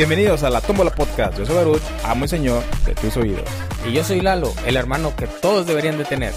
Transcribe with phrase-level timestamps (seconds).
[0.00, 1.36] Bienvenidos a la Tómbola Podcast.
[1.36, 3.44] Yo soy Baruch, amo y señor de tus oídos.
[3.86, 6.32] Y yo soy Lalo, el hermano que todos deberían de tener.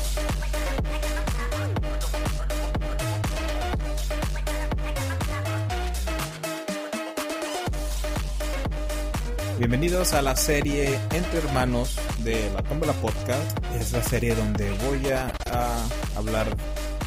[9.57, 13.57] Bienvenidos a la serie Entre Hermanos de la Tómbola Podcast.
[13.79, 16.47] Es la serie donde voy a, a hablar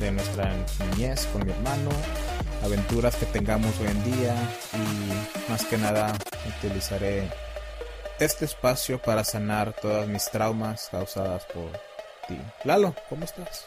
[0.01, 0.55] de nuestra
[0.95, 1.91] niñez con mi hermano,
[2.67, 4.35] aventuras que tengamos hoy en día
[4.75, 6.13] y más que nada
[6.59, 7.31] utilizaré
[8.19, 11.71] este espacio para sanar todas mis traumas causadas por
[12.27, 12.39] ti.
[12.65, 13.67] Lalo, ¿cómo estás?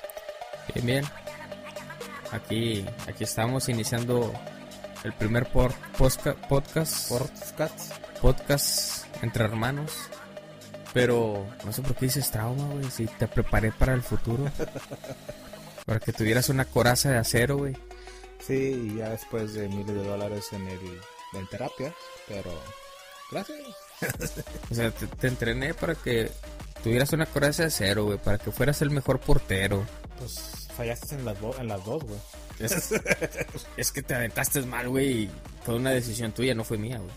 [0.74, 1.06] Bien, bien.
[2.32, 4.34] Aquí, aquí estamos iniciando
[5.04, 7.94] el primer por, posca- podcast, Podcast.
[8.22, 9.94] podcast entre hermanos.
[10.94, 12.90] Pero no sé por qué dices trauma, güey.
[12.92, 14.46] Si te preparé para el futuro.
[15.86, 17.78] para que tuvieras una coraza de acero, güey.
[18.40, 20.80] Sí, y ya después de miles de dólares en el
[21.34, 21.94] en terapia,
[22.28, 22.52] pero
[23.32, 23.60] gracias.
[24.72, 26.32] O sea, te, te entrené para que
[26.84, 28.18] tuvieras una coraza de acero, güey.
[28.18, 29.86] Para que fueras el mejor portero.
[30.18, 32.20] Pues fallaste en las, do- en las dos, güey.
[32.60, 32.94] Es,
[33.78, 35.24] es que te aventaste mal, güey.
[35.24, 35.30] Y
[35.64, 37.12] fue una decisión tuya, no fue mía, güey.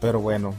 [0.00, 0.54] Pero bueno,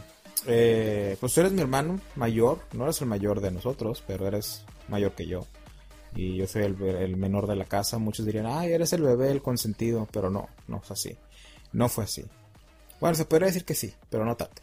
[0.47, 4.63] eh, pues tú eres mi hermano mayor, no eres el mayor de nosotros, pero eres
[4.87, 5.45] mayor que yo.
[6.15, 7.97] Y yo soy el, menor de la casa.
[7.97, 11.17] Muchos dirían, ay, eres el bebé, el consentido, pero no, no es así.
[11.73, 12.25] No fue así.
[13.01, 14.61] Bueno, se podría decir que sí, pero no tanto.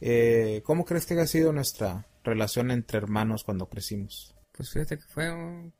[0.00, 4.34] Eh, ¿Cómo crees que ha sido nuestra relación entre hermanos cuando crecimos?
[4.52, 5.72] Pues fíjate que fue un-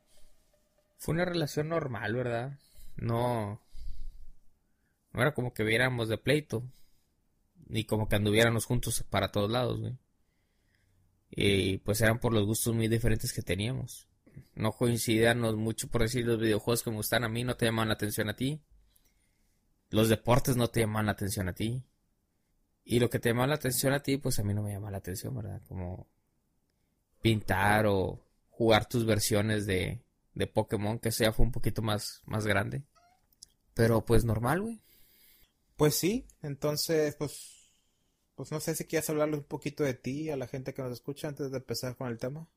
[0.97, 2.59] fue una relación normal, ¿verdad?
[2.97, 3.61] No
[5.13, 6.65] no era como que viéramos de pleito
[7.67, 9.97] ni como que anduviéramos juntos para todos lados, güey.
[11.31, 14.09] Y pues eran por los gustos muy diferentes que teníamos.
[14.55, 17.89] No coincidíamos mucho por decir los videojuegos que me gustan a mí no te llaman
[17.89, 18.61] la atención a ti.
[19.91, 21.83] Los deportes no te llaman la atención a ti.
[22.85, 24.91] Y lo que te llama la atención a ti, pues a mí no me llama
[24.91, 25.63] la atención, ¿verdad?
[25.67, 26.07] Como
[27.23, 30.03] pintar o jugar tus versiones de,
[30.35, 32.85] de Pokémon, que sea fue un poquito más, más grande.
[33.73, 34.81] Pero pues normal, güey.
[35.77, 37.73] Pues sí, entonces, pues,
[38.35, 40.93] pues no sé si quieres hablarle un poquito de ti a la gente que nos
[40.93, 42.49] escucha antes de empezar con el tema.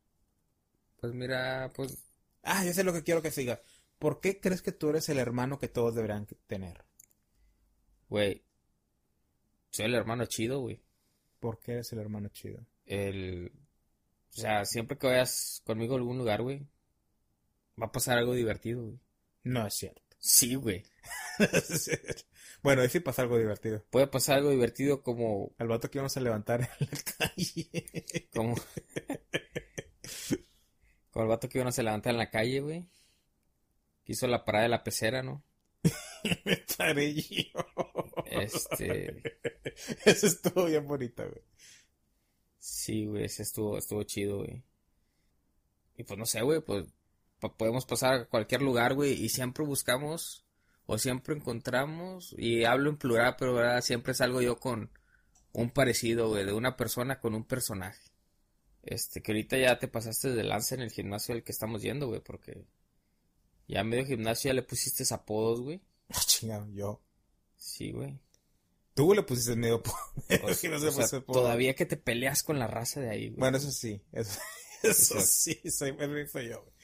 [0.99, 2.07] Pues mira, pues
[2.49, 3.61] Ah, yo sé lo que quiero que siga.
[3.99, 6.85] ¿Por qué crees que tú eres el hermano que todos deberían tener?
[8.07, 8.45] Güey,
[9.69, 10.81] soy el hermano chido, güey.
[11.41, 12.65] ¿Por qué eres el hermano chido?
[12.85, 13.51] El...
[14.33, 16.65] O sea, siempre que vayas conmigo a algún lugar, güey,
[17.81, 18.99] va a pasar algo divertido, güey.
[19.43, 20.01] No es cierto.
[20.17, 20.83] Sí, güey.
[22.63, 23.83] bueno, ahí sí pasa algo divertido.
[23.89, 25.53] Puede pasar algo divertido como...
[25.57, 28.29] Al vato que íbamos a levantar en la calle.
[28.33, 28.55] Como...
[31.17, 32.87] como el vato que uno se levanta en la calle, güey.
[34.05, 35.43] Que hizo la parada de la pecera, ¿no?
[36.45, 37.59] Me paré yo.
[38.27, 39.39] Este...
[40.05, 41.41] Eso estuvo bien bonito, güey.
[42.59, 44.61] Sí, güey, ese estuvo, estuvo chido, güey.
[45.95, 46.85] Y pues no sé, güey, pues
[47.39, 50.45] po- podemos pasar a cualquier lugar, güey, y siempre buscamos
[50.85, 53.81] o siempre encontramos, y hablo en plural, pero ¿verdad?
[53.81, 54.91] siempre salgo yo con
[55.51, 58.06] un parecido, güey, de una persona con un personaje.
[58.83, 62.07] Este, que ahorita ya te pasaste de lanza en el gimnasio al que estamos yendo,
[62.07, 62.65] güey, porque
[63.67, 65.81] ya a medio gimnasio ya le pusiste apodos, güey.
[66.09, 67.01] Ah, chingado, yo.
[67.57, 68.17] Sí, güey.
[68.93, 69.93] Tú le pusiste medio po-
[70.43, 73.39] O, no sea, po- todavía que te peleas con la raza de ahí, güey.
[73.39, 74.01] Bueno, eso sí.
[74.13, 74.39] Eso,
[74.83, 75.95] eso sí, soy,
[76.31, 76.76] soy yo, güey.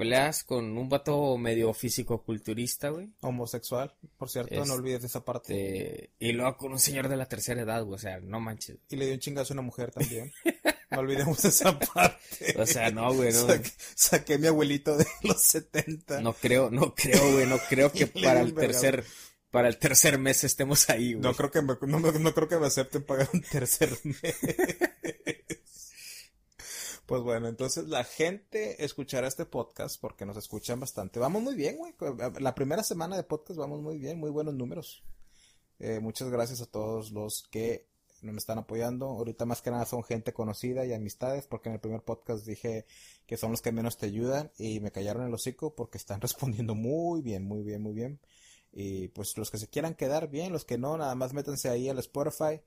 [0.00, 3.10] Peleas con un vato medio físico-culturista, güey.
[3.20, 5.52] Homosexual, por cierto, no Este- olvides esa parte.
[6.18, 7.96] Te- Y luego con un señor de la tercera edad, güey.
[7.96, 8.78] O sea, no manches.
[8.88, 10.32] Y le dio un chingazo a una mujer también.
[10.90, 12.54] No olvidemos esa parte.
[12.58, 13.46] O sea, no, güey, no.
[13.46, 16.20] Saqué, saqué a mi abuelito de los 70.
[16.22, 17.46] No creo, no creo, güey.
[17.46, 19.04] No creo que para el tercer,
[19.50, 21.22] para el tercer mes estemos ahí, güey.
[21.22, 24.34] No creo que me, no, me- no creo que me acepten pagar un tercer mes.
[27.10, 31.18] Pues bueno, entonces la gente escuchará este podcast porque nos escuchan bastante.
[31.18, 31.92] Vamos muy bien, güey.
[32.38, 35.02] La primera semana de podcast vamos muy bien, muy buenos números.
[35.80, 37.88] Eh, muchas gracias a todos los que
[38.22, 39.06] nos están apoyando.
[39.06, 42.86] Ahorita más que nada son gente conocida y amistades porque en el primer podcast dije
[43.26, 46.76] que son los que menos te ayudan y me callaron el hocico porque están respondiendo
[46.76, 48.20] muy bien, muy bien, muy bien.
[48.70, 51.88] Y pues los que se quieran quedar bien, los que no, nada más métanse ahí
[51.88, 52.62] al Spotify,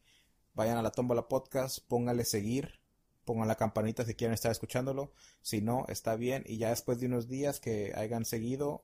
[0.54, 2.83] vayan a la tómbola podcast, póngale seguir,
[3.26, 5.12] pongan la campanita si quieren estar escuchándolo,
[5.42, 8.84] si no, está bien, y ya después de unos días que hayan seguido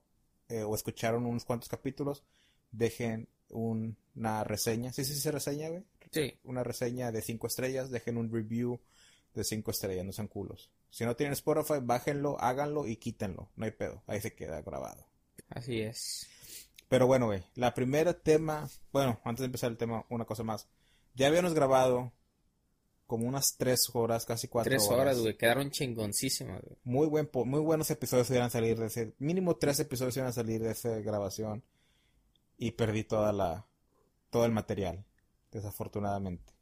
[0.50, 2.24] eh, o escucharon unos cuantos capítulos,
[2.72, 6.40] dejen un- una reseña, sí, sí, sí, se reseña, güey, Sí.
[6.44, 8.80] una reseña de cinco estrellas, dejen un review
[9.36, 10.72] de cinco estrellas, no sean culos.
[10.90, 15.06] Si no tienen Spotify, bájenlo, háganlo y quítenlo, no hay pedo, ahí se queda grabado.
[15.50, 16.28] Así es.
[16.88, 20.68] Pero bueno, güey, la primera tema, bueno, antes de empezar el tema, una cosa más.
[21.14, 22.12] Ya habíamos grabado
[23.10, 25.00] como unas tres horas, casi cuatro Tres horas.
[25.00, 25.36] horas, güey.
[25.36, 26.78] Quedaron chingoncísimas, güey.
[26.84, 29.16] Muy, buen, muy buenos episodios iban a salir de ese.
[29.18, 31.64] Mínimo tres episodios iban a salir de esa grabación.
[32.58, 33.66] Y perdí toda la.
[34.30, 35.04] Todo el material.
[35.52, 36.54] Desafortunadamente.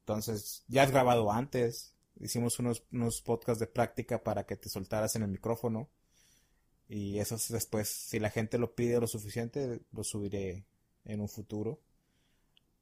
[0.00, 1.92] Entonces, ya has grabado antes.
[2.20, 5.90] Hicimos unos, unos podcasts de práctica para que te soltaras en el micrófono.
[6.88, 10.66] Y esos después, si la gente lo pide lo suficiente, los subiré
[11.04, 11.80] en un futuro.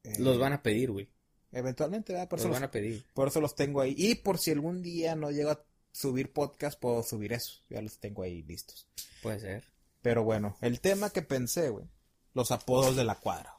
[0.04, 1.08] Eh, Los van a pedir, güey.
[1.52, 2.28] Eventualmente, ¿verdad?
[2.28, 3.04] Por Los eso van los- a pedir.
[3.14, 3.94] por eso los tengo ahí.
[3.96, 7.60] Y por si algún día no llego a subir podcast, puedo subir eso.
[7.69, 8.87] Ya los tengo ahí listos.
[9.22, 9.64] Puede ser.
[10.00, 11.87] Pero bueno, el tema que pensé, güey.
[12.34, 13.54] Los apodos de la cuadra.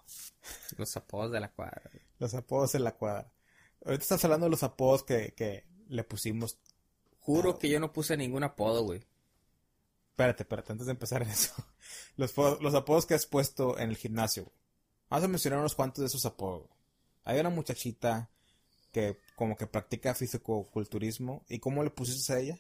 [0.77, 1.83] Los apodos de la cuadra.
[2.19, 3.31] Los apodos de la cuadra.
[3.85, 6.57] Ahorita estás hablando de los apodos que, que le pusimos.
[7.19, 7.59] Juro Ah.
[7.59, 9.01] que yo no puse ningún apodo, güey.
[10.11, 11.53] Espérate, espérate, antes de empezar en eso.
[12.17, 14.43] Los, los apodos que has puesto en el gimnasio.
[14.43, 14.55] güey.
[15.09, 16.61] Vamos a mencionar unos cuantos de esos apodos.
[16.67, 16.73] güey.
[17.23, 18.29] Hay una muchachita
[18.91, 21.45] que como que practica fisicoculturismo.
[21.49, 22.59] ¿Y cómo le pusiste a ella?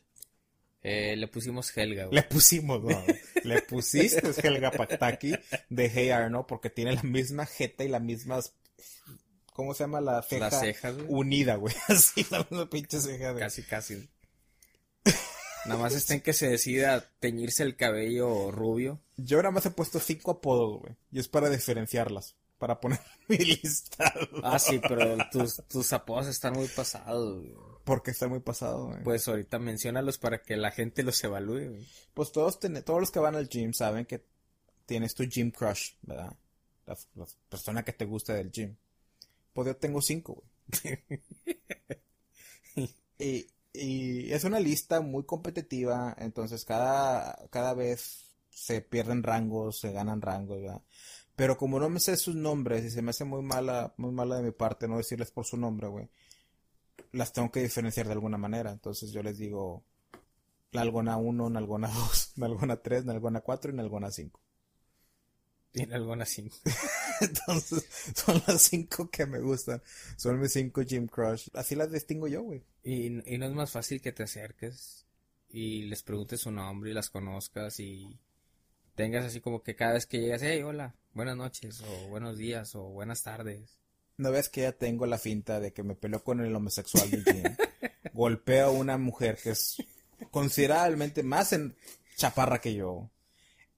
[0.81, 2.15] Eh, le pusimos Helga, güey.
[2.15, 3.03] Le pusimos, no,
[3.43, 5.33] le pusiste Helga Pataki
[5.69, 8.53] de Hey Arno porque tiene la misma jeta y las mismas,
[9.53, 10.01] ¿cómo se llama?
[10.01, 11.07] La ceja Las cejas, güey.
[11.09, 11.73] unida, güey.
[11.87, 13.39] Así, la misma pinche ceja de...
[13.39, 14.09] Casi, casi.
[15.65, 18.99] Nada más está en que se decida teñirse el cabello rubio.
[19.15, 20.95] Yo nada más he puesto cinco apodos, güey.
[21.11, 24.25] Y es para diferenciarlas, para poner mi listado.
[24.41, 27.53] Ah, sí, pero tus, tus apodos están muy pasados, güey.
[27.83, 29.03] Porque está muy pasado, güey.
[29.03, 31.85] Pues ahorita menciónalos para que la gente los evalúe, güey.
[32.13, 34.23] Pues todos, ten- todos los que van al gym saben que
[34.85, 36.33] tienes tu gym crush, ¿verdad?
[36.85, 38.77] La, la persona que te gusta del gym.
[39.51, 40.41] Pues yo tengo cinco,
[40.73, 40.99] güey.
[43.19, 49.91] y, y es una lista muy competitiva, entonces cada, cada vez se pierden rangos, se
[49.91, 50.81] ganan rangos, ¿verdad?
[51.35, 54.37] Pero como no me sé sus nombres y se me hace muy mala, muy mala
[54.37, 56.09] de mi parte no decirles por su nombre, güey,
[57.11, 58.71] las tengo que diferenciar de alguna manera.
[58.71, 59.83] Entonces yo les digo
[60.71, 64.39] Nalgona 1, Nalgona 2, Nalgona 3, Nalgona 4 y Nalgona 5.
[65.73, 66.51] Tiene alguna así.
[67.21, 69.81] Entonces, son las cinco que me gustan.
[70.17, 71.47] Son mis cinco Gym Crush.
[71.55, 72.63] Así las distingo yo, güey.
[72.83, 75.07] Y, y no es más fácil que te acerques
[75.49, 78.19] y les preguntes su nombre y las conozcas y
[78.93, 82.75] tengas así como que cada vez que llegas, hey, hola, buenas noches o buenos días
[82.75, 83.77] o buenas tardes.
[84.17, 87.23] ¿No ves que ya tengo la finta de que me peleo con el homosexual del
[87.23, 87.43] gym?
[88.13, 89.77] Golpeo a una mujer que es
[90.31, 91.75] considerablemente más en
[92.15, 93.09] chaparra que yo.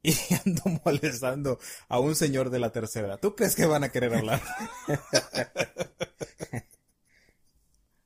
[0.01, 0.13] Y
[0.45, 3.19] ando molestando a un señor de la tercera edad.
[3.19, 4.41] ¿Tú crees que van a querer hablar?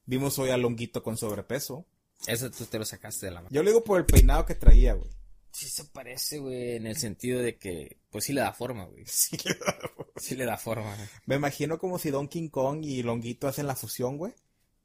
[0.05, 1.85] Vimos hoy a Longuito con sobrepeso.
[2.25, 3.53] Eso tú te lo sacaste de la mano.
[3.53, 5.09] Yo le digo por el peinado que traía, güey.
[5.51, 9.03] Sí se parece, güey, en el sentido de que, pues sí le da forma, güey.
[9.05, 9.37] Sí,
[10.17, 10.95] Sí le da forma.
[11.25, 14.33] Me imagino como si Don King Kong y Longuito hacen la fusión, güey.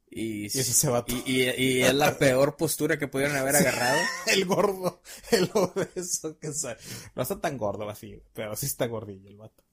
[0.09, 3.99] Y, Y se va y, y- y es la peor postura que pudieron haber agarrado.
[4.27, 5.01] El gordo,
[5.31, 6.77] el obeso que sa-
[7.15, 9.63] No está tan gordo así, pero sí está gordillo el vato.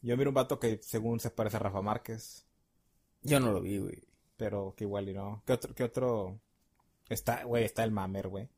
[0.00, 2.44] Yo miro un vato que según se parece a Rafa Márquez,
[3.22, 4.02] Yo no lo vi, güey.
[4.36, 5.42] pero que igual y no.
[5.46, 6.40] ¿Qué otro, qué otro?
[7.08, 8.48] Está, güey, está el Mamer, güey.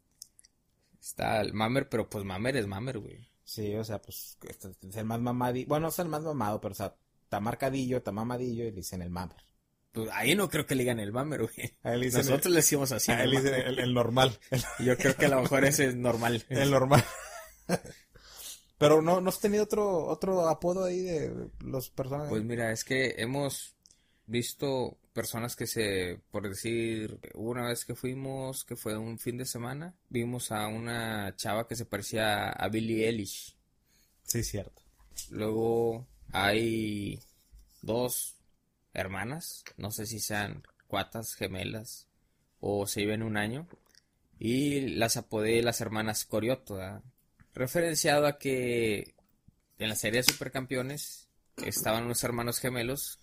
[1.00, 3.28] Está el mamer, pero pues mamer es mamer, güey.
[3.44, 5.68] Sí, o sea, pues este es el más mamadillo.
[5.68, 8.72] Bueno, no es el más mamado, pero o sea, está marcadillo, está mamadillo y le
[8.76, 9.36] dicen el Mamer.
[9.92, 11.76] Pues ahí no creo que le digan el mamer, güey.
[11.84, 13.12] Le Nosotros le decimos así.
[13.12, 14.36] el, a él dicen el- el normal.
[14.50, 16.44] El, Yo creo que a lo mejor ese es normal.
[16.48, 17.04] el normal.
[18.78, 22.28] Pero no, ¿no has tenido otro, otro apodo ahí de los personajes?
[22.30, 23.76] Pues mira, es que hemos
[24.26, 29.46] visto personas que se, por decir, una vez que fuimos, que fue un fin de
[29.46, 33.56] semana, vimos a una chava que se parecía a Billie Eilish.
[34.24, 34.82] Sí, cierto.
[35.30, 37.20] Luego hay
[37.80, 38.34] dos
[38.92, 42.08] hermanas, no sé si sean cuatas, gemelas
[42.60, 43.68] o se lleven un año,
[44.38, 47.02] y las apodé las hermanas Corioto, ¿verdad?
[47.54, 49.14] referenciado a que
[49.78, 51.28] en la serie de Supercampeones
[51.64, 53.20] estaban unos hermanos gemelos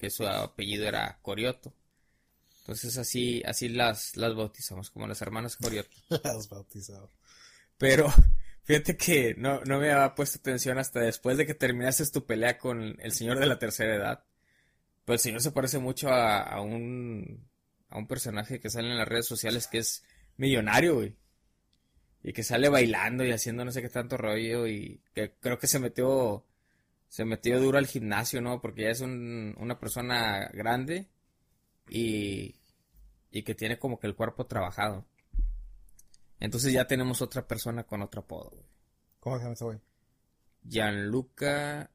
[0.00, 1.74] que su apellido era Corioto.
[2.60, 5.96] Entonces así, así las, las bautizamos como las hermanas Corioto.
[6.24, 7.10] Las bautizado.
[7.76, 8.12] Pero
[8.64, 12.58] fíjate que no, no me había puesto atención hasta después de que terminaste tu pelea
[12.58, 14.24] con el señor de la tercera edad.
[15.04, 17.48] Pues el señor se parece mucho a, a un,
[17.88, 20.04] a un personaje que sale en las redes sociales que es
[20.36, 21.16] millonario, güey.
[22.22, 25.66] Y que sale bailando y haciendo no sé qué tanto rollo y que creo que
[25.66, 26.44] se metió,
[27.10, 28.62] se metió duro al gimnasio, ¿no?
[28.62, 31.10] Porque ya es un- una persona grande
[31.90, 32.54] y,
[33.30, 35.04] y que tiene como que el cuerpo trabajado.
[36.38, 38.64] Entonces ya tenemos otra persona con otro apodo, güey.
[39.18, 39.78] ¿Cómo se llama ese güey?
[40.66, 41.90] Gianluca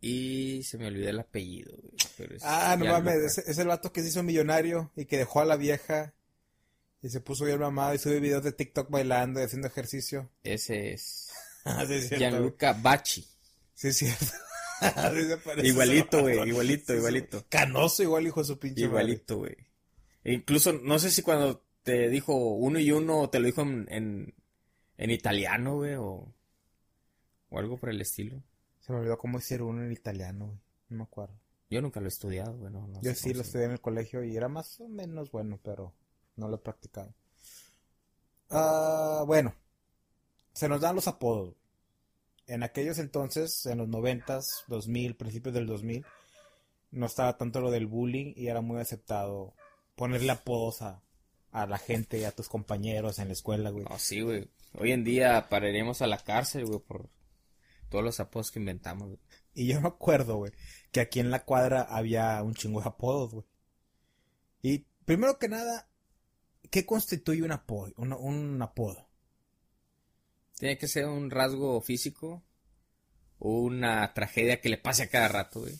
[0.00, 1.94] Y se me olvidó el apellido, güey.
[2.16, 3.10] pero Ah, no Gianluca.
[3.14, 6.12] mames, es, es el vato que se hizo millonario y que dejó a la vieja
[7.02, 10.30] y se puso bien mamado y sube videos de TikTok bailando y haciendo ejercicio.
[10.42, 11.30] Ese es
[11.64, 12.18] Ah, sí, es cierto.
[12.18, 13.26] Gianluca Bachi.
[13.74, 14.26] Sí, es cierto.
[15.62, 17.44] Igualito, güey, igualito, igualito.
[17.48, 18.82] Canoso igual, hijo de su pinche.
[18.82, 19.56] Igualito, güey.
[20.24, 23.86] E incluso, no sé si cuando te dijo uno y uno, te lo dijo en,
[23.90, 24.34] en,
[24.98, 26.32] en italiano, güey, o,
[27.48, 28.42] o algo por el estilo.
[28.80, 30.58] Se me olvidó cómo decir uno en italiano, güey.
[30.88, 31.34] No me acuerdo.
[31.68, 34.22] Yo nunca lo he estudiado, güey, no, no Yo sí lo estudié en el colegio
[34.22, 35.92] y era más o menos bueno, pero
[36.36, 37.12] no lo he practicado.
[38.50, 39.54] Ah, bueno,
[40.52, 41.54] se nos dan los apodos.
[42.46, 46.04] En aquellos entonces, en los noventas, 2000, principios del 2000,
[46.92, 49.54] no estaba tanto lo del bullying y era muy aceptado
[49.96, 51.02] ponerle apodos a,
[51.50, 53.84] a la gente y a tus compañeros en la escuela, güey.
[53.84, 54.48] No, sí, güey.
[54.74, 57.08] Hoy en día pararíamos a la cárcel, güey, por
[57.88, 59.20] todos los apodos que inventamos, güey.
[59.54, 60.52] Y yo me acuerdo, güey,
[60.92, 63.46] que aquí en la cuadra había un chingo de apodos, güey.
[64.60, 65.88] Y primero que nada,
[66.70, 67.92] ¿qué constituye un apodo?
[67.96, 69.05] Un, un apodo.
[70.58, 72.42] Tiene que ser un rasgo físico
[73.38, 75.78] o una tragedia que le pase a cada rato, güey.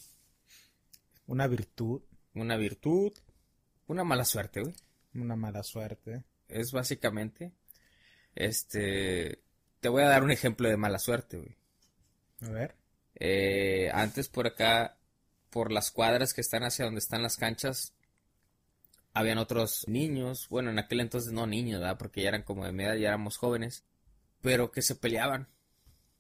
[1.27, 2.03] Una virtud,
[2.35, 3.13] Una virtud,
[3.87, 4.75] una mala suerte, güey.
[5.15, 6.25] una mala suerte.
[6.49, 7.53] Es básicamente,
[8.35, 9.43] este,
[9.81, 11.57] te voy a dar un ejemplo de mala suerte, güey.
[12.43, 12.77] A ver.
[13.15, 14.99] Eh, antes por acá,
[15.51, 17.95] por las cuadras que están hacia donde están las canchas,
[19.15, 21.97] habían otros niños, bueno, en aquel entonces no niños, ¿verdad?
[21.97, 23.85] Porque ya eran como de mi edad, ya éramos jóvenes,
[24.47, 25.49] pero que se peleaban.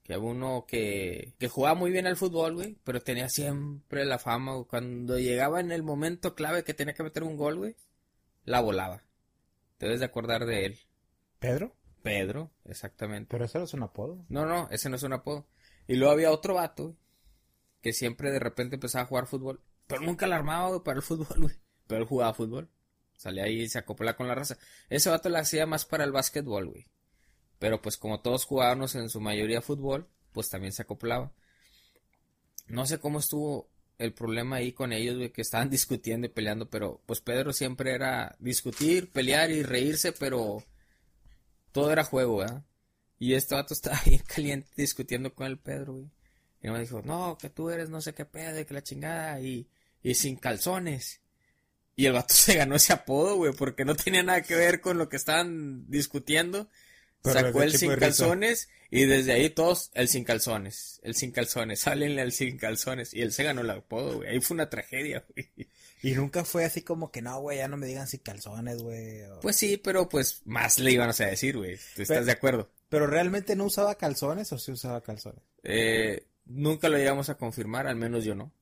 [0.03, 4.19] Que había uno que, que jugaba muy bien al fútbol, güey, pero tenía siempre la
[4.19, 4.67] fama, güey.
[4.67, 7.77] Cuando llegaba en el momento clave que tenía que meter un gol, güey,
[8.43, 9.05] la volaba.
[9.79, 10.79] Te debes de acordar de él.
[11.39, 11.77] ¿Pedro?
[12.03, 13.29] Pedro, exactamente.
[13.31, 14.27] Pero eso no es un apodo.
[14.29, 15.47] No, no, ese no es un apodo.
[15.87, 16.97] Y luego había otro vato, güey,
[17.81, 21.03] que siempre de repente empezaba a jugar fútbol, pero nunca la armaba, güey, para el
[21.05, 21.55] fútbol, güey.
[21.87, 22.69] Pero él jugaba fútbol.
[23.17, 24.59] Salía ahí y se acoplaba con la raza.
[24.91, 26.89] Ese vato lo hacía más para el básquetbol, güey.
[27.59, 31.33] Pero pues como todos jugábamos en su mayoría fútbol, pues también se acoplaba.
[32.67, 36.69] No sé cómo estuvo el problema ahí con ellos, güey, que estaban discutiendo y peleando,
[36.69, 40.63] pero pues Pedro siempre era discutir, pelear y reírse, pero
[41.73, 42.65] todo era juego, ¿verdad?
[43.19, 46.11] Y este vato estaba bien caliente discutiendo con el Pedro, güey.
[46.63, 49.41] Y me dijo, no, que tú eres no sé qué pedo, y que la chingada,
[49.41, 49.69] y,
[50.03, 51.21] y sin calzones.
[51.95, 54.99] Y el vato se ganó ese apodo, güey, porque no tenía nada que ver con
[54.99, 56.69] lo que estaban discutiendo.
[57.33, 61.81] Pero Sacó el sin calzones y desde ahí todos el sin calzones, el sin calzones,
[61.81, 63.13] sálenle al sin calzones.
[63.15, 64.29] Y él se ganó el apodo, güey.
[64.31, 65.51] Ahí fue una tragedia, güey.
[66.03, 69.23] Y nunca fue así como que no, güey, ya no me digan si calzones, güey.
[69.25, 71.77] o- Pues sí, pero pues más le iban a decir, güey.
[71.97, 72.71] ¿Tú estás Pero- de acuerdo?
[72.89, 75.43] Pero realmente no usaba calzones o sí usaba calzones.
[75.65, 78.53] Eh, nunca lo llegamos a confirmar, al menos yo no.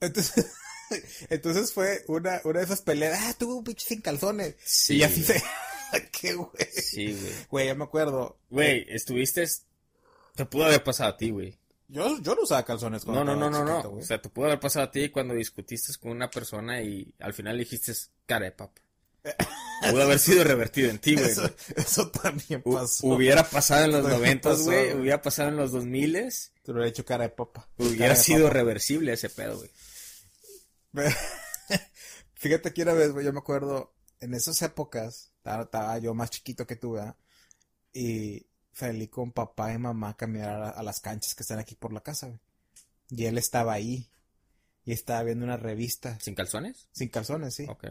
[0.00, 0.46] Entonces,
[1.30, 3.16] entonces fue una, una de esas peleas.
[3.22, 4.56] Ah, tú, pinche sin calzones.
[4.64, 5.40] Sí, y así se.
[6.12, 6.66] ¿Qué, güey?
[6.72, 7.32] Sí, güey.
[7.50, 8.38] Güey, yo me acuerdo.
[8.50, 9.46] Güey, estuviste...
[10.34, 11.58] Te pudo haber pasado a ti, güey.
[11.88, 13.98] Yo, yo no usaba calzones No, cuando no, no, no, chiquito, no.
[13.98, 17.34] O sea, te pudo haber pasado a ti cuando discutiste con una persona y al
[17.34, 17.92] final dijiste
[18.26, 18.80] cara de papa.
[19.90, 21.30] Pudo haber sido revertido en ti, güey.
[21.30, 23.06] Eso, eso también pasó.
[23.06, 24.94] Hubiera pasado en los noventas, güey.
[24.94, 26.52] Hubiera pasado en los dos miles.
[26.62, 27.68] Te lo he hecho cara de papa.
[27.76, 28.54] Hubiera de sido papa.
[28.54, 29.70] reversible ese pedo, güey.
[32.34, 36.66] Fíjate que una vez, güey, yo me acuerdo, en esas épocas, estaba, yo más chiquito
[36.66, 37.16] que tú, ¿verdad?
[37.92, 41.74] Y salí con papá y mamá a caminar a, a las canchas que están aquí
[41.76, 42.40] por la casa, güey.
[43.10, 44.10] Y él estaba ahí.
[44.84, 46.18] Y estaba viendo una revista.
[46.20, 46.88] ¿Sin calzones?
[46.92, 47.66] Sin calzones, sí.
[47.68, 47.86] Ok.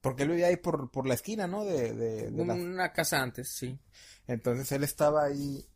[0.00, 1.64] Porque él vivía ahí por, por la esquina, ¿no?
[1.64, 3.78] De, de, de la- Una casa antes, sí.
[4.26, 5.66] Entonces él estaba ahí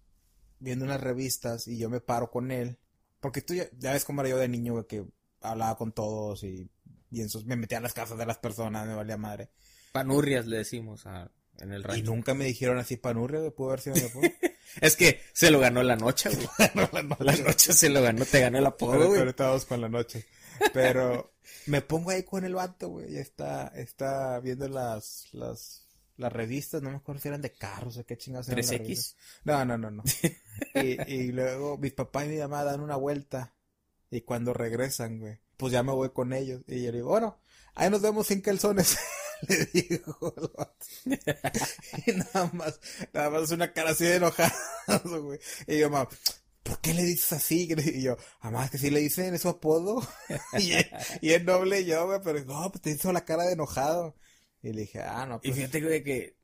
[0.59, 2.79] viendo unas revistas y yo me paro con él.
[3.21, 5.05] Porque tú ya, ya ves cómo era yo de niño, güey, que
[5.41, 6.69] hablaba con todos y,
[7.11, 9.51] y en sus- me metía a las casas de las personas, me valía madre.
[9.97, 12.05] Panurrias le decimos a- en el Y rancho.
[12.05, 14.23] nunca me dijeron así panurria, güey, pudo haber sido mi apodo.
[14.81, 16.49] Es que se lo ganó la noche, güey.
[17.21, 19.21] La noche se lo ganó, te ganó el apodo, güey.
[19.21, 20.26] ahorita vamos con la noche.
[20.75, 21.33] Pero
[21.67, 25.87] me pongo ahí con el vato, güey, y está, está viendo las, las,
[26.19, 28.79] las revistas, no me acuerdo si eran de carros o qué chingados eran las 3X.
[28.79, 29.17] revistas.
[29.45, 30.03] No, no, no, no.
[30.75, 33.55] Y, y luego mi papá y mi mamá dan una vuelta
[34.11, 36.62] y cuando regresan, güey, pues ya me voy con ellos.
[36.67, 37.38] Y yo le digo, bueno,
[37.75, 38.99] ahí nos vemos sin calzones.
[39.49, 40.02] Le
[40.57, 40.87] vato.
[42.07, 42.81] Y nada más,
[43.12, 45.38] nada más una cara así de enojado, güey.
[45.66, 46.09] Y yo, mamá,
[46.62, 47.69] ¿por qué le dices así?
[47.95, 50.07] Y yo, mamá, que sí le dicen es su apodo.
[50.59, 50.87] Y, es-
[51.21, 54.16] y es noble yo, güey, pero no, pues te hizo la cara de enojado.
[54.62, 55.57] Y le dije, ah, no, Y pues.
[55.57, 56.37] fíjate, güey, que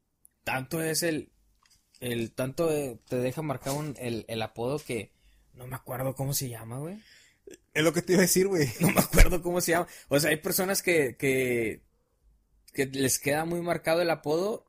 [0.44, 1.32] tanto es el,
[2.00, 5.12] el tanto eh, te deja marcado un- el, el apodo que
[5.54, 6.98] no me acuerdo cómo se llama, güey.
[7.74, 8.68] Es lo que te iba a decir, güey.
[8.80, 9.88] No me acuerdo cómo se llama.
[10.08, 11.82] O sea, hay personas que, que,
[12.72, 14.66] que les queda muy marcado el apodo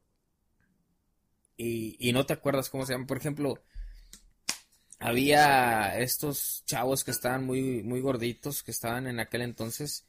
[1.57, 3.07] y, y no te acuerdas cómo se llama.
[3.07, 3.63] Por ejemplo,
[4.99, 10.07] había estos chavos que estaban muy, muy gorditos, que estaban en aquel entonces,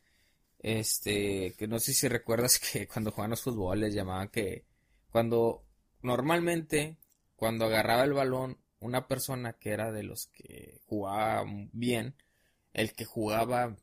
[0.60, 4.64] este, que no sé si recuerdas que cuando jugaban los fútbol les llamaban que
[5.10, 5.64] cuando
[6.02, 6.96] normalmente
[7.36, 12.14] cuando agarraba el balón una persona que era de los que jugaba bien,
[12.72, 13.76] el que jugaba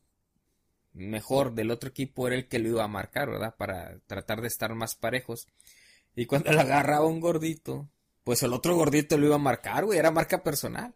[0.94, 3.56] mejor del otro equipo era el que lo iba a marcar, ¿verdad?
[3.58, 5.48] Para tratar de estar más parejos.
[6.16, 7.90] Y cuando le agarraba un gordito,
[8.24, 10.94] pues el otro gordito lo iba a marcar, güey, era marca personal.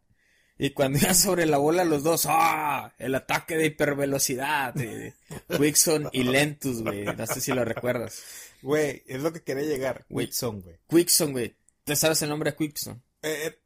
[0.57, 2.93] Y cuando iban sobre la bola los dos, ¡ah!
[2.97, 5.13] El ataque de hipervelocidad de
[5.57, 7.03] Quickson y Lentus, güey.
[7.03, 8.23] No sé si lo recuerdas.
[8.61, 10.05] Güey, es lo que quería llegar.
[10.07, 10.77] Quickson, güey.
[10.89, 11.55] Quickson, güey.
[11.83, 13.03] ¿Te sabes el nombre de Quickson?
[13.21, 13.59] Eh, eh,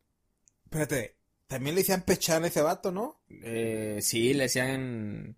[0.66, 1.16] espérate,
[1.48, 3.22] también le decían Pechan a ese vato, ¿no?
[3.30, 5.38] Eh, sí, le decían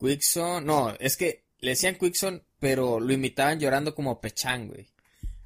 [0.00, 0.64] Quickson.
[0.64, 4.88] No, es que le decían Quickson, pero lo imitaban llorando como Pechan, güey.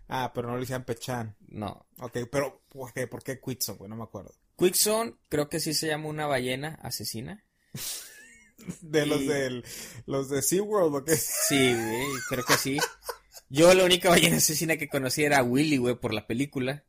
[0.08, 1.36] Ah, pero no le decían Pechan.
[1.48, 1.86] No.
[1.98, 3.90] Ok, pero ¿por qué, ¿por qué Quickson, güey?
[3.90, 4.34] No me acuerdo.
[4.56, 7.44] Quickson, creo que sí se llama una ballena asesina.
[8.80, 9.64] de los del
[10.06, 11.16] los de SeaWorld o qué?
[11.16, 12.78] Sí, güey, creo que sí.
[13.48, 16.84] Yo la única ballena asesina que conocí era Willy, güey, por la película.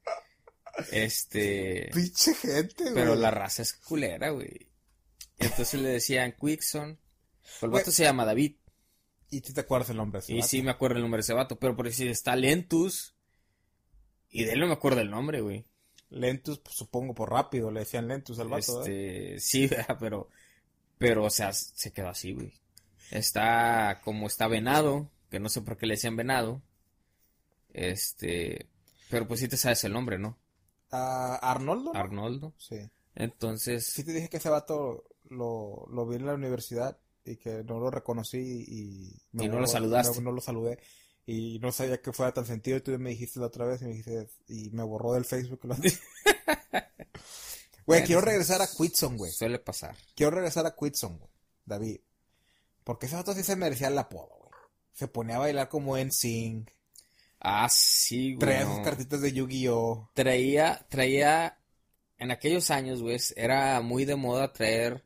[0.92, 1.90] Este.
[1.94, 2.94] Pinche gente, güey.
[2.94, 4.70] Pero la raza es culera, güey.
[5.38, 7.00] Entonces le decían Quickson.
[7.62, 8.56] El vato se llama David.
[9.30, 10.48] ¿Y tú te acuerdas el nombre de ese Y vato?
[10.48, 13.16] sí me acuerdo el nombre de ese vato, pero por decir está Lentus.
[14.30, 15.66] Y de él no me acuerdo el nombre, güey.
[16.10, 19.36] Lentus, pues, supongo por rápido, le decían Lentus al vato, ¿eh?
[19.36, 19.98] Este, sí, ¿verdad?
[20.00, 20.30] pero,
[20.98, 22.54] pero, o sea, se quedó así, güey.
[23.12, 26.62] Está como está venado, que no sé por qué le decían venado.
[27.74, 28.70] Este,
[29.10, 30.38] pero pues sí te sabes el nombre, ¿no?
[30.92, 31.94] Ah, ¿Arnoldo?
[31.94, 32.00] no?
[32.00, 32.54] Arnoldo.
[32.58, 32.78] Sí.
[33.16, 37.64] Entonces, Sí te dije que ese vato lo, lo vi en la universidad y que
[37.64, 39.44] no lo reconocí y...
[39.44, 40.18] Y no lo saludaste.
[40.18, 40.80] No, no lo saludé
[41.28, 43.86] y no sabía que fuera tan sentido y tú me dijiste la otra vez y
[43.86, 44.30] me dijiste...
[44.48, 45.62] Y me borró del Facebook.
[47.86, 49.32] Güey, quiero regresar a Quitson, güey.
[49.32, 49.96] suele pasar.
[50.16, 51.30] Quiero regresar a Quitson, güey.
[51.66, 52.00] David.
[52.84, 54.52] Porque ese vato sí se merecía el apodo, güey.
[54.94, 56.66] Se ponía a bailar como en Sing.
[57.40, 58.40] Ah, sí, güey.
[58.40, 58.76] Traía no.
[58.76, 60.10] sus cartitas de Yu-Gi-Oh!
[60.16, 61.60] Traía, traía,
[62.18, 65.06] en aquellos años, güey, era muy de moda traer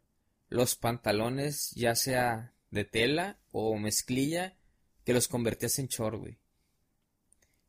[0.49, 4.57] los pantalones, ya sea de tela o mezclilla,
[5.05, 6.39] que los convertías en short, güey.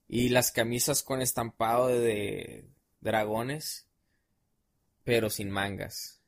[0.09, 2.69] Y las camisas con estampado de
[3.01, 3.87] dragones,
[5.05, 6.21] pero sin mangas.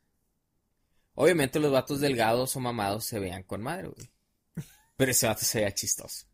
[1.14, 4.10] Obviamente los vatos delgados o mamados se veían con madre, güey.
[4.96, 6.26] Pero ese vato se veía chistoso.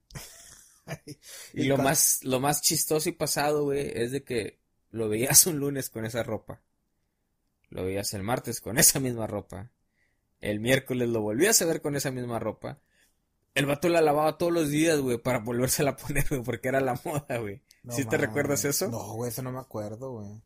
[1.52, 5.46] Y, Y lo más, lo más chistoso y pasado, güey, es de que lo veías
[5.46, 6.62] un lunes con esa ropa.
[7.70, 9.70] Lo veías el martes con esa misma ropa.
[10.40, 12.78] El miércoles lo volvías a ver con esa misma ropa.
[13.54, 16.80] El vato la lavaba todos los días, güey, para volvérsela a poner, güey, porque era
[16.80, 17.62] la moda, güey.
[17.82, 18.88] No ¿Sí te recuerdas eso?
[18.88, 20.42] No, güey, eso no me acuerdo, güey.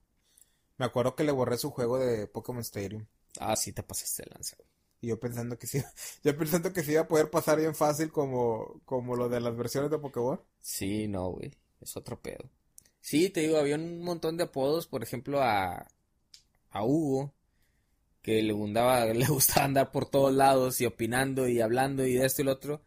[0.78, 3.06] Me acuerdo que le borré su juego de Pokémon Stadium.
[3.38, 4.68] Ah, sí te pasaste de lanza, güey.
[5.02, 5.82] Y yo pensando que sí,
[6.24, 9.56] yo pensando que sí iba a poder pasar bien fácil como, como lo de las
[9.56, 10.40] versiones de Pokémon.
[10.60, 11.52] Sí, no, güey.
[11.80, 12.48] Es otro pedo.
[13.00, 15.88] Sí, te digo, había un montón de apodos, por ejemplo, a,
[16.70, 17.34] a Hugo,
[18.22, 22.26] que le gustaba, le gustaba andar por todos lados y opinando y hablando y de
[22.26, 22.84] esto y lo otro.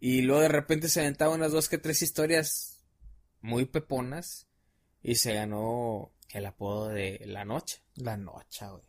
[0.00, 2.84] Y luego de repente se aventaba unas dos que tres historias
[3.40, 4.48] muy peponas
[5.02, 7.82] y se ganó el apodo de La Noche.
[7.96, 8.82] La noche, güey.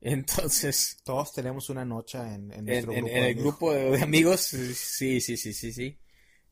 [0.00, 3.16] Entonces, Todos tenemos una noche en, en nuestro en- grupo.
[3.16, 5.98] en el grupo de, de amigos, sí, sí, sí, sí, sí.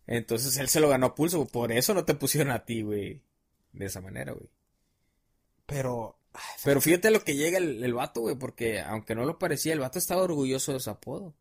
[0.07, 3.23] Entonces él se lo ganó a pulso, por eso no te pusieron a ti, güey.
[3.73, 4.49] De esa manera, güey.
[5.67, 6.19] Pero,
[6.65, 9.81] Pero fíjate lo que llega el, el vato, güey, porque aunque no lo parecía, el
[9.81, 11.35] vato estaba orgulloso de su apodo.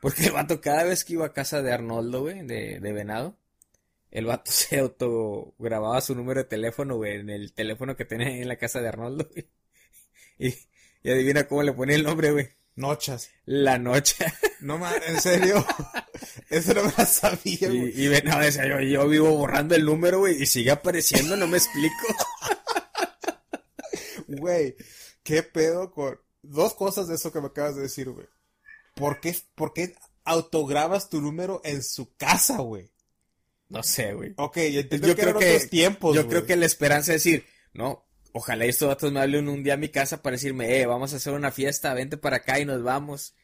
[0.00, 3.38] Porque el vato cada vez que iba a casa de Arnoldo, güey, de, de Venado,
[4.10, 8.42] el vato se autogrababa su número de teléfono, güey, en el teléfono que tenía ahí
[8.42, 9.48] en la casa de Arnoldo, güey.
[10.38, 10.54] Y,
[11.02, 12.48] y adivina cómo le ponía el nombre, güey.
[12.76, 13.30] noches.
[13.46, 14.26] La noche.
[14.60, 15.64] No mames, en serio.
[16.50, 17.92] Eso no me la sabía, güey.
[17.98, 21.46] Y, y Venado decía, yo, yo vivo borrando el número, güey, y sigue apareciendo, no
[21.46, 21.94] me explico.
[24.36, 24.76] Güey,
[25.22, 28.26] ¿qué pedo con dos cosas de eso que me acabas de decir, güey?
[28.94, 29.94] ¿Por qué, por qué
[30.24, 32.90] autograbas tu número en su casa, güey?
[33.68, 34.34] No sé, güey.
[34.36, 36.30] Ok, yo entiendo Yo que creo que- otros tiempos, Yo güey.
[36.30, 39.78] creo que la esperanza es decir, no, ojalá estos datos me hablen un día a
[39.78, 42.82] mi casa para decirme, eh, vamos a hacer una fiesta, vente para acá y nos
[42.82, 43.34] vamos.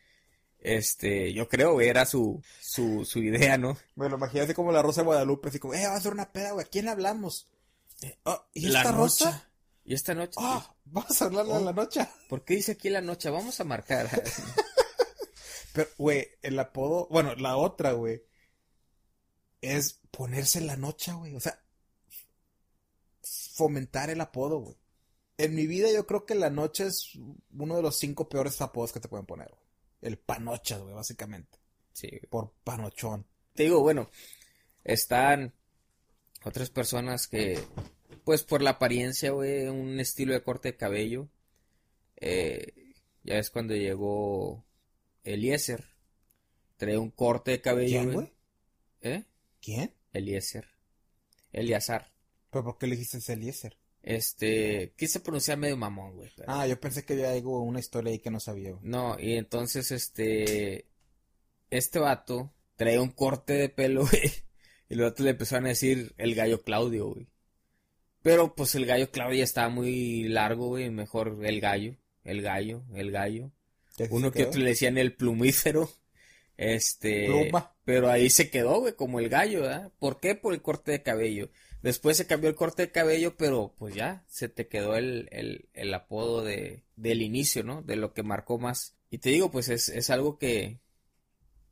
[0.63, 3.79] Este, yo creo, güey, era su, su, su idea, ¿no?
[3.95, 6.53] Bueno, imagínate como la Rosa de Guadalupe, así como, eh, vamos a hacer una peda,
[6.53, 7.49] güey, ¿a quién hablamos?
[8.27, 9.25] "Ah, ¿Y La esta noche.
[9.25, 9.50] Rosa?
[9.91, 10.39] Y esta noche.
[10.39, 10.73] ¡Ah!
[10.85, 11.65] vamos a hablarle Oh.
[11.65, 12.07] la noche.
[12.29, 13.29] ¿Por qué dice aquí la noche?
[13.29, 14.09] Vamos a marcar.
[15.73, 18.23] Pero, güey, el apodo, bueno, la otra, güey,
[19.61, 21.35] es ponerse la noche, güey.
[21.35, 21.61] O sea,
[23.55, 24.77] fomentar el apodo, güey.
[25.39, 27.19] En mi vida yo creo que la noche es
[27.59, 29.63] uno de los cinco peores apodos que te pueden poner, güey.
[30.03, 31.59] El panochas, güey, básicamente.
[31.93, 32.27] sí, güey.
[32.31, 33.27] Por panochón.
[33.55, 34.09] Te digo, bueno,
[34.85, 35.53] están
[36.45, 37.61] otras personas que,
[38.25, 41.29] pues por la apariencia, güey, un estilo de corte de cabello.
[42.17, 44.65] eh, ya ves cuando llegó
[45.25, 45.85] Eliezer.
[46.77, 48.33] Trae un corte de cabello, ¿Quién, güey.
[49.03, 49.25] ¿Eh?
[49.61, 49.95] ¿Quién?
[50.13, 50.67] Eliezer.
[51.53, 52.13] Eliazar.
[52.51, 53.77] ¿Pero por qué le dijiste Eliezer?
[54.03, 56.31] Este, quise pronunciar medio mamón, güey.
[56.35, 58.83] pero- Ah, yo pensé que había algo, una historia ahí que no sabía, güey.
[58.85, 60.87] No, y entonces este,
[61.69, 64.33] este vato trae un corte de pelo, güey.
[64.89, 67.29] Y los otros le empezaron a decir el gallo Claudio, güey.
[68.23, 70.91] Pero pues el gallo Claudio ya estaba muy largo, güey.
[70.91, 73.51] Mejor el gallo, el gallo, el gallo.
[73.97, 75.91] ¿Ya se Uno que otro le decían el plumífero.
[76.57, 77.75] Este, Pluma.
[77.85, 79.93] pero ahí se quedó, güey, como el gallo, ¿verdad?
[79.99, 80.35] ¿Por qué?
[80.35, 81.49] Por el corte de cabello.
[81.83, 85.71] Después se cambió el corte de cabello, pero pues ya se te quedó el, el,
[85.73, 87.81] el apodo de, del inicio, ¿no?
[87.81, 88.95] De lo que marcó más.
[89.11, 90.81] Y te digo, pues es, es algo que,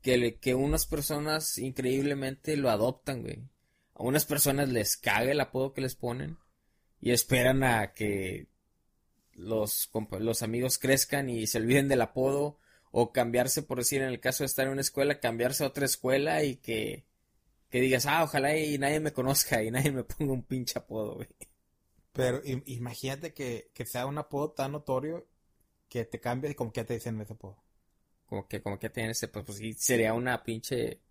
[0.01, 3.41] que, le- que unas personas increíblemente lo adoptan, güey.
[3.99, 6.39] A unas personas les caga el apodo que les ponen
[7.01, 8.49] y esperan a que
[9.35, 12.59] los, los amigos crezcan y se olviden del apodo
[12.93, 15.87] o cambiarse, por decir, en el caso de estar en una escuela, cambiarse a otra
[15.87, 17.07] escuela y que,
[17.71, 21.17] que digas, ah, ojalá y nadie me conozca y nadie me ponga un pinche apodo,
[21.17, 21.29] güey.
[22.13, 25.27] Pero im- imagínate que, que sea un apodo tan notorio
[25.89, 27.59] que te cambie y como que ya te dicen ese apodo.
[28.27, 31.03] Como que, como que tienen ese, pues, pues sí, sería una pinche,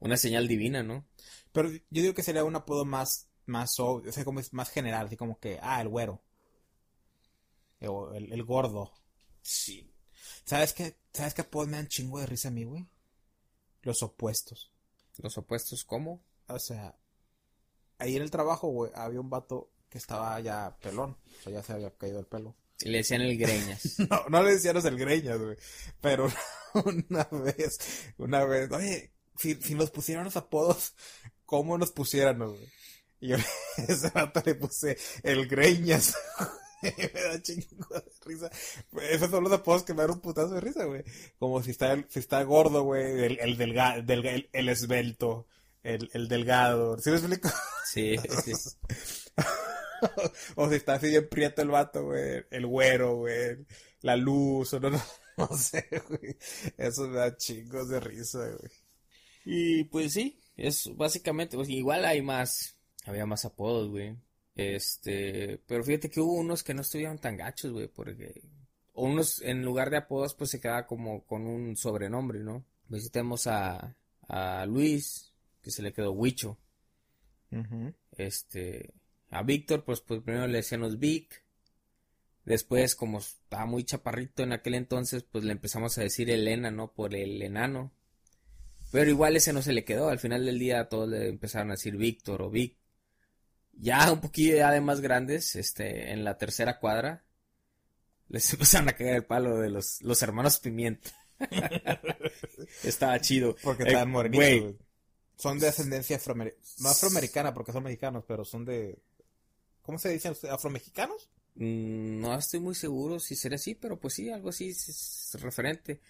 [0.00, 1.06] una señal divina, ¿no?
[1.52, 4.70] Pero yo digo que sería un apodo más, más obvio, o sea, como es más
[4.70, 6.22] general, así como que, ah, el güero.
[7.80, 8.92] O el, el gordo.
[9.42, 9.92] Sí.
[10.44, 10.98] ¿Sabes qué?
[11.12, 12.86] ¿Sabes qué apodos me dan chingo de risa a mí, güey?
[13.82, 14.72] Los opuestos.
[15.18, 16.24] Los opuestos, ¿cómo?
[16.48, 16.96] O sea,
[17.98, 21.16] ahí en el trabajo, güey, había un vato que estaba ya pelón.
[21.40, 22.56] O sea, ya se había caído el pelo.
[22.80, 23.96] Y le decían el greñas.
[24.10, 25.56] No, no le decíamos el greñas, güey.
[26.00, 26.28] Pero
[26.84, 27.78] una vez,
[28.18, 30.94] una vez, oye, si, si nos pusieran los apodos,
[31.44, 32.68] ¿cómo nos pusieran, güey?
[33.20, 33.36] Y yo
[33.88, 36.14] ese rato le puse el greñas.
[36.82, 38.50] Me da chingo de risa.
[39.10, 41.02] Esos son los apodos que me dan un putazo de risa, güey.
[41.38, 45.48] Como si está, el- si está gordo, güey, el, el, delga- delga- el, el esbelto,
[45.82, 46.98] el, el delgado.
[46.98, 47.48] ¿Sí me explico?
[47.90, 48.52] Sí, sí.
[50.56, 52.44] o si está así bien prieto el vato, güey.
[52.50, 53.66] El güero, güey.
[54.02, 55.02] La luz, o no, no,
[55.38, 56.36] no sé, güey.
[56.76, 58.70] Eso me da chingos de risa, güey.
[59.46, 64.16] Y pues sí, es básicamente, pues, igual hay más, había más apodos, güey.
[64.56, 68.42] Este, pero fíjate que hubo unos que no estuvieron tan gachos, güey, porque
[68.92, 72.64] o unos en lugar de apodos pues se quedaba como con un sobrenombre, ¿no?
[73.12, 73.94] Tenemos a,
[74.26, 75.32] a Luis,
[75.62, 76.58] que se le quedó Huicho.
[78.16, 78.94] Este,
[79.30, 81.44] a Víctor, pues, pues primero le decíamos Vic.
[82.44, 86.92] Después, como estaba muy chaparrito en aquel entonces, pues le empezamos a decir Elena, ¿no?
[86.92, 87.92] Por el enano.
[88.96, 90.08] Pero igual ese no se le quedó.
[90.08, 92.78] Al final del día todos le empezaron a decir Víctor o Vic.
[93.78, 97.22] Ya un poquillo ya de más grandes, este, en la tercera cuadra,
[98.28, 101.10] les empezaron a caer el palo de los, los hermanos Pimienta.
[102.82, 103.54] Estaba chido.
[103.62, 104.74] Porque Eh, estaban morenitos.
[105.36, 106.62] Son de ascendencia afroamericana.
[106.78, 108.98] No afroamericana porque son mexicanos, pero son de.
[109.82, 110.54] ¿Cómo se dicen ustedes?
[110.54, 111.28] ¿Afromexicanos?
[111.56, 115.40] Mm, No estoy muy seguro si será así, pero pues sí, algo así es, es
[115.42, 116.00] referente.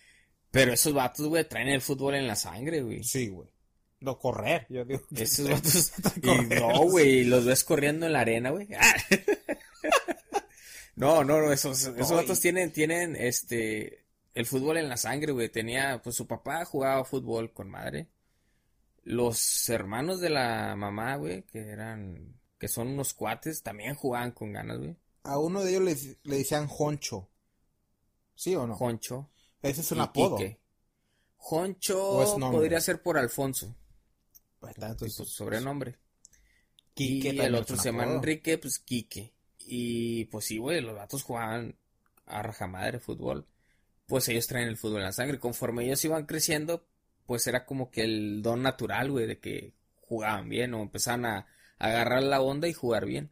[0.56, 3.04] Pero esos vatos, güey, traen el fútbol en la sangre, güey.
[3.04, 3.48] Sí, güey.
[4.00, 5.00] No correr, yo digo.
[5.16, 5.92] Esos vatos.
[6.22, 8.68] Y no, güey, los ves corriendo en la arena, güey.
[10.94, 15.50] No, no, no, esos, vatos y- tienen, tienen, este, el fútbol en la sangre, güey.
[15.50, 18.08] Tenía, pues su papá jugaba fútbol con madre.
[19.04, 24.52] Los hermanos de la mamá, güey, que eran, que son unos cuates, también jugaban con
[24.52, 24.96] ganas, güey.
[25.24, 25.96] A uno de ellos le,
[26.30, 27.28] le decían Honcho.
[28.34, 28.74] ¿Sí o no?
[28.74, 29.28] Joncho.
[29.70, 30.36] Ese es un apodo.
[30.36, 30.60] Quique.
[31.36, 33.76] Joncho podría ser por Alfonso,
[34.58, 35.96] Pues, está, tipo sobrenombre.
[36.94, 38.04] Quique y el otro se llama.
[38.04, 39.32] Enrique, pues Quique.
[39.58, 41.76] Y pues sí, güey, los vatos jugaban
[42.26, 43.46] a rajamadre fútbol.
[44.06, 45.38] Pues ellos traen el fútbol en la sangre.
[45.38, 46.86] Conforme ellos iban creciendo,
[47.26, 51.38] pues era como que el don natural, güey, de que jugaban bien o empezaban a,
[51.78, 53.30] a agarrar la onda y jugar bien.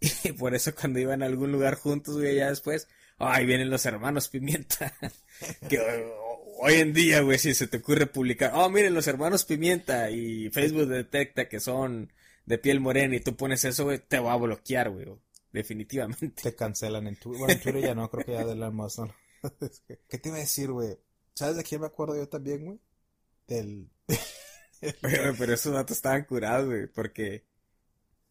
[0.24, 2.88] Y por eso cuando iban a algún lugar juntos, güey, ya después,
[3.20, 4.92] ay, vienen los hermanos Pimienta.
[5.68, 9.44] que oh, hoy en día, güey, si se te ocurre publicar, oh, miren los hermanos
[9.44, 12.12] Pimienta y Facebook detecta que son
[12.46, 15.06] de piel morena y tú pones eso, güey, te va a bloquear, güey.
[15.52, 16.42] definitivamente.
[16.42, 17.38] Te cancelan en Twitter.
[17.38, 18.70] Bueno, en Twitter ya no, creo que ya de la.
[20.08, 20.98] ¿Qué te iba a decir, güey?
[21.34, 22.80] ¿Sabes de quién me acuerdo yo también, güey?
[23.46, 23.88] Del...
[25.00, 27.44] pero, pero esos datos estaban curados, güey, porque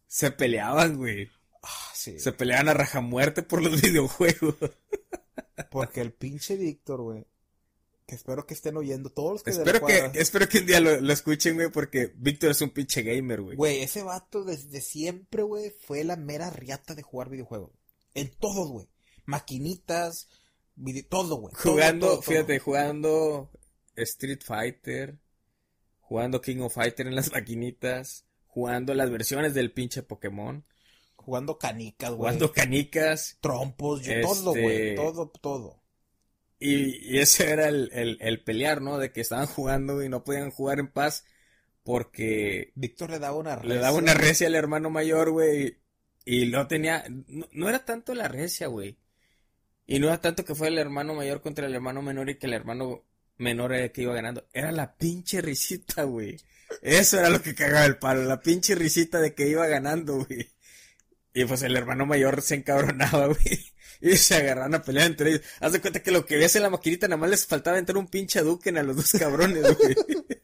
[0.08, 1.30] se peleaban, güey.
[1.62, 2.20] Ah, sí.
[2.20, 4.56] Se peleaban a raja muerte por los videojuegos.
[5.72, 7.26] Porque el pinche Víctor, güey.
[8.08, 11.00] Que espero que estén oyendo todos los que Espero que, espero que un día lo,
[11.00, 13.56] lo escuchen, güey, porque Víctor es un pinche gamer, güey.
[13.56, 17.72] Güey, ese vato desde siempre, güey, fue la mera riata de jugar videojuegos.
[18.16, 18.88] En todos, güey.
[19.26, 20.28] Maquinitas,
[20.76, 21.54] vide- todo, güey.
[21.54, 22.24] Todo, Jugando, todo, todo.
[22.32, 23.52] fíjate, jugando
[23.96, 25.20] Street Fighter,
[26.00, 30.66] jugando King of Fighter en las maquinitas, jugando las versiones del pinche Pokémon,
[31.30, 32.18] Jugando canicas, güey.
[32.20, 34.96] jugando canicas, trompos, yo, Este- todo, güey.
[34.96, 35.84] Todo, todo.
[36.60, 38.98] y, y ese era el, el, el pelear, ¿no?
[38.98, 41.24] De que estaban jugando y no podían jugar en paz
[41.84, 44.02] porque Víctor le daba una le daba recia.
[44.02, 45.78] una recia al hermano mayor, güey,
[46.26, 48.98] y no tenía, no, no era tanto la recia, güey.
[49.88, 52.46] Y no era tanto que fue el hermano mayor contra el hermano menor y que
[52.48, 53.06] el hermano
[53.38, 54.48] menor era el que iba ganando.
[54.54, 56.38] Era la pinche risita, güey.
[56.84, 60.52] Eso era lo que cagaba el palo, la pinche risita de que iba ganando, güey.
[61.34, 63.66] Y pues el hermano mayor se encabronaba, güey.
[64.02, 65.42] Y se agarraron a pelear entre ellos.
[65.60, 67.98] Haz de cuenta que lo que veías en la maquinita nada más les faltaba entrar
[67.98, 69.96] un pinche Duken a los dos cabrones, güey.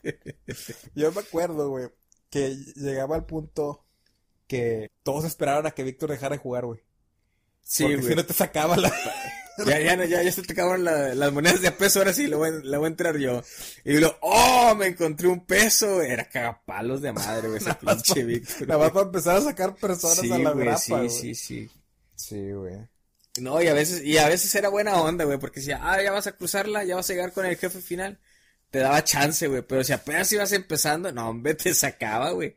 [0.95, 1.87] Yo me acuerdo, güey,
[2.29, 3.85] que llegaba al punto
[4.47, 6.81] que todos esperaban a que Víctor dejara de jugar, güey.
[7.61, 8.09] Sí, Porque güey.
[8.09, 8.93] si no te sacaba la...
[9.65, 12.11] Ya, ya, no, ya, ya se te acabaron la- las monedas de a peso, ahora
[12.13, 13.41] sí, le voy, a- le voy a entrar yo.
[13.83, 14.75] Y luego, ¡oh!
[14.75, 16.01] Me encontré un peso.
[16.01, 18.67] Era cagapalos de madre, güey, ese pinche Víctor.
[18.67, 21.09] Nada más para empezar a sacar personas Sí, a la güey, grapa, sí, güey.
[21.09, 21.69] sí, sí.
[22.15, 22.75] Sí, güey.
[23.39, 26.11] No, y a veces, y a veces era buena onda, güey, porque decía, ah, ya
[26.11, 28.17] vas a cruzarla, ya vas a llegar con el jefe final.
[28.71, 32.55] Te daba chance, güey, pero si apenas ibas empezando, no, hombre, te sacaba, güey.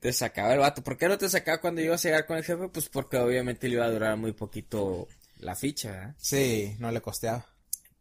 [0.00, 0.82] Te sacaba el vato.
[0.84, 2.68] ¿Por qué no te sacaba cuando ibas a llegar con el jefe?
[2.68, 5.08] Pues porque obviamente le iba a durar muy poquito
[5.44, 6.14] la ficha, ¿verdad?
[6.18, 7.46] Sí, no le costeaba.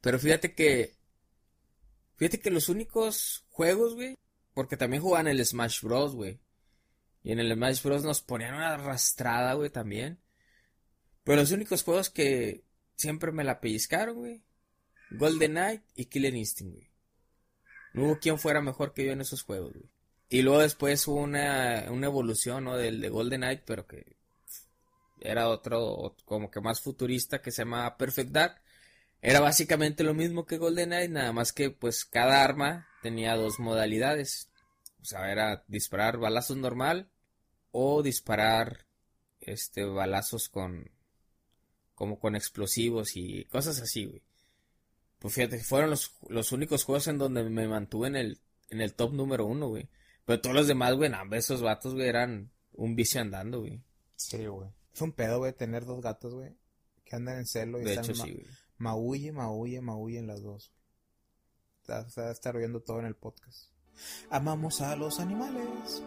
[0.01, 0.95] Pero fíjate que.
[2.15, 4.17] Fíjate que los únicos juegos, güey.
[4.53, 6.39] Porque también jugaban el Smash Bros, güey.
[7.23, 10.19] Y en el Smash Bros nos ponían una arrastrada, güey, también.
[11.23, 12.63] Pero los únicos juegos que
[12.95, 14.43] siempre me la pellizcaron, güey.
[15.11, 16.91] Golden Knight y Killer Instinct, güey.
[17.93, 19.89] No hubo quien fuera mejor que yo en esos juegos, güey.
[20.29, 22.77] Y luego después hubo una, una evolución, ¿no?
[22.77, 24.17] Del de Golden Knight, pero que
[25.23, 28.61] era otro, como que más futurista, que se llama Perfect Dark.
[29.21, 34.49] Era básicamente lo mismo que GoldenEye, nada más que pues cada arma tenía dos modalidades.
[35.01, 37.09] O sea, era disparar balazos normal
[37.71, 38.85] o disparar
[39.39, 40.91] este balazos con
[41.95, 44.21] como con explosivos y cosas así, güey.
[45.19, 48.93] Pues fíjate, fueron los, los únicos juegos en donde me mantuve en el en el
[48.93, 49.87] top número uno, güey.
[50.25, 53.81] Pero todos los demás, güey, nah, esos vatos, güey, eran un vicio andando, güey.
[54.15, 54.69] Sí, güey.
[54.93, 56.55] Es un pedo, güey, tener dos gatos, güey,
[57.03, 58.45] que andan en celo y De están hecho, ma- sí, güey.
[58.77, 60.71] maulle, maulle, maullen las dos.
[61.81, 63.69] Está, está, está viendo todo en el podcast.
[64.29, 66.01] Amamos a los animales.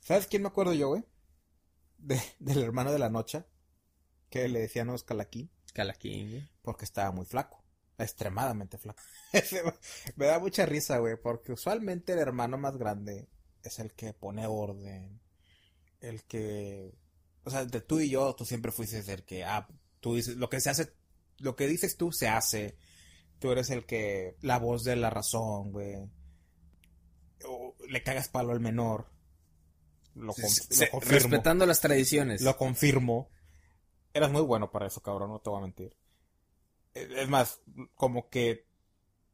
[0.00, 1.04] ¿Sabes quién me acuerdo yo, güey?
[1.98, 3.44] De, del hermano de la noche,
[4.30, 6.48] que le decían a Calaquín, Calaquín, güey.
[6.62, 7.62] porque estaba muy flaco.
[7.98, 9.02] Extremadamente flaco.
[10.16, 13.26] Me da mucha risa, güey, porque usualmente el hermano más grande
[13.62, 15.20] es el que pone orden.
[16.00, 16.94] El que.
[17.46, 19.44] O sea, entre tú y yo, tú siempre fuiste el que.
[19.44, 19.66] Ah,
[20.00, 20.36] tú dices.
[20.36, 20.92] Lo que se hace.
[21.38, 22.76] Lo que dices tú se hace.
[23.38, 24.36] Tú eres el que.
[24.42, 25.94] La voz de la razón, güey.
[27.44, 29.10] O le cagas palo al menor.
[30.14, 31.14] Lo, con- Se- lo confirmo.
[31.20, 32.42] respetando las tradiciones.
[32.42, 33.30] Lo confirmo.
[34.12, 35.96] Eras muy bueno para eso, cabrón, no te voy a mentir.
[36.94, 37.60] Es más,
[37.94, 38.65] como que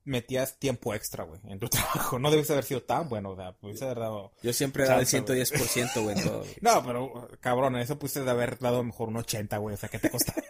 [0.04, 2.18] metías tiempo extra, güey, en tu trabajo.
[2.18, 4.32] No debes haber sido tan bueno, o sea, pudiste haber dado...
[4.42, 5.44] Yo siempre he dado el Chance, güey.
[5.44, 6.44] 110%, güey, en todo.
[6.60, 10.10] No, pero, cabrón, eso pudiste haber dado mejor un 80, güey, o sea, ¿qué te
[10.10, 10.42] costaba?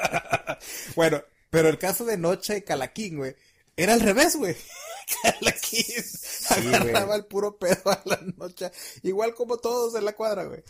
[0.96, 3.36] bueno, pero el caso de Noche y Calaquín, güey,
[3.76, 4.56] era al revés, güey.
[5.22, 5.84] Calaquín
[6.50, 7.18] agarraba güey.
[7.18, 8.70] el puro pedo a la noche,
[9.02, 10.62] igual como todos en la cuadra, güey.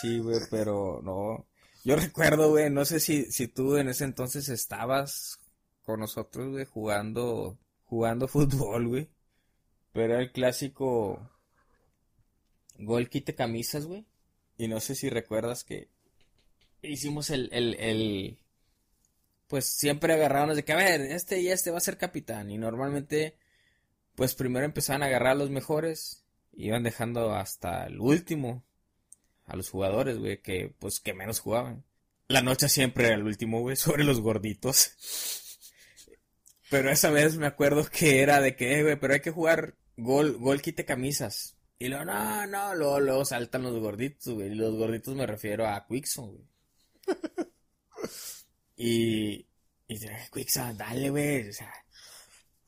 [0.00, 1.46] Sí, güey, pero no.
[1.84, 5.38] Yo recuerdo, güey, no sé si, si tú en ese entonces estabas
[5.84, 9.08] con nosotros, güey, jugando, jugando fútbol, güey.
[9.92, 11.30] Pero era el clásico
[12.78, 14.06] gol quite camisas, güey.
[14.56, 15.88] Y no sé si recuerdas que
[16.82, 18.38] hicimos el, el, el,
[19.48, 22.50] pues siempre agarrábamos de que, a ver, este y este va a ser capitán.
[22.50, 23.36] Y normalmente,
[24.14, 26.24] pues primero empezaban a agarrar a los mejores.
[26.52, 28.64] Iban dejando hasta el último
[29.46, 31.84] a los jugadores, güey, que pues que menos jugaban.
[32.28, 34.92] La noche siempre era el último, güey, sobre los gorditos.
[36.70, 39.74] Pero esa vez me acuerdo que era de que, eh, güey, pero hay que jugar
[39.96, 41.56] gol, gol quite camisas.
[41.78, 44.52] Y luego, no, no, luego, luego saltan los gorditos, güey.
[44.52, 46.46] Y los gorditos me refiero a Quickson, güey.
[48.76, 49.46] y,
[49.88, 51.48] y dije, Quickson, dale, güey.
[51.48, 51.72] O sea,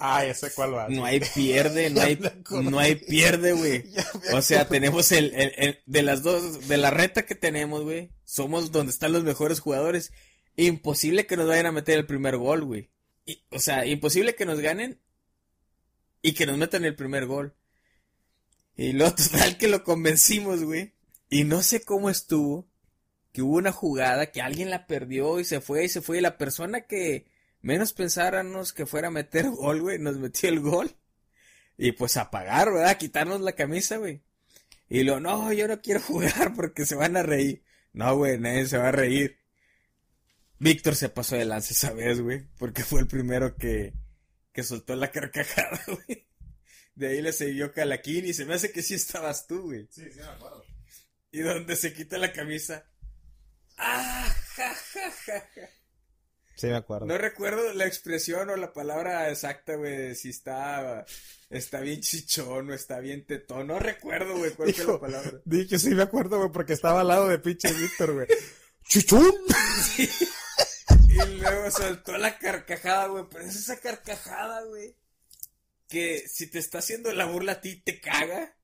[0.04, 0.88] Ah, ya sé cuál va.
[0.88, 2.18] no hay pierde, no hay,
[2.50, 3.84] no hay pierde, güey.
[4.34, 8.10] O sea, tenemos el, el- el- de las dos, de la reta que tenemos, güey.
[8.24, 10.12] Somos donde están los mejores jugadores.
[10.56, 12.90] Imposible que nos vayan a meter el primer gol, güey.
[13.26, 15.00] Y- o sea, imposible que nos ganen
[16.22, 17.54] y que nos metan el primer gol.
[18.76, 20.92] Y lo total que lo convencimos, güey.
[21.28, 22.68] Y no sé cómo estuvo.
[23.32, 26.18] Que hubo una jugada que alguien la perdió y se fue y se fue.
[26.18, 27.26] Y la persona que
[27.62, 30.90] menos pensáramos que fuera a meter gol, güey, nos metió el gol.
[31.78, 32.98] Y pues a pagar, ¿verdad?
[32.98, 34.20] Quitarnos la camisa, güey.
[34.90, 37.62] Y lo, no, yo no quiero jugar porque se van a reír.
[37.94, 39.38] No, güey, nadie se va a reír.
[40.62, 43.94] Víctor se pasó de lance esa vez, güey, porque fue el primero que,
[44.52, 46.28] que soltó la carcajada, güey.
[46.94, 49.88] De ahí le siguió Calaquín y se me hace que sí estabas tú, güey.
[49.90, 50.64] Sí, sí me acuerdo.
[51.32, 52.86] Y donde se quita la camisa.
[53.76, 54.32] ¡Ah!
[54.54, 55.68] Ja, ja, ja, ja.
[56.54, 57.06] Sí me acuerdo.
[57.06, 61.04] No recuerdo la expresión o la palabra exacta, güey, si está,
[61.50, 63.66] está bien chichón o está bien tetón.
[63.66, 65.40] No recuerdo, güey, cuál fue la palabra.
[65.44, 68.28] Dije, sí me acuerdo, güey, porque estaba al lado de pinche Víctor, güey.
[68.88, 69.34] ¡Chuchún!
[69.98, 70.08] Y
[71.42, 74.96] luego soltó la carcajada, güey, pero es esa carcajada, güey,
[75.88, 78.56] que si te está haciendo la burla a ti, te caga.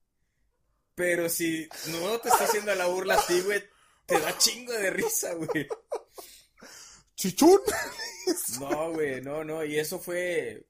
[0.95, 3.63] Pero si no te está haciendo la burla a ti, güey,
[4.07, 5.69] te da chingo de risa, güey.
[7.15, 7.61] ¡Chichún!
[8.61, 10.67] No, güey, no, no, y eso fue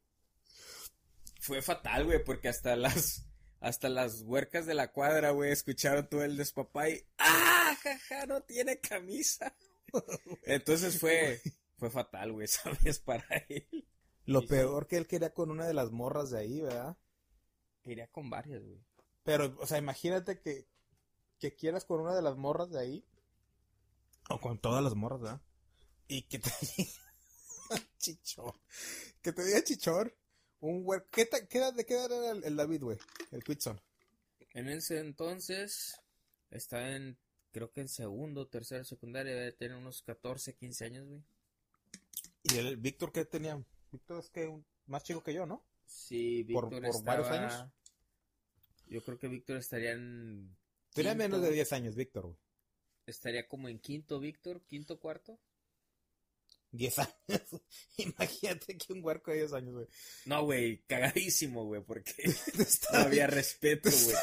[1.40, 3.24] fue fatal, güey, porque hasta las
[3.60, 7.06] hasta las huercas de la cuadra, güey, escucharon todo el despapay.
[7.18, 9.54] ¡Ah, jaja, no tiene camisa!
[10.44, 11.40] Entonces fue
[11.78, 13.86] fue fatal, güey, sabes para él.
[14.26, 14.48] Lo Sí, sí.
[14.48, 16.96] peor que él quería con una de las morras de ahí, ¿verdad?
[17.84, 18.84] Iría con varias, güey.
[19.22, 20.68] Pero, o sea, imagínate que,
[21.38, 23.04] que quieras con una de las morras de ahí.
[24.28, 25.40] O con todas las morras, ¿verdad?
[26.06, 28.52] Y que te diga chichón.
[29.22, 30.12] Que te diga chichón.
[30.60, 31.00] Un güey.
[31.10, 32.98] ¿Qué, qué edad, ¿De qué edad era el, el David, güey?
[33.30, 33.80] El Quitson.
[34.52, 36.00] En ese entonces
[36.50, 37.18] estaba en
[37.52, 41.22] creo que en segundo, tercero, secundaria, debe tener unos 14, 15 años, güey.
[42.42, 43.62] ¿Y el Víctor qué tenía?
[43.90, 45.66] Víctor es que un- más chico que yo, ¿no?
[45.86, 47.72] Sí, Por- Víctor por varios estaba- años.
[48.86, 50.56] Yo creo que Víctor estaría en
[50.94, 52.38] Tenía menos de 10 años, Víctor, güey.
[53.06, 55.38] estaría como en quinto Víctor, quinto cuarto.
[56.70, 57.14] 10 años.
[57.96, 59.86] Imagínate que un huerco de 10 años, güey.
[60.26, 62.12] No, güey, cagadísimo, güey, porque
[62.92, 64.16] no había respeto, güey.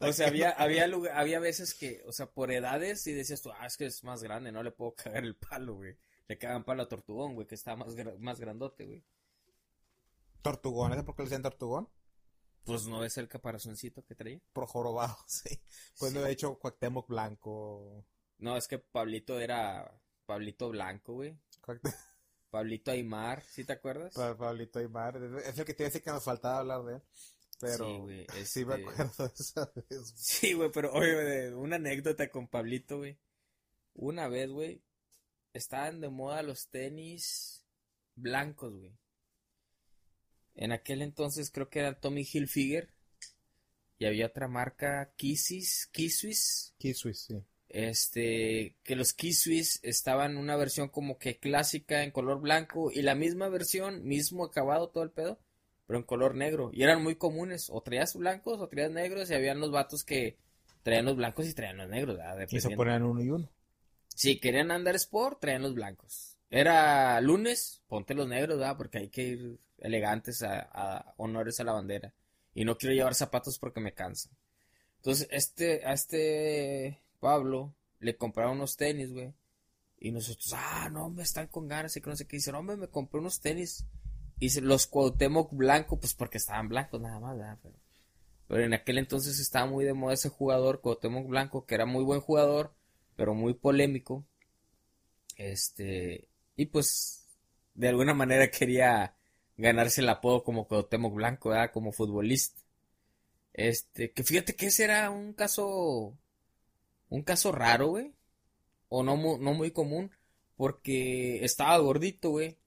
[0.00, 3.50] O sea, había, había, lugar- había veces que, o sea, por edades, y decías tú,
[3.52, 5.96] ah, es que es más grande, no le puedo cagar el palo, güey.
[6.28, 9.04] Le cagan palo a Tortugón, güey, que está más, más grandote, güey.
[10.42, 11.88] Tortugón, ¿ese por qué le decían tortugón?
[12.64, 14.40] Pues no es el caparazoncito que traía.
[14.52, 15.60] Por jorobado, sí.
[15.98, 16.18] Pues Sí.
[16.18, 18.04] me he hecho Cuauhtémoc Blanco.
[18.38, 21.36] No, es que Pablito era Pablito Blanco, güey.
[22.50, 24.14] Pablito Aymar, ¿sí te acuerdas?
[24.14, 25.16] Pa- Pablito Aymar.
[25.44, 27.02] Es el que te iba a decir que nos faltaba hablar de él.
[27.60, 30.12] Pero Sí, güey, sí me este- acuerdo de esa vez.
[30.16, 33.18] Sí, güey, pero oye, una anécdota con Pablito, güey.
[33.94, 34.82] Una vez, güey,
[35.52, 37.64] estaban de moda los tenis
[38.14, 38.92] blancos, güey.
[40.54, 42.92] En aquel entonces creo que era Tommy Hilfiger
[43.98, 47.42] y había otra marca, Kissis, Kissis, Kisui, sí.
[47.68, 53.14] este, que los Kissis estaban una versión como que clásica en color blanco y la
[53.14, 55.38] misma versión, mismo acabado todo el pedo,
[55.86, 56.70] pero en color negro.
[56.72, 60.36] Y eran muy comunes, o traías blancos o traías negros y habían los vatos que
[60.82, 62.18] traían los blancos y traían los negros.
[62.50, 63.48] Y se ponían uno y uno.
[64.14, 66.36] Si querían andar sport, traían los blancos.
[66.50, 68.76] Era lunes, ponte los negros, ¿verdad?
[68.76, 72.14] Porque hay que ir elegantes a, honores a la bandera.
[72.54, 74.32] Y no quiero llevar zapatos porque me cansan.
[74.96, 79.32] Entonces, este, a este Pablo le compraron unos tenis, güey.
[79.98, 82.36] Y nosotros, ah, no, me están con ganas y que no sé qué.
[82.36, 83.86] Dice, hombre, me compré unos tenis.
[84.38, 87.58] Y los Cuauhtémoc blanco, pues porque estaban blancos nada más, ¿verdad?
[87.62, 87.76] Pero,
[88.48, 92.04] pero en aquel entonces estaba muy de moda ese jugador, Cuauhtémoc blanco, que era muy
[92.04, 92.74] buen jugador,
[93.22, 94.26] pero muy polémico.
[95.36, 97.24] Este, y pues,
[97.72, 99.14] de alguna manera quería
[99.56, 101.70] ganarse el apodo como Cuauhtémoc Blanco, ¿verdad?
[101.70, 102.60] Como futbolista.
[103.52, 106.18] Este, que fíjate que ese era un caso,
[107.10, 108.12] un caso raro, güey.
[108.88, 110.10] O no, no muy común,
[110.56, 112.58] porque estaba gordito, güey.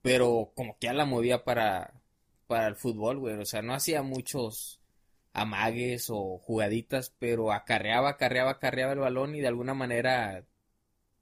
[0.00, 1.92] Pero como que ya la movía para,
[2.46, 3.34] para el fútbol, güey.
[3.34, 4.77] O sea, no hacía muchos
[5.40, 10.44] amagues o jugaditas, pero acarreaba, acarreaba, acarreaba el balón y de alguna manera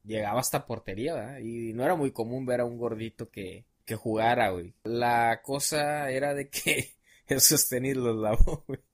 [0.05, 1.39] llegaba hasta portería, ¿verdad?
[1.41, 4.75] Y no era muy común ver a un gordito que, que jugara, güey.
[4.85, 6.95] La cosa era de que
[7.27, 8.81] esos tenis los lavó, güey.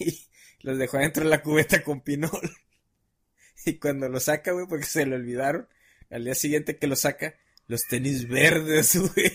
[0.00, 0.26] Y,
[0.62, 2.30] los dejó dentro de la cubeta con pinol.
[3.64, 5.68] Y cuando lo saca, güey, porque se le olvidaron,
[6.10, 7.34] al día siguiente que lo saca,
[7.66, 9.32] los tenis verdes, güey.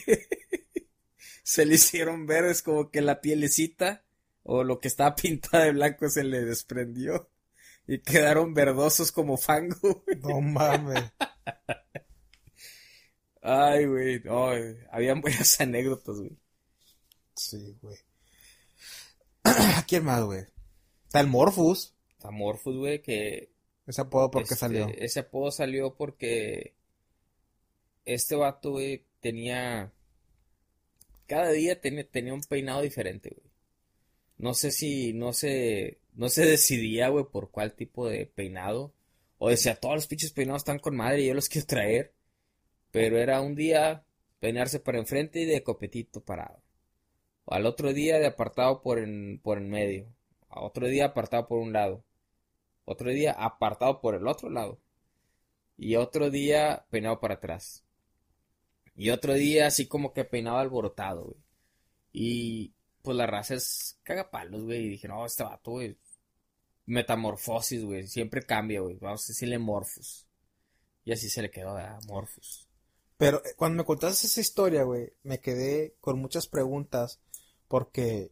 [1.44, 4.04] Se le hicieron verdes como que la pielecita
[4.44, 7.30] o lo que estaba pintada de blanco se le desprendió.
[7.86, 10.18] Y quedaron verdosos como fango, güey.
[10.20, 11.12] No mames.
[13.42, 14.52] Ay, güey, no,
[14.90, 16.38] habían buenas anécdotas, güey.
[17.36, 17.98] Sí, güey.
[19.88, 20.46] ¿Quién más, güey?
[21.06, 21.94] Está el Morphus.
[22.12, 23.52] Está Morphus, güey, que...
[23.86, 24.88] Ese apodo, ¿por qué este, salió?
[24.88, 26.74] Ese apodo salió porque
[28.06, 29.92] este vato, güey, tenía...
[31.28, 33.53] Cada día tenía un peinado diferente, güey.
[34.38, 38.94] No sé si, no se, no se decidía, güey, por cuál tipo de peinado.
[39.38, 42.14] O decía, todos los pinches peinados están con madre y yo los quiero traer.
[42.92, 44.04] Pero era un día
[44.40, 46.62] peinarse para enfrente y de copetito parado.
[47.46, 50.08] O al otro día de apartado por en, por en medio.
[50.50, 52.04] Otro día apartado por un lado.
[52.86, 54.80] Otro día apartado por el otro lado.
[55.78, 57.84] Y otro día peinado para atrás.
[58.96, 61.38] Y otro día así como que peinado alborotado, güey.
[62.14, 62.74] Y
[63.04, 64.86] pues la raza es cagapalos, güey.
[64.86, 65.96] Y dije, no, este vato, güey.
[66.86, 68.08] Metamorfosis, güey.
[68.08, 68.98] Siempre cambia, güey.
[68.98, 70.26] Vamos a decirle Morphus.
[71.06, 72.00] Y así se le quedó, ¿verdad?
[72.08, 72.68] Morphus.
[73.18, 77.20] Pero eh, cuando me contaste esa historia, güey, me quedé con muchas preguntas
[77.68, 78.32] porque,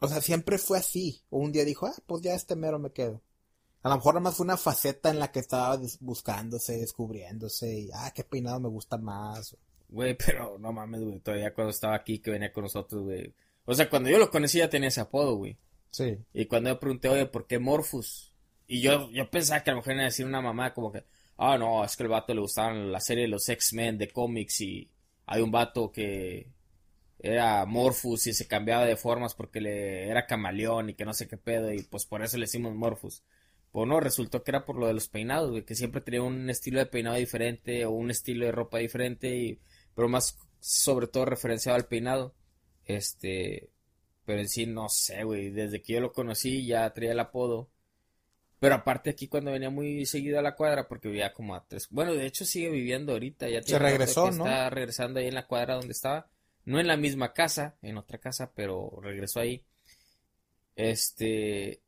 [0.00, 1.22] o sea, siempre fue así.
[1.28, 3.22] O un día dijo, ah, pues ya este mero me quedo.
[3.82, 7.90] A lo mejor nada más fue una faceta en la que estaba buscándose, descubriéndose y,
[7.94, 9.56] ah, qué peinado me gusta más.
[9.88, 11.20] Güey, pero no mames, güey.
[11.20, 13.34] Todavía cuando estaba aquí, que venía con nosotros, güey.
[13.70, 15.58] O sea, cuando yo lo conocí ya tenía ese apodo, güey.
[15.90, 16.16] Sí.
[16.32, 18.32] Y cuando yo pregunté, oye, ¿por qué Morphus?
[18.66, 21.04] Y yo, yo pensaba que a lo mejor iba a decir una mamá como que,
[21.36, 24.62] ah, no, es que el vato le gustaban la serie de los X-Men de cómics
[24.62, 24.90] y
[25.26, 26.50] hay un vato que
[27.18, 31.28] era Morphus y se cambiaba de formas porque le era camaleón y que no sé
[31.28, 33.22] qué pedo y pues por eso le decimos Morphus.
[33.70, 36.48] Pues no, resultó que era por lo de los peinados, güey, que siempre tenía un
[36.48, 39.60] estilo de peinado diferente o un estilo de ropa diferente y,
[39.94, 42.34] pero más sobre todo referenciado al peinado.
[42.88, 43.68] Este,
[44.24, 47.68] pero en sí no sé, güey, desde que yo lo conocí ya traía el apodo.
[48.58, 51.86] Pero aparte aquí cuando venía muy seguido a la cuadra, porque vivía como a tres,
[51.90, 54.44] bueno, de hecho sigue viviendo ahorita, ya tiene rato regresó, que ¿no?
[54.46, 56.28] Está regresando ahí en la cuadra donde estaba,
[56.64, 59.62] no en la misma casa, en otra casa, pero regresó ahí.
[60.74, 61.80] Este,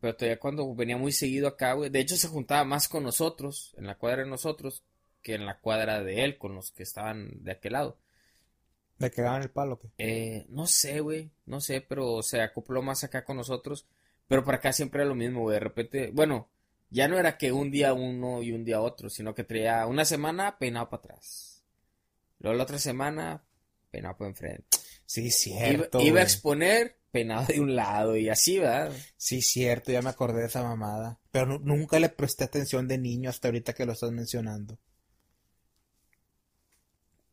[0.00, 3.74] pero todavía cuando venía muy seguido acá, güey, de hecho se juntaba más con nosotros,
[3.78, 4.82] en la cuadra de nosotros,
[5.22, 7.96] que en la cuadra de él, con los que estaban de aquel lado.
[8.98, 9.78] ¿Le cagaban el palo?
[9.78, 9.88] ¿qué?
[9.98, 13.86] Eh, no sé, güey, no sé, pero se acopló más acá con nosotros.
[14.26, 15.54] Pero para acá siempre era lo mismo, güey.
[15.54, 16.48] De repente, bueno,
[16.90, 20.04] ya no era que un día uno y un día otro, sino que traía una
[20.04, 21.62] semana peinado para atrás.
[22.40, 23.42] Luego la otra semana
[23.90, 24.64] peinado para enfrente.
[25.06, 26.00] Sí, cierto.
[26.00, 28.92] iba a exponer peinado de un lado y así, ¿verdad?
[29.16, 31.18] Sí, cierto, ya me acordé de esa mamada.
[31.30, 34.76] Pero nu- nunca le presté atención de niño hasta ahorita que lo estás mencionando.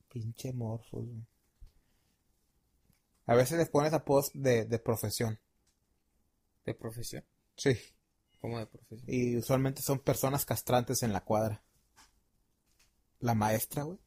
[0.10, 1.06] Pinche Morphos.
[1.06, 1.26] güey.
[3.26, 5.40] A veces les pones apodos de, de profesión.
[6.66, 7.24] De profesión.
[7.56, 7.78] Sí.
[8.40, 9.04] ¿Cómo de profesión?
[9.08, 11.64] Y usualmente son personas castrantes en la cuadra.
[13.20, 14.00] La maestra, güey.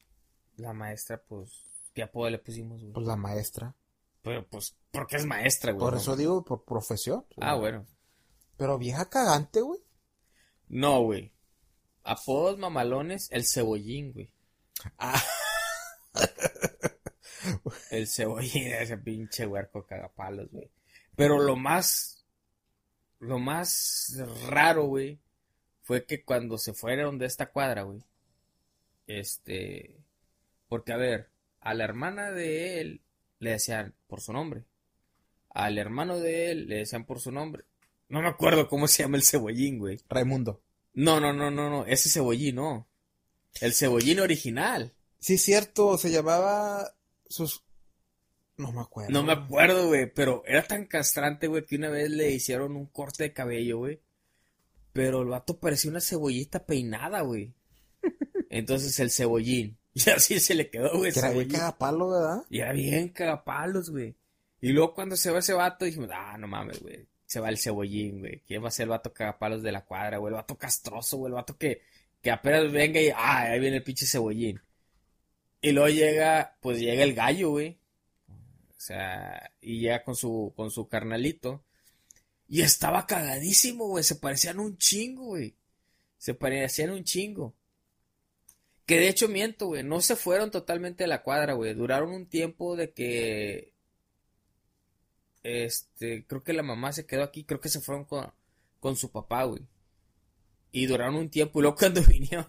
[0.55, 1.63] La maestra, pues,
[1.93, 2.93] ¿qué apodo le pusimos, güey?
[2.93, 3.75] Pues la maestra.
[4.21, 5.81] Pero, pues, porque es maestra, güey.
[5.81, 7.25] Por eso digo, por profesión.
[7.41, 7.85] Ah, bueno.
[8.57, 9.81] Pero vieja cagante, güey.
[10.67, 11.33] No, güey.
[12.03, 14.31] Apodos mamalones, el cebollín, güey.
[14.97, 15.21] Ah.
[17.91, 20.69] El cebollín, ese pinche huerco cagapalos, güey.
[21.15, 22.25] Pero lo más,
[23.19, 24.17] lo más
[24.47, 25.19] raro, güey,
[25.81, 27.99] fue que cuando se fueron de esta cuadra, güey,
[29.07, 29.95] este,
[30.67, 31.29] porque a ver,
[31.61, 33.01] a la hermana de él
[33.39, 34.63] le decían por su nombre.
[35.49, 37.65] Al hermano de él le decían por su nombre.
[38.07, 39.99] No me acuerdo cómo se llama el cebollín, güey.
[40.07, 40.61] Raimundo.
[40.93, 42.87] No, no, no, no, no, ese cebollín no.
[43.61, 44.93] El cebollín original.
[45.19, 46.95] Sí, cierto, se llamaba
[47.29, 47.63] sus...
[48.57, 49.11] No me acuerdo.
[49.11, 52.87] No me acuerdo, güey, pero era tan castrante, güey, que una vez le hicieron un
[52.87, 54.01] corte de cabello, güey.
[54.91, 57.53] Pero el vato parecía una cebollita peinada, güey.
[58.49, 59.77] Entonces el cebollín.
[59.93, 62.45] Y así se le quedó, güey, Que era bien cagapalo, ¿verdad?
[62.49, 64.15] Y era bien cagapalos, güey.
[64.61, 67.07] Y luego cuando se va ese vato, dijimos, ah, no mames, güey.
[67.25, 68.43] Se va el cebollín, güey.
[68.45, 70.31] ¿Quién va a ser el vato cagapalos de la cuadra, güey?
[70.31, 71.31] El vato castroso, güey.
[71.31, 71.81] El vato que,
[72.21, 74.61] que apenas venga y, ah, ahí viene el pinche cebollín.
[75.61, 77.79] Y luego llega, pues llega el gallo, güey.
[78.69, 81.63] O sea, y llega con su, con su carnalito.
[82.47, 84.03] Y estaba cagadísimo, güey.
[84.03, 85.55] Se parecían un chingo, güey.
[86.17, 87.55] Se parecían un chingo.
[88.85, 89.83] Que de hecho miento, güey.
[89.83, 91.73] No se fueron totalmente de la cuadra, güey.
[91.73, 93.73] Duraron un tiempo de que.
[95.43, 96.25] Este.
[96.25, 97.43] Creo que la mamá se quedó aquí.
[97.43, 98.31] Creo que se fueron con.
[98.79, 99.61] con su papá, güey.
[100.71, 102.47] Y duraron un tiempo y luego cuando vinieron,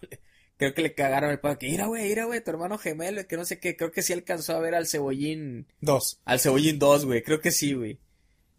[0.60, 3.38] creo que le cagaron el papá, que mira, güey, mira, güey, tu hermano gemelo, que
[3.38, 5.66] no sé qué, creo que sí alcanzó a ver al cebollín.
[5.80, 6.20] Dos.
[6.26, 7.98] Al cebollín 2, güey, creo que sí, güey.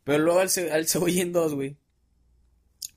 [0.04, 1.78] Pero luego al, ce- al cebollín 2, güey.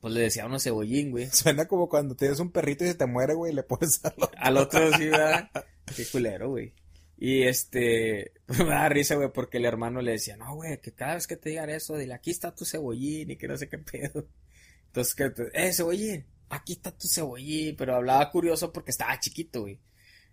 [0.00, 1.26] Pues le decía uno cebollín, güey.
[1.32, 4.14] Suena como cuando tienes un perrito y se te muere, güey, y le pones al
[4.16, 4.30] otro.
[4.38, 5.50] Al otro sí, ¿verdad?
[5.96, 6.72] Qué culero, güey.
[7.18, 11.16] Y este, me da risa, güey, porque el hermano le decía, no, güey, que cada
[11.16, 13.76] vez que te digan eso, dile, aquí está tu cebollín y que no sé qué
[13.76, 14.26] pedo.
[14.86, 19.80] Entonces, que, eh, cebollín, aquí está tu cebollín, pero hablaba curioso porque estaba chiquito, güey.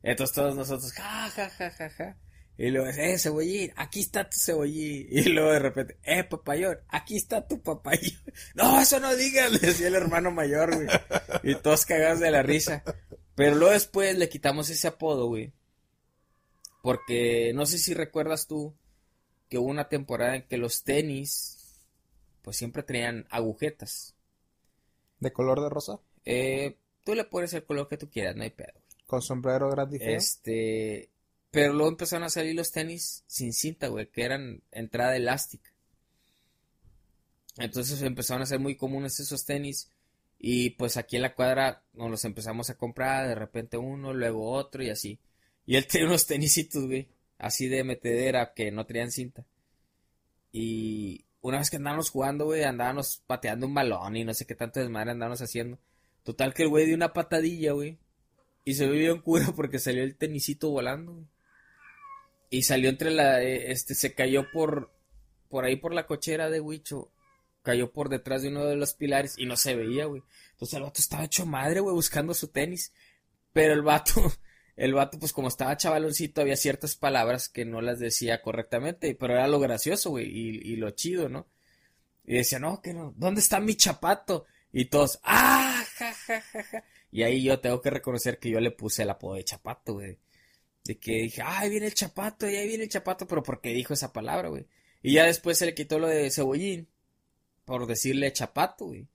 [0.03, 2.17] Entonces todos nosotros, ja, ja, ja, ja, ja.
[2.57, 5.07] Y luego, eh, cebollín, aquí está tu cebollín.
[5.09, 8.21] Y luego de repente, eh, papayón, aquí está tu papayón.
[8.55, 10.87] No, eso no digas, le decía el hermano mayor, güey.
[11.43, 12.83] Y todos cagados de la risa.
[13.35, 15.53] Pero luego después le quitamos ese apodo, güey.
[16.81, 18.75] Porque no sé si recuerdas tú
[19.49, 21.79] que hubo una temporada en que los tenis,
[22.41, 24.15] pues siempre traían agujetas.
[25.21, 25.99] ¿De color de rosa?
[26.25, 28.73] Eh, tú le pones el color que tú quieras, no hay pedo.
[29.05, 30.17] Con sombrero grande y feo.
[30.17, 31.09] Este,
[31.51, 35.71] pero luego empezaron a salir los tenis sin cinta, güey, que eran entrada elástica.
[37.57, 39.91] Entonces empezaron a ser muy comunes esos tenis
[40.39, 44.49] y pues aquí en la cuadra nos los empezamos a comprar, de repente uno, luego
[44.49, 45.19] otro y así.
[45.67, 49.45] Y él tenía unos tenisitos, güey, así de metedera que no traían cinta.
[50.51, 54.55] Y una vez que andábamos jugando, güey, andábamos pateando un balón y no sé qué
[54.55, 55.79] tanto desmadre andábamos haciendo.
[56.23, 57.97] Total que el güey dio una patadilla, güey.
[58.63, 61.25] Y se vio bien cura porque salió el tenisito volando, güey.
[62.51, 64.91] Y salió entre la, eh, este, se cayó por,
[65.49, 67.11] por ahí por la cochera de Huicho.
[67.63, 70.21] Cayó por detrás de uno de los pilares y no se veía, güey.
[70.51, 72.91] Entonces el vato estaba hecho madre, güey, buscando su tenis.
[73.53, 74.31] Pero el vato,
[74.75, 79.15] el vato, pues como estaba chavaloncito, había ciertas palabras que no las decía correctamente.
[79.15, 81.47] Pero era lo gracioso, güey, y, lo chido, ¿no?
[82.25, 84.45] Y decía, no, que no, ¿dónde está mi chapato?
[84.71, 86.83] Y todos, ah, ja, ja, ja, ja.
[87.11, 90.17] Y ahí yo tengo que reconocer que yo le puse el apodo de chapato, güey.
[90.85, 93.93] De que dije, ay, viene el chapato, y ahí viene el chapato, pero porque dijo
[93.93, 94.65] esa palabra, güey.
[95.03, 96.87] Y ya después se le quitó lo de cebollín,
[97.65, 99.07] por decirle chapato, güey.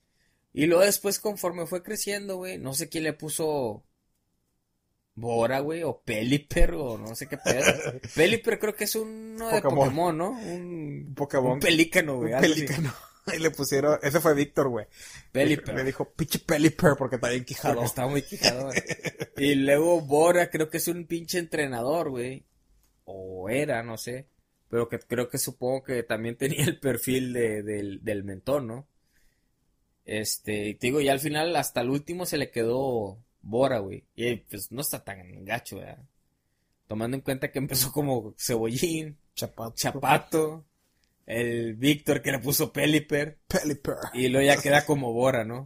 [0.52, 3.84] Y luego después, conforme fue creciendo, güey, no sé quién le puso
[5.16, 7.64] Bora, güey, o Peliper, o no sé qué pedo.
[8.14, 9.84] Peliper creo que es uno de Pokémon.
[9.84, 10.30] Pokémon, ¿no?
[10.30, 11.52] Un, Pokémon.
[11.52, 12.34] un pelícano, güey.
[12.34, 12.94] Un pelícano.
[13.34, 14.86] Y le pusieron, ese fue Víctor, güey.
[15.32, 15.74] Pelipper.
[15.74, 17.74] Le dijo, pinche Pelipper, porque está bien quijado.
[17.74, 18.78] Porque está muy quijado, güey.
[19.38, 22.46] Y luego Bora, creo que es un pinche entrenador, güey.
[23.04, 24.28] O era, no sé.
[24.68, 28.88] Pero que creo que supongo que también tenía el perfil de, del, del mentón, ¿no?
[30.04, 34.05] Este, y te digo, y al final, hasta el último se le quedó Bora, güey.
[34.16, 36.05] Y pues no está tan gacho, ¿verdad?
[36.88, 39.74] Tomando en cuenta que empezó como Cebollín, Chapato.
[39.76, 40.64] Chapato,
[41.26, 43.38] el Víctor que le puso Peliper.
[43.47, 43.97] Pelipper.
[44.14, 45.64] Y luego ya queda como Bora, ¿no?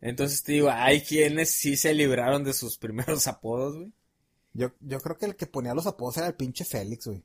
[0.00, 3.92] Entonces te digo, hay quienes sí se libraron de sus primeros apodos, güey.
[4.52, 7.22] Yo, yo creo que el que ponía los apodos era el pinche Félix, güey.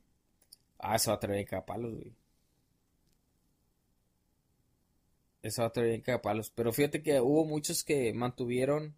[0.78, 2.12] Ah, eso va a traer cagapalos, güey.
[5.42, 6.50] Eso va a traer cagapalos.
[6.50, 8.94] Pero fíjate que hubo muchos que mantuvieron.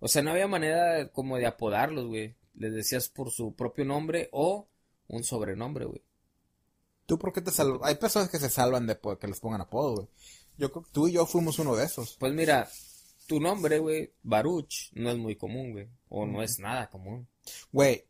[0.00, 2.34] O sea, no había manera como de apodarlos, güey.
[2.54, 4.68] Les decías por su propio nombre o
[5.08, 6.02] un sobrenombre, güey.
[7.06, 7.80] ¿Tú por qué te salvas?
[7.84, 10.08] Hay personas que se salvan de que les pongan apodo, güey.
[10.56, 12.16] Yo creo que tú y yo fuimos uno de esos.
[12.18, 12.68] Pues mira,
[13.26, 15.88] tu nombre, güey, Baruch, no es muy común, güey.
[16.08, 17.28] O no es nada común.
[17.72, 18.06] Güey,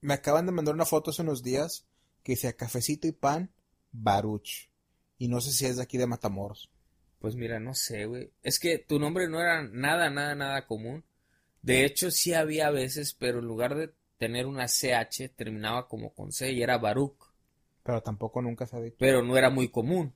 [0.00, 1.86] me acaban de mandar una foto hace unos días
[2.22, 3.52] que decía cafecito y pan,
[3.92, 4.70] Baruch.
[5.18, 6.70] Y no sé si es de aquí de Matamoros.
[7.24, 8.30] Pues mira, no sé, güey.
[8.42, 11.06] Es que tu nombre no era nada, nada, nada común.
[11.62, 16.32] De hecho, sí había veces, pero en lugar de tener una CH, terminaba como con
[16.32, 17.16] C y era Baruch.
[17.82, 18.96] Pero tampoco nunca se ha dicho.
[18.98, 20.12] Pero no era muy común.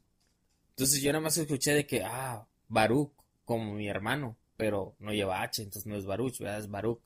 [0.69, 3.15] Entonces yo nada más escuché de que, ah, Baruch,
[3.47, 6.59] como mi hermano, pero no lleva H, entonces no es Baruch, ¿verdad?
[6.59, 7.01] Es Baruch.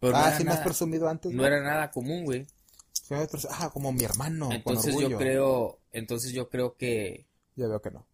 [0.00, 1.30] Pero no ah, era sí me has presumido antes.
[1.32, 2.46] no era nada común, güey.
[3.50, 7.26] Ah, como mi hermano, Entonces con yo creo, entonces yo creo que
[7.56, 8.06] Yo veo que no.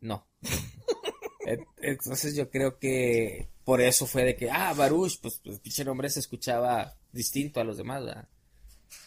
[0.00, 0.27] No.
[1.82, 6.20] Entonces yo creo que por eso fue de que, ah, Baruch, pues, pues nombre se
[6.20, 8.02] escuchaba distinto a los demás.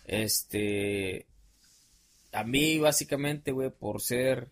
[0.05, 1.27] Este,
[2.31, 4.49] a mí básicamente, güey, por ser,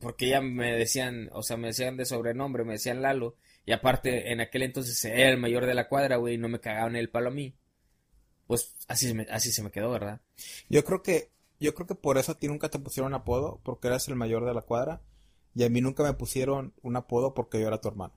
[0.00, 3.36] porque ya me decían, o sea, me decían de sobrenombre, me decían Lalo,
[3.66, 6.60] y aparte en aquel entonces era el mayor de la cuadra, güey, y no me
[6.60, 7.54] cagaban el palo a mí.
[8.46, 10.20] Pues así, se me- así se me quedó, ¿verdad?
[10.68, 11.30] Yo creo que,
[11.60, 14.44] yo creo que por eso a ti nunca te pusieron apodo, porque eras el mayor
[14.46, 15.02] de la cuadra.
[15.54, 18.14] Y a mí nunca me pusieron un apodo porque yo era tu hermano.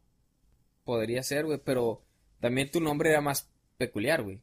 [0.84, 2.04] Podría ser, güey, pero
[2.40, 4.42] también tu nombre era más peculiar, güey.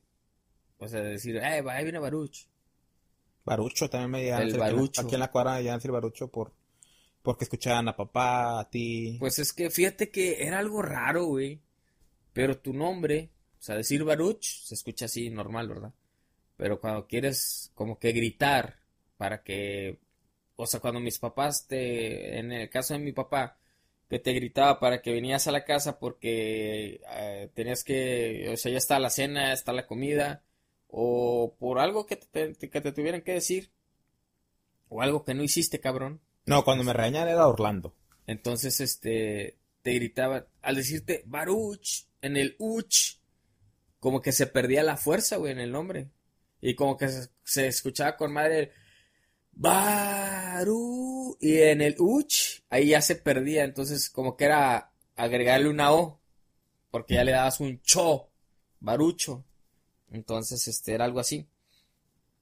[0.78, 2.48] O sea, decir, eh, ahí viene Baruch.
[3.44, 5.00] Barucho también me El la- Barucho.
[5.02, 6.52] Aquí en la cuadra me a decir Barucho por
[7.22, 9.16] Porque escuchaban a papá, a ti.
[9.20, 11.60] Pues es que fíjate que era algo raro, güey.
[12.32, 15.92] Pero tu nombre, o sea, decir Baruch, se escucha así normal, ¿verdad?
[16.56, 18.80] Pero cuando quieres como que gritar
[19.16, 20.00] para que,
[20.56, 23.58] o sea, cuando mis papás te, en el caso de mi papá,
[24.08, 28.72] que te gritaba para que venías a la casa porque eh, tenías que, o sea,
[28.72, 30.42] ya está la cena, ya está la comida,
[30.88, 33.70] o por algo que te, que te tuvieran que decir,
[34.88, 36.20] o algo que no hiciste, cabrón.
[36.44, 37.94] No, cuando me regañan era Orlando.
[38.26, 43.18] Entonces, este, te gritaba, al decirte Baruch, en el uch,
[44.00, 46.08] como que se perdía la fuerza, güey, en el nombre.
[46.60, 47.08] Y como que
[47.44, 48.72] se, escuchaba con madre
[49.52, 55.92] Baru, y en el uch, ahí ya se perdía, entonces como que era agregarle una
[55.92, 56.20] O,
[56.90, 58.30] porque ya le dabas un cho,
[58.80, 59.44] barucho.
[60.10, 61.48] Entonces, este, era algo así.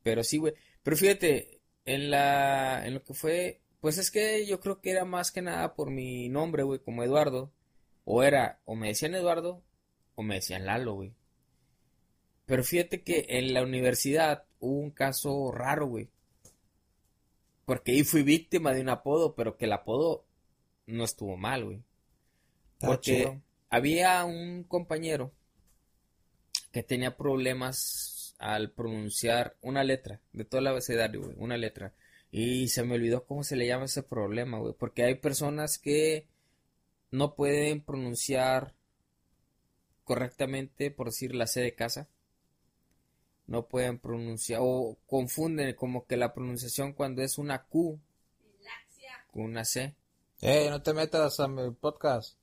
[0.02, 0.54] Pero sí, güey.
[0.82, 5.04] Pero fíjate, en la, en lo que fue, pues es que yo creo que era
[5.04, 7.52] más que nada por mi nombre, güey, como Eduardo.
[8.04, 9.62] O era, o me decían Eduardo,
[10.16, 11.14] o me decían Lalo, güey.
[12.46, 16.10] Pero fíjate que en la universidad hubo un caso raro, güey.
[17.70, 20.24] Porque ahí fui víctima de un apodo, pero que el apodo
[20.86, 21.84] no estuvo mal, güey.
[22.80, 25.30] Porque había un compañero
[26.72, 31.94] que tenía problemas al pronunciar una letra, de todo el abecedario, güey, una letra.
[32.32, 34.74] Y se me olvidó cómo se le llama ese problema, güey.
[34.76, 36.26] Porque hay personas que
[37.12, 38.74] no pueden pronunciar
[40.02, 42.08] correctamente, por decir la C de casa.
[43.50, 48.00] No pueden pronunciar o confunden como que la pronunciación cuando es una Q
[49.32, 49.96] con una C.
[50.40, 52.38] Eh, no te metas a mi podcast.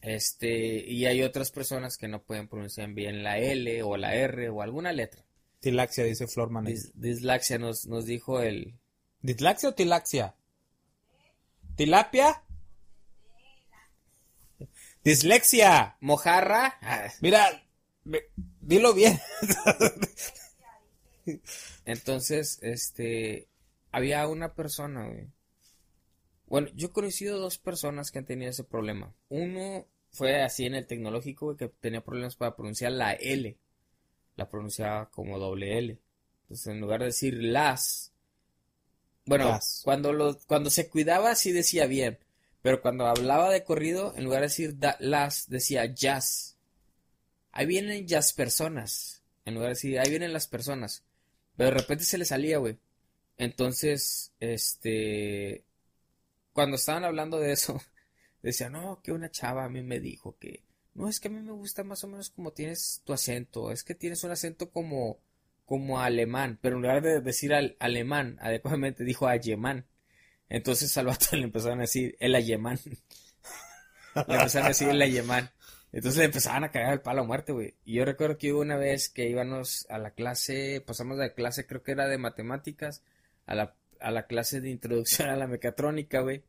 [0.00, 0.48] Este,
[0.88, 4.62] y hay otras personas que no pueden pronunciar bien la L o la R o
[4.62, 5.24] alguna letra.
[5.58, 6.72] Tilaxia, dice Florman.
[6.94, 8.78] dislaxia nos, nos dijo el...
[9.22, 10.36] ¿Dislaxia o tilaxia?
[11.74, 12.44] ¿Tilapia?
[15.02, 15.96] Dislexia.
[16.00, 16.78] Mojarra.
[17.20, 17.61] Mira,
[18.60, 19.18] dilo bien.
[21.84, 23.48] Entonces, este,
[23.90, 25.08] había una persona,
[26.46, 29.14] Bueno, yo he conocido dos personas que han tenido ese problema.
[29.28, 33.56] Uno fue así en el tecnológico, que tenía problemas para pronunciar la L.
[34.36, 35.98] La pronunciaba como doble L.
[36.42, 38.12] Entonces, en lugar de decir las,
[39.24, 42.18] bueno, cuando lo, cuando se cuidaba sí decía bien,
[42.60, 46.51] pero cuando hablaba de corrido, en lugar de decir las, decía jazz.
[47.52, 49.22] Ahí vienen jazz personas.
[49.44, 51.04] En lugar de decir, ahí vienen las personas.
[51.56, 52.78] Pero de repente se le salía, güey.
[53.36, 55.64] Entonces, este,
[56.52, 57.80] cuando estaban hablando de eso,
[58.42, 61.40] decía, no, que una chava a mí me dijo que, no, es que a mí
[61.40, 65.18] me gusta más o menos como tienes tu acento, es que tienes un acento como,
[65.64, 69.86] como alemán, pero en lugar de decir al, alemán, adecuadamente dijo alemán.
[70.48, 72.78] Entonces al le empezaron a decir el alemán.
[74.14, 75.50] le empezaron a decir el alemán.
[75.92, 77.74] Entonces le empezaban a cagar el palo a muerte, güey.
[77.84, 81.66] Y yo recuerdo que hubo una vez que íbamos a la clase, pasamos de clase,
[81.66, 83.02] creo que era de matemáticas,
[83.46, 86.42] a la, a la clase de introducción a la mecatrónica, güey.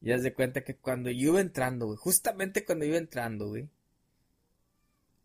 [0.00, 3.68] Y haz de cuenta que cuando yo iba entrando, güey, justamente cuando iba entrando, güey,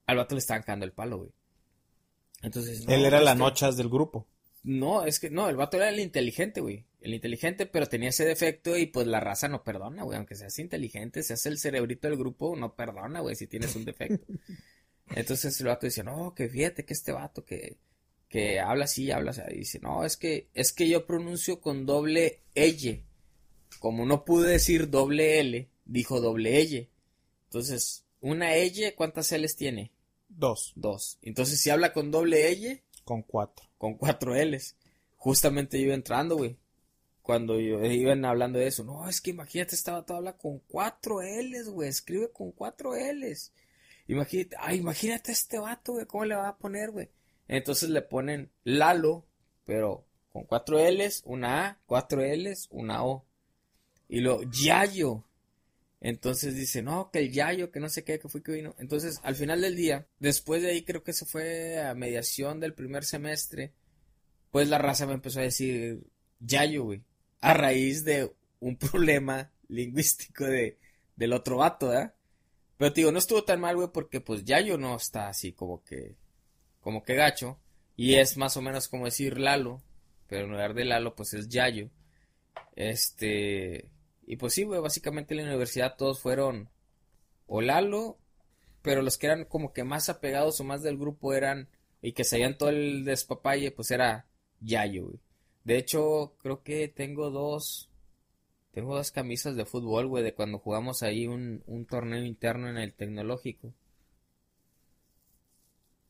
[0.05, 1.31] al vato le estaban cagando el palo, güey.
[2.41, 4.27] Entonces, Él era la nochas del grupo.
[4.63, 6.85] No, es que no, el vato era el inteligente, güey.
[7.01, 10.17] El inteligente, pero tenía ese defecto y pues la raza no perdona, güey.
[10.17, 14.25] Aunque seas inteligente, seas el cerebrito del grupo, no perdona, güey, si tienes un defecto.
[15.15, 17.77] Entonces el vato dice, no, que fíjate que este vato que,
[18.27, 19.41] que habla así, habla así.
[19.51, 23.03] Y dice, no, es que, es que yo pronuncio con doble L
[23.79, 26.89] como no pude decir doble L, dijo doble L.
[27.45, 29.91] Entonces, una L, ¿cuántas L's tiene?
[30.27, 30.73] Dos.
[30.75, 31.17] Dos.
[31.21, 32.83] Entonces, si habla con doble L.
[33.03, 33.65] Con cuatro.
[33.77, 34.75] Con cuatro L's.
[35.15, 36.57] Justamente yo iba entrando, güey.
[37.29, 38.83] Cuando iban hablando de eso.
[38.83, 41.87] No, es que imagínate, estaba todo habla con cuatro L's, güey.
[41.87, 43.53] Escribe con cuatro L's.
[44.07, 46.07] Imagínate, ay, imagínate este vato, güey.
[46.07, 47.11] ¿Cómo le va a poner, güey?
[47.47, 49.27] Entonces le ponen Lalo,
[49.63, 53.27] pero con cuatro L's, una A, cuatro L's, una O.
[54.07, 55.23] Y lo, Yayo.
[56.01, 58.73] Entonces dice, no, que el Yayo, que no sé qué, que fue que vino.
[58.79, 62.73] Entonces, al final del día, después de ahí creo que se fue a mediación del
[62.73, 63.71] primer semestre,
[64.49, 65.99] pues la raza me empezó a decir
[66.39, 67.03] Yayo, güey.
[67.41, 70.77] A raíz de un problema lingüístico de,
[71.15, 72.13] del otro vato, ¿verdad?
[72.77, 75.83] Pero te digo, no estuvo tan mal, güey, porque pues Yayo no está así como
[75.83, 76.15] que,
[76.79, 77.59] como que gacho.
[77.97, 79.81] Y es más o menos como decir Lalo,
[80.27, 81.89] pero en lugar de Lalo, pues es Yayo.
[82.77, 83.89] Este,
[84.25, 86.69] y pues sí, güey, básicamente en la universidad todos fueron
[87.47, 88.17] o Lalo,
[88.81, 91.67] pero los que eran como que más apegados o más del grupo eran,
[92.01, 94.27] y que sabían todo el despapalle, pues era
[94.61, 95.19] Yayo, güey.
[95.63, 97.89] De hecho, creo que tengo dos,
[98.71, 102.77] Tengo dos camisas de fútbol, güey, de cuando jugamos ahí un, un torneo interno en
[102.77, 103.73] el tecnológico.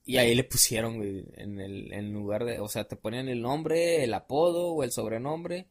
[0.06, 3.42] Y ahí le pusieron, güey, en el en lugar de, o sea, te ponían el
[3.42, 5.68] nombre, el apodo o el sobrenombre.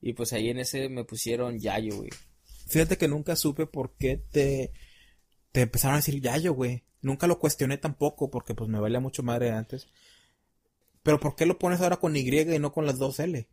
[0.00, 2.10] Y pues ahí en ese me pusieron Yayo, güey.
[2.66, 4.72] Fíjate que nunca supe por qué te,
[5.52, 6.84] te empezaron a decir Yayo, güey.
[7.00, 9.88] Nunca lo cuestioné tampoco porque pues me valía mucho madre antes.
[11.06, 13.46] Pero ¿por qué lo pones ahora con Y y no con las dos L?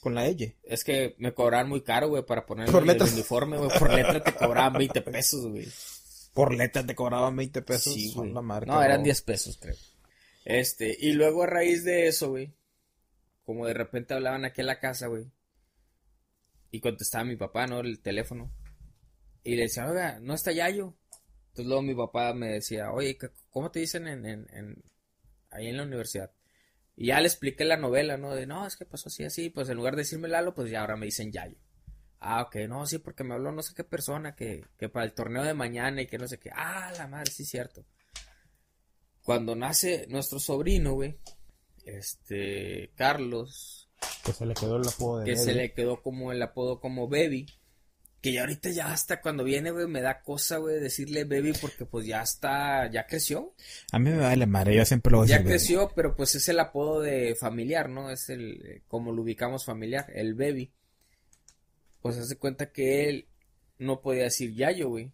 [0.00, 0.56] Con la L.
[0.64, 3.12] Es que me cobraban muy caro, güey, para poner Por el, letras.
[3.12, 3.70] uniforme, güey.
[3.78, 5.68] Por letra te cobraban 20 pesos, güey.
[6.34, 7.94] Por letra te cobraban 20 pesos.
[7.94, 8.32] Sí, güey.
[8.32, 9.04] la marca, No, eran bro.
[9.04, 9.76] 10 pesos, creo.
[10.44, 12.52] Este, y luego a raíz de eso, güey,
[13.44, 15.30] como de repente hablaban aquí en la casa, güey,
[16.72, 17.78] y contestaba mi papá, ¿no?
[17.78, 18.50] El teléfono.
[19.44, 20.94] Y le decía, oiga, no está Yayo.
[21.50, 24.82] Entonces luego mi papá me decía, oye, ¿qué- ¿cómo te dicen en, en, en-
[25.50, 26.32] ahí en la universidad?
[27.00, 28.34] Y ya le expliqué la novela, ¿no?
[28.34, 30.80] De, no, es que pasó así, así, pues en lugar de decirme Lalo, pues ya
[30.80, 31.56] ahora me dicen Yayo.
[32.18, 35.12] Ah, ok, no, sí, porque me habló no sé qué persona que, que para el
[35.12, 36.50] torneo de mañana y que no sé qué.
[36.52, 37.84] Ah, la madre, sí, cierto.
[39.22, 41.20] Cuando nace nuestro sobrino, güey,
[41.84, 43.88] este, Carlos,
[44.24, 47.08] Que se le quedó el apodo de que se le quedó como el apodo como
[47.08, 47.46] Baby,
[48.28, 51.86] que ya ahorita ya hasta cuando viene, güey, me da cosa, güey, decirle Baby porque
[51.86, 53.54] pues ya está, ya creció,
[53.90, 55.36] A mí me vale madre, yo siempre lo voy a ya.
[55.38, 55.48] Baby.
[55.48, 58.10] creció, pero pues es el apodo de familiar, ¿no?
[58.10, 60.72] Es el, eh, como lo ubicamos familiar, el Baby.
[62.02, 63.28] Pues hace cuenta que él
[63.78, 65.10] no podía decir Yayo, güey.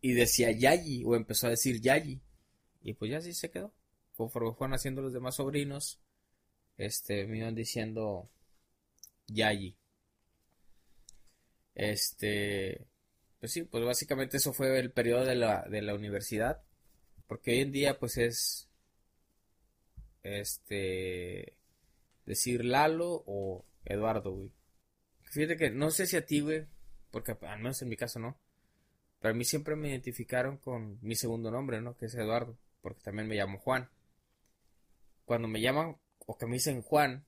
[0.00, 2.22] Y decía Yayi, o empezó a decir Yayi.
[2.80, 3.74] Y pues ya así se quedó.
[4.16, 6.00] Conforme fueron haciendo los demás sobrinos,
[6.78, 8.30] este, me iban diciendo
[9.26, 9.76] Yayi.
[11.74, 12.86] Este,
[13.40, 16.62] pues sí, pues básicamente eso fue el periodo de la, de la universidad.
[17.26, 18.68] Porque hoy en día, pues es,
[20.22, 21.56] este,
[22.26, 24.52] decir Lalo o Eduardo, güey.
[25.22, 26.66] Fíjate que no sé si a ti, güey,
[27.10, 28.38] porque al menos en mi caso no.
[29.20, 31.96] Pero a mí siempre me identificaron con mi segundo nombre, ¿no?
[31.96, 33.88] Que es Eduardo, porque también me llamo Juan.
[35.24, 35.96] Cuando me llaman
[36.26, 37.24] o que me dicen Juan,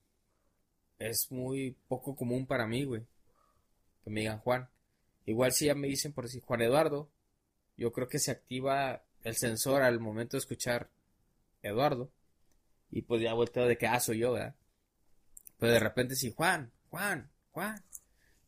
[0.98, 3.06] es muy poco común para mí, güey.
[4.04, 4.68] Que me digan Juan.
[5.26, 7.10] Igual si ya me dicen por decir Juan Eduardo,
[7.76, 10.90] yo creo que se activa el sensor al momento de escuchar
[11.62, 12.10] Eduardo.
[12.90, 14.54] Y pues ya volteo de que, ah, soy yo, ¿verdad?
[15.58, 17.82] Pero de repente sí, Juan, Juan, Juan.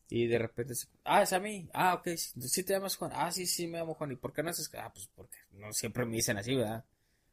[0.08, 1.68] Y de repente, ah, es a mí.
[1.72, 3.10] Ah, ok, sí, te llamas Juan.
[3.14, 4.12] Ah, sí, sí, me llamo Juan.
[4.12, 4.70] ¿Y por qué no haces?
[4.78, 6.84] Ah, pues porque no siempre me dicen así, ¿verdad?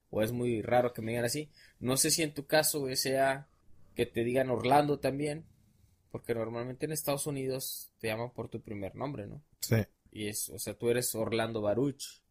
[0.09, 1.49] O es muy raro que me digan así.
[1.79, 3.47] No sé si en tu caso, sea
[3.95, 5.45] que te digan Orlando también.
[6.13, 9.41] Porque normalmente en Estados Unidos te llaman por tu primer nombre, ¿no?
[9.61, 9.77] Sí.
[10.11, 12.21] Y es, o sea, tú eres Orlando Baruch.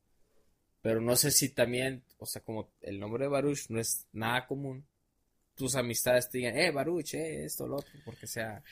[0.81, 4.47] Pero no sé si también, o sea, como el nombre de Baruch no es nada
[4.47, 4.87] común,
[5.57, 8.63] tus amistades te digan, eh, Baruch, eh, esto, lo otro, porque sea.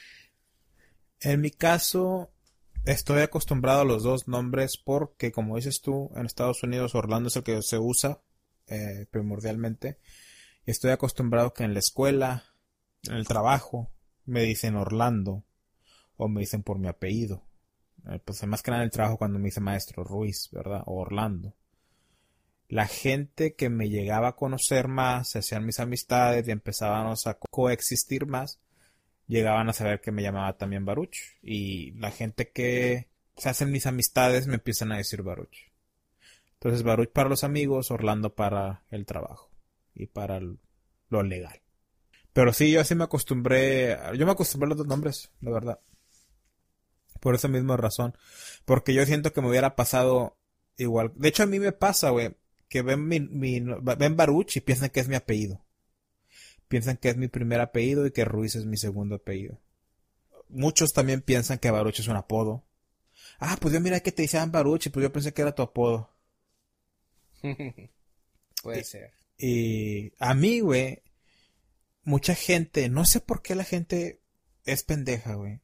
[1.18, 2.30] En mi caso,
[2.84, 7.36] estoy acostumbrado a los dos nombres porque, como dices tú, en Estados Unidos Orlando es
[7.36, 8.22] el que se usa
[8.68, 9.98] eh, primordialmente.
[10.66, 12.44] Y estoy acostumbrado que en la escuela,
[13.08, 13.90] en el trabajo,
[14.31, 15.45] me dicen Orlando
[16.16, 17.43] o me dicen por mi apellido.
[18.09, 20.83] Eh, pues más que nada en el trabajo cuando me dice maestro Ruiz, ¿verdad?
[20.87, 21.55] O Orlando.
[22.68, 27.35] La gente que me llegaba a conocer más, se hacían mis amistades y empezábamos a
[27.35, 28.61] co- coexistir más,
[29.26, 31.16] llegaban a saber que me llamaba también Baruch.
[31.43, 35.72] Y la gente que se hacen mis amistades me empiezan a decir Baruch.
[36.55, 39.51] Entonces Baruch para los amigos, Orlando para el trabajo
[39.95, 41.61] y para lo legal.
[42.33, 45.81] Pero sí, yo así me acostumbré, yo me acostumbré a los dos nombres, la verdad.
[47.20, 48.16] Por esa misma razón.
[48.64, 50.39] Porque yo siento que me hubiera pasado
[50.76, 51.12] igual.
[51.16, 52.35] De hecho, a mí me pasa, güey,
[52.68, 55.64] que ven mi, mi, ven Baruch y piensan que es mi apellido.
[56.68, 59.61] Piensan que es mi primer apellido y que Ruiz es mi segundo apellido.
[60.49, 62.64] Muchos también piensan que Baruch es un apodo.
[63.41, 65.62] Ah, pues yo mira que te decían Baruch y pues yo pensé que era tu
[65.62, 66.11] apodo.
[68.62, 69.12] Puede ser.
[69.37, 71.03] Y a mí, güey,
[72.11, 74.20] mucha gente, no sé por qué la gente
[74.64, 75.61] es pendeja, güey.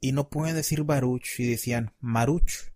[0.00, 2.70] Y no pueden decir Baruch y decían Maruch,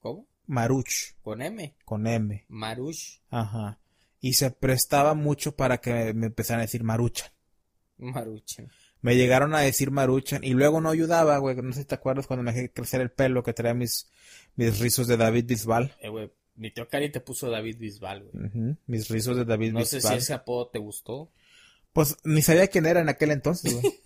[0.00, 0.26] ¿Cómo?
[0.46, 1.76] Maruch, Con M.
[1.84, 2.44] con M.
[2.48, 3.20] Maruch.
[3.30, 3.78] Ajá.
[4.20, 7.30] Y se prestaba mucho para que me empezaran a decir Maruchan.
[7.98, 8.60] Maruch.
[9.02, 11.56] Me llegaron a decir Maruchan y luego no ayudaba, güey.
[11.56, 14.08] No sé si te acuerdas cuando me dejé crecer el pelo que traía mis,
[14.56, 15.94] mis rizos de David Bisbal.
[16.00, 18.76] Eh, güey, mi tío Cari te puso David Bisbal, güey.
[18.86, 20.18] Mis rizos de David No sé si Bisbal.
[20.18, 21.30] ese apodo te gustó.
[21.92, 23.94] Pues ni sabía quién era en aquel entonces, güey.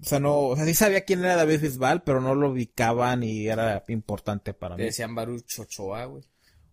[0.00, 3.16] O sea, no, o sea, sí sabía quién era David Bisbal, pero no lo ubicaba
[3.16, 4.86] ni era importante para Te mí.
[4.88, 6.22] decían Baruch Ochoa, güey.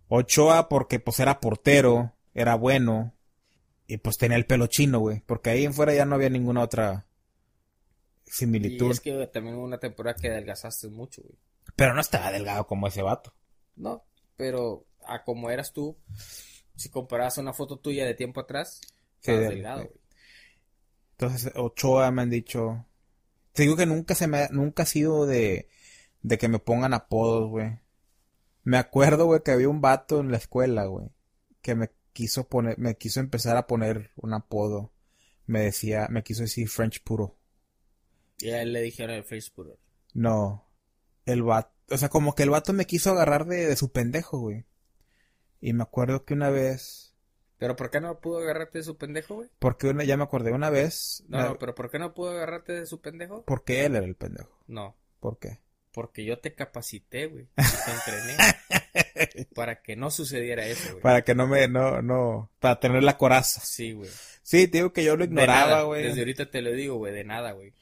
[0.10, 3.14] Ochoa porque pues era portero, era bueno
[3.88, 6.60] y pues tenía el pelo chino, güey, porque ahí en fuera ya no había ninguna
[6.62, 7.06] otra
[8.26, 8.88] similitud.
[8.88, 11.38] Y es que también hubo una temporada que adelgazaste mucho, güey.
[11.78, 13.34] Pero no estaba delgado como ese vato.
[13.78, 14.04] No,
[14.36, 15.98] pero a como eras tú,
[16.76, 18.82] si comparabas una foto tuya de tiempo atrás,
[19.20, 20.02] Sí, estabas de- delgado, güey.
[21.12, 22.86] Entonces, Ochoa me han dicho.
[23.54, 25.70] Te digo que nunca se me ha- nunca ha sido de,
[26.22, 27.80] de que me pongan apodos, güey.
[28.64, 31.10] Me acuerdo, güey, que había un vato en la escuela, güey,
[31.62, 34.92] que me quiso poner, me quiso empezar a poner un apodo.
[35.46, 37.38] Me decía, me quiso decir French puro.
[38.40, 39.78] Y a él le dijeron el Facebook.
[40.14, 40.68] No,
[41.26, 44.40] el vato, o sea, como que el vato me quiso agarrar de, de su pendejo,
[44.40, 44.66] güey.
[45.62, 47.16] Y me acuerdo que una vez,
[47.58, 49.50] ¿Pero por qué no pudo agarrarte de su pendejo, güey?
[49.60, 52.74] porque una, ya me acordé, una vez, No, no, pero ¿por qué no pudo agarrarte
[52.74, 53.46] de su pendejo?
[53.46, 54.58] porque él era el pendejo.
[54.68, 55.60] No, ¿Por qué?
[55.94, 57.48] porque yo te capacité, güey.
[57.56, 61.02] Te entrené para que no sucediera eso, güey.
[61.02, 63.62] Para que no me, no, no, para tener la coraza.
[63.62, 64.10] Sí, güey.
[64.42, 66.04] Sí, te digo que yo lo ignoraba, güey.
[66.04, 67.74] Desde ahorita te lo digo, güey, de nada, güey.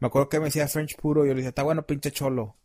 [0.00, 2.56] Me acuerdo que me decía French puro y yo le decía, está bueno, pinche cholo.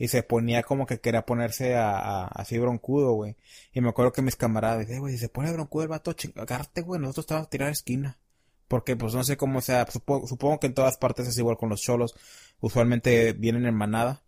[0.00, 3.36] Y se ponía como que quería ponerse a, a- así broncudo, güey.
[3.72, 6.12] Y me acuerdo que mis camaradas decían, "Eh, güey, si se pone broncudo el vato,
[6.12, 8.18] ching- agárrate, güey, nosotros estábamos a tirar esquina.
[8.66, 11.68] Porque, pues, no sé cómo sea, supo- supongo que en todas partes es igual con
[11.68, 12.14] los cholos.
[12.60, 14.22] Usualmente vienen en manada.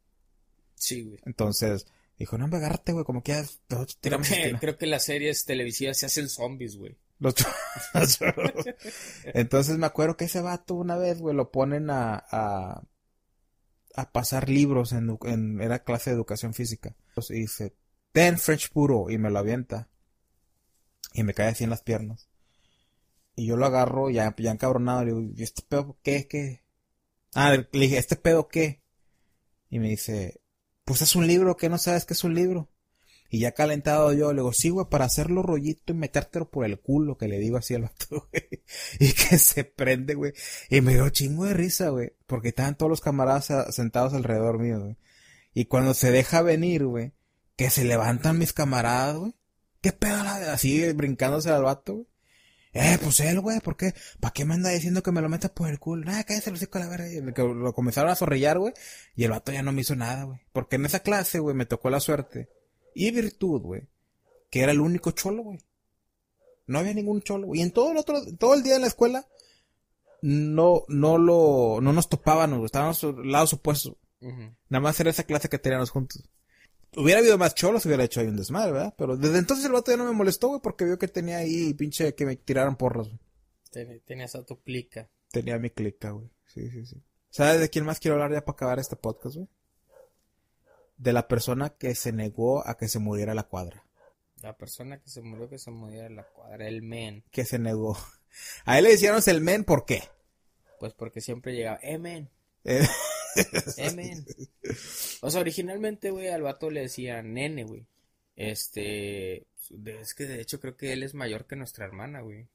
[0.75, 1.19] Sí, güey.
[1.25, 1.87] Entonces,
[2.19, 4.59] dijo, no, hombre, agárrate, güey, como quieras, nosotros Creo que, esquina.
[4.61, 6.97] creo que las series televisivas se hacen zombies, güey.
[7.19, 7.47] Los cho-
[7.95, 8.65] los cholos.
[9.25, 12.83] Entonces me acuerdo que ese vato una vez, güey, lo ponen a, a,
[13.95, 16.97] a pasar libros en, en, era clase de educación física.
[17.31, 17.75] Y dice,
[18.13, 19.89] ten French puro, y me lo avienta.
[21.15, 22.29] Y me cae así en las piernas.
[23.35, 26.65] Y yo lo agarro, ya, ya encabronado, le digo, ¿y este pedo qué, qué?
[27.35, 28.83] Ah, le dije, ¿este pedo qué?
[29.71, 30.41] Y me dice,
[30.85, 32.72] pues es un libro, ¿qué no sabes que es un libro?
[33.35, 36.79] Y ya calentado yo, le digo, sí, güey, para hacerlo rollito y metértelo por el
[36.79, 38.63] culo, que le digo así al vato, güey.
[39.01, 40.35] Y que se prende, güey.
[40.69, 42.13] Y me dio chingo de risa, güey.
[42.27, 44.97] Porque estaban todos los camaradas sentados alrededor mío, güey.
[45.55, 47.13] Y cuando se deja venir, güey,
[47.57, 49.33] que se levantan mis camaradas, güey.
[49.81, 50.23] ¿Qué pedo?
[50.23, 52.07] la- Así brincándose al vato, güey.
[52.75, 53.95] Eh, pues él, güey, ¿por qué?
[54.21, 56.05] ¿Para qué me anda diciendo que me lo meta por el culo?
[56.05, 57.09] Nada, cállate el hocico a la verga.
[57.11, 58.75] Y lo comenzaron a zorrillar, güey.
[59.17, 60.41] Y el vato ya no me hizo nada, güey.
[60.53, 62.49] Porque en esa clase, güey, me tocó la suerte.
[62.95, 63.83] Y virtud, güey.
[64.51, 65.59] Que era el único cholo, güey.
[66.67, 67.61] No había ningún cholo, güey.
[67.61, 69.27] Y en todo el otro, todo el día en la escuela,
[70.21, 72.67] no, no lo, no nos topábamos, güey.
[72.67, 73.97] Estábamos lados opuestos.
[74.21, 74.55] Ujú.
[74.69, 76.29] Nada más era esa clase que teníamos juntos.
[76.97, 78.95] Hubiera habido más cholos, hubiera hecho ahí un desmadre, ¿verdad?
[78.99, 81.73] Pero desde entonces el vato ya no me molestó, güey, porque vio que tenía ahí
[81.75, 83.21] pinche que me tiraran porros, güey.
[83.71, 85.11] Ten- Tenías a tu plica.
[85.31, 86.29] Tenía mi clica, güey.
[86.45, 87.03] Sí, sí, sí.
[87.31, 89.49] ¿Sabes de quién más quiero hablar ya para acabar este podcast, güey?
[91.03, 93.85] De la persona que se negó a que se muriera la cuadra.
[94.41, 97.25] La persona que se murió, que se murió en la cuadra, el men.
[97.33, 97.99] Que se negó.
[98.65, 100.05] A él le decían el men, ¿por qué?
[100.79, 102.31] Pues porque siempre llegaba, eh, men,
[102.65, 102.87] Eh,
[103.79, 104.25] eh, men.
[105.23, 107.85] O sea, originalmente, güey, al vato le decían nene, güey.
[108.37, 109.47] Este,
[109.85, 112.47] es que de hecho creo que él es mayor que nuestra hermana, güey.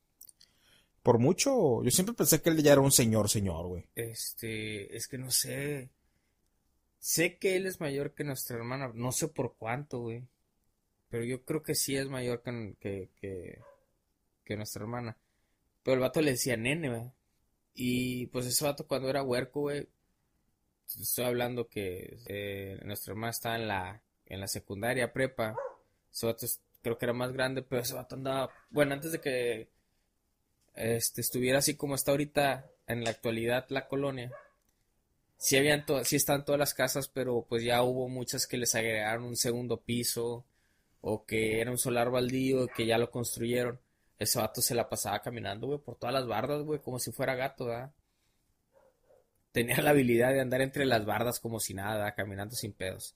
[1.03, 3.85] por mucho, yo siempre pensé que él ya era un señor, señor, güey.
[3.95, 5.89] Este, es que no sé.
[7.07, 10.27] Sé que él es mayor que nuestra hermana, no sé por cuánto, güey.
[11.07, 13.09] Pero yo creo que sí es mayor que,
[14.43, 15.15] que, nuestra hermana.
[15.83, 17.11] Pero el vato le decía nene, güey.
[17.73, 19.87] Y pues ese vato cuando era huerco, güey.
[20.85, 25.55] Estoy hablando que eh, nuestra hermana estaba en la, en la secundaria prepa.
[26.11, 26.45] Ese vato
[26.81, 28.49] creo que era más grande, pero ese vato andaba.
[28.69, 29.69] Bueno, antes de que
[30.75, 34.29] este, estuviera así como está ahorita en la actualidad la colonia.
[35.37, 39.23] Sí habían sí están todas las casas, pero pues ya hubo muchas que les agregaron
[39.23, 40.45] un segundo piso
[41.01, 43.79] o que era un solar baldío que ya lo construyeron.
[44.19, 47.35] Ese vato se la pasaba caminando, güey, por todas las bardas, güey, como si fuera
[47.35, 47.91] gato, ¿verdad?
[49.51, 53.15] Tenía la habilidad de andar entre las bardas como si nada, caminando sin pedos.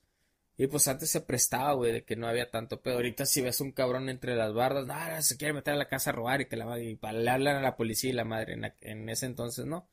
[0.57, 2.95] Y pues antes se prestaba, güey, de que no había tanto pedo.
[2.95, 6.11] Ahorita si ves un cabrón entre las bardas, nada, se quiere meter a la casa
[6.11, 8.25] a robar y que la madre, y para le hablan a la policía y la
[8.25, 9.87] madre, en ese entonces no.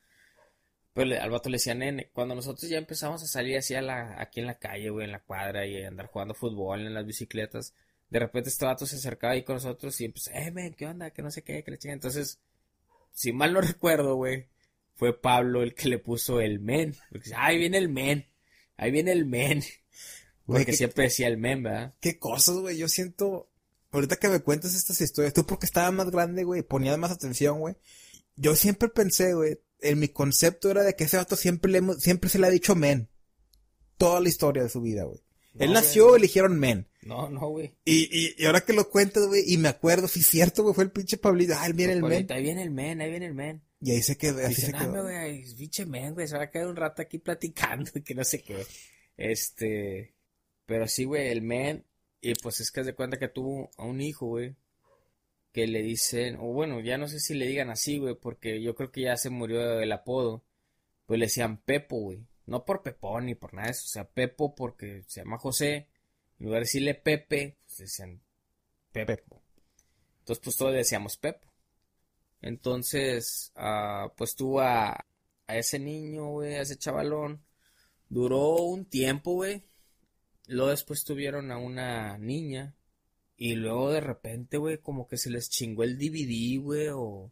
[0.98, 2.10] Pero le- al vato le decía nene.
[2.12, 5.12] Cuando nosotros ya empezamos a salir así a la, aquí en la calle, güey, en
[5.12, 7.72] la cuadra y andar jugando fútbol en las bicicletas,
[8.10, 11.10] de repente este vato se acercaba ahí con nosotros y empezó, eh, men, ¿qué onda?
[11.12, 11.94] Que no sé qué, que la chinga.
[11.94, 12.40] Entonces,
[13.12, 14.48] si mal no recuerdo, güey,
[14.96, 16.96] fue Pablo el que le puso el men.
[17.12, 18.26] Porque ahí viene el men,
[18.76, 19.62] ahí viene el men.
[20.48, 21.94] Güey, Porque qué, siempre decía el men, ¿verdad?
[22.00, 22.78] qué cosas, güey.
[22.78, 23.50] Yo siento,
[23.92, 27.60] ahorita que me cuentas estas historias, tú porque estaba más grande, güey, ponías más atención,
[27.60, 27.76] güey.
[28.34, 32.30] Yo siempre pensé, güey, en mi concepto era de que ese vato siempre le, siempre
[32.30, 33.08] se le ha dicho men.
[33.96, 35.20] Toda la historia de su vida, güey.
[35.58, 36.20] Él nació, güey.
[36.20, 36.88] eligieron men.
[37.02, 37.74] No, no, güey.
[37.84, 40.84] Y, y, y ahora que lo cuentas, güey, y me acuerdo, sí, cierto, güey, fue
[40.84, 41.54] el pinche Pablito.
[41.56, 42.26] Ah, viene el men.
[42.30, 43.62] Ahí viene el men, ahí viene el men.
[43.80, 44.44] Y ahí se quedó.
[44.46, 45.02] Así se quedó.
[45.02, 48.24] güey, pinche men, güey, se va a quedar un rato aquí platicando y que no
[48.24, 48.64] sé qué.
[49.16, 50.14] Este,
[50.66, 51.84] pero sí, güey, el men,
[52.20, 54.54] y pues es que haz de cuenta que tuvo a un hijo, güey,
[55.52, 58.74] que le dicen, o bueno, ya no sé si le digan así, güey, porque yo
[58.74, 60.44] creo que ya se murió el apodo,
[61.06, 64.04] pues le decían Pepo, güey, no por Pepón ni por nada de eso, o sea,
[64.08, 65.88] Pepo porque se llama José,
[66.38, 68.22] en lugar de decirle Pepe, pues decían
[68.92, 69.42] Pepo.
[70.20, 71.48] Entonces, pues todos le decíamos Pepo.
[72.40, 75.06] Entonces, ah, pues tuvo a,
[75.46, 77.42] a ese niño, güey, a ese chavalón.
[78.08, 79.64] Duró un tiempo, güey.
[80.46, 82.74] Luego después tuvieron a una niña.
[83.40, 87.30] Y luego de repente, güey, como que se les chingó el DVD, güey, o,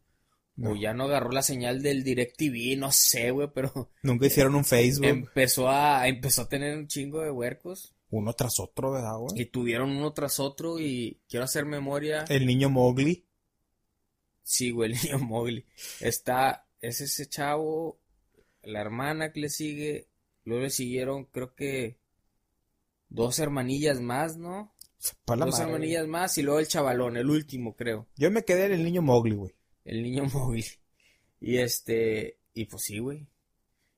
[0.54, 0.70] No.
[0.70, 4.64] o ya no agarró la señal del DirecTV, no sé, güey, pero Nunca hicieron un
[4.64, 5.04] Facebook.
[5.06, 7.92] empezó a, empezó a tener un chingo de huercos.
[8.10, 9.42] Uno tras otro, ¿verdad, güey?
[9.42, 12.24] Y tuvieron uno tras otro y quiero hacer memoria.
[12.28, 13.26] El niño Mowgli.
[14.44, 15.66] Sí, güey, el niño Mowgli.
[16.00, 17.98] Está, es ese chavo,
[18.62, 20.06] la hermana que le sigue,
[20.44, 21.98] luego le siguieron, creo que
[23.08, 24.72] dos hermanillas más, ¿no?
[25.26, 28.72] Dos madre, hermanillas más y luego el chavalón, el último, creo, Yo me quedé en
[28.72, 29.52] el niño Mowgli, güey.
[29.84, 30.64] el niño Mowgli.
[31.40, 33.26] Y este, y pues sí, güey.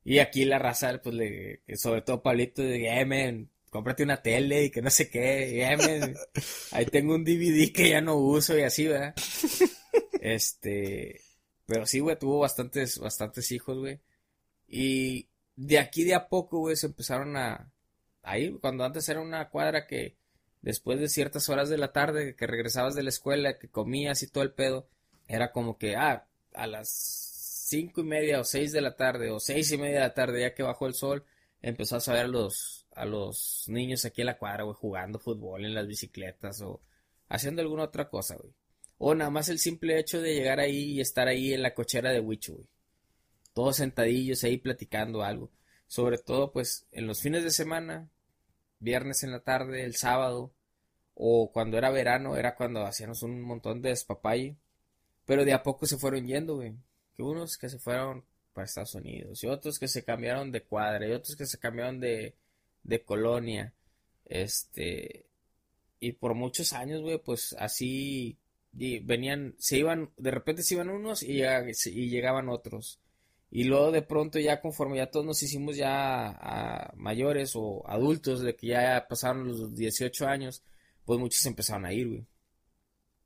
[0.04, 4.64] Y aquí la raza, pues le, sobre todo Pablito, de, eh, men, cómprate una tele
[4.64, 6.16] y que no sé qué, eh, men,
[6.72, 9.14] ahí tengo un DVD que ya no uso y así, ¿verdad?
[10.20, 11.20] Este,
[11.64, 14.00] pero sí, güey, tuvo bastantes, bastantes hijos, güey.
[14.66, 17.72] Y de aquí de a poco, güey, se empezaron a,
[18.22, 20.16] a ir, cuando antes era una cuadra que
[20.62, 24.28] después de ciertas horas de la tarde, que regresabas de la escuela, que comías y
[24.28, 24.88] todo el pedo,
[25.26, 29.38] era como que, ah, a las cinco y media o seis de la tarde o
[29.40, 31.24] seis y media de la tarde, ya que bajó el sol,
[31.60, 35.64] empezás a ver a los, a los niños aquí en la cuadra, güey, jugando fútbol
[35.64, 36.80] en las bicicletas o
[37.28, 38.52] haciendo alguna otra cosa, güey.
[38.98, 42.10] O nada más el simple hecho de llegar ahí y estar ahí en la cochera
[42.10, 42.66] de Huicho, güey.
[43.52, 45.50] Todos sentadillos ahí platicando algo.
[45.86, 48.10] Sobre todo, pues, en los fines de semana,
[48.80, 50.52] viernes en la tarde, el sábado,
[51.14, 54.56] o cuando era verano, era cuando hacíamos un montón de despapalle.
[55.26, 56.74] Pero de a poco se fueron yendo, güey.
[57.18, 61.12] Unos que se fueron para Estados Unidos, y otros que se cambiaron de cuadra, y
[61.12, 62.34] otros que se cambiaron de,
[62.82, 63.72] de colonia.
[64.24, 65.26] Este,
[66.00, 68.38] y por muchos años, güey, pues así
[68.76, 71.40] y venían, se iban, de repente se iban unos y
[72.08, 73.00] llegaban otros.
[73.50, 78.54] Y luego de pronto ya conforme ya todos nos hicimos ya mayores o adultos, de
[78.54, 80.62] que ya pasaron los 18 años,
[81.04, 82.26] pues muchos se empezaron a ir, güey.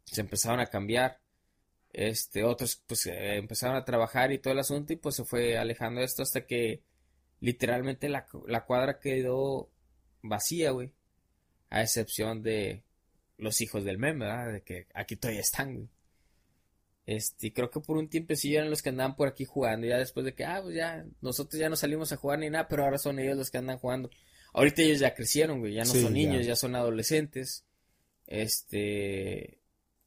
[0.05, 1.21] Se empezaron a cambiar.
[1.93, 5.59] Este, otros pues eh, empezaron a trabajar y todo el asunto y pues se fue
[5.59, 6.83] alejando esto hasta que
[7.41, 9.71] literalmente la, la cuadra quedó
[10.23, 10.93] vacía, güey.
[11.71, 12.85] A excepción de
[13.39, 14.53] los hijos del meme, ¿verdad?
[14.53, 15.89] De que aquí todavía están, güey.
[17.05, 19.87] Este, creo que por un tiempo sí eran los que andaban por aquí jugando.
[19.87, 22.69] Ya después de que, ah, pues ya, nosotros ya no salimos a jugar ni nada,
[22.69, 24.11] pero ahora son ellos los que andan jugando.
[24.55, 27.65] Ahorita ellos ya crecieron, güey, ya no Sí, son niños, ya son adolescentes.
[28.27, 29.59] Este,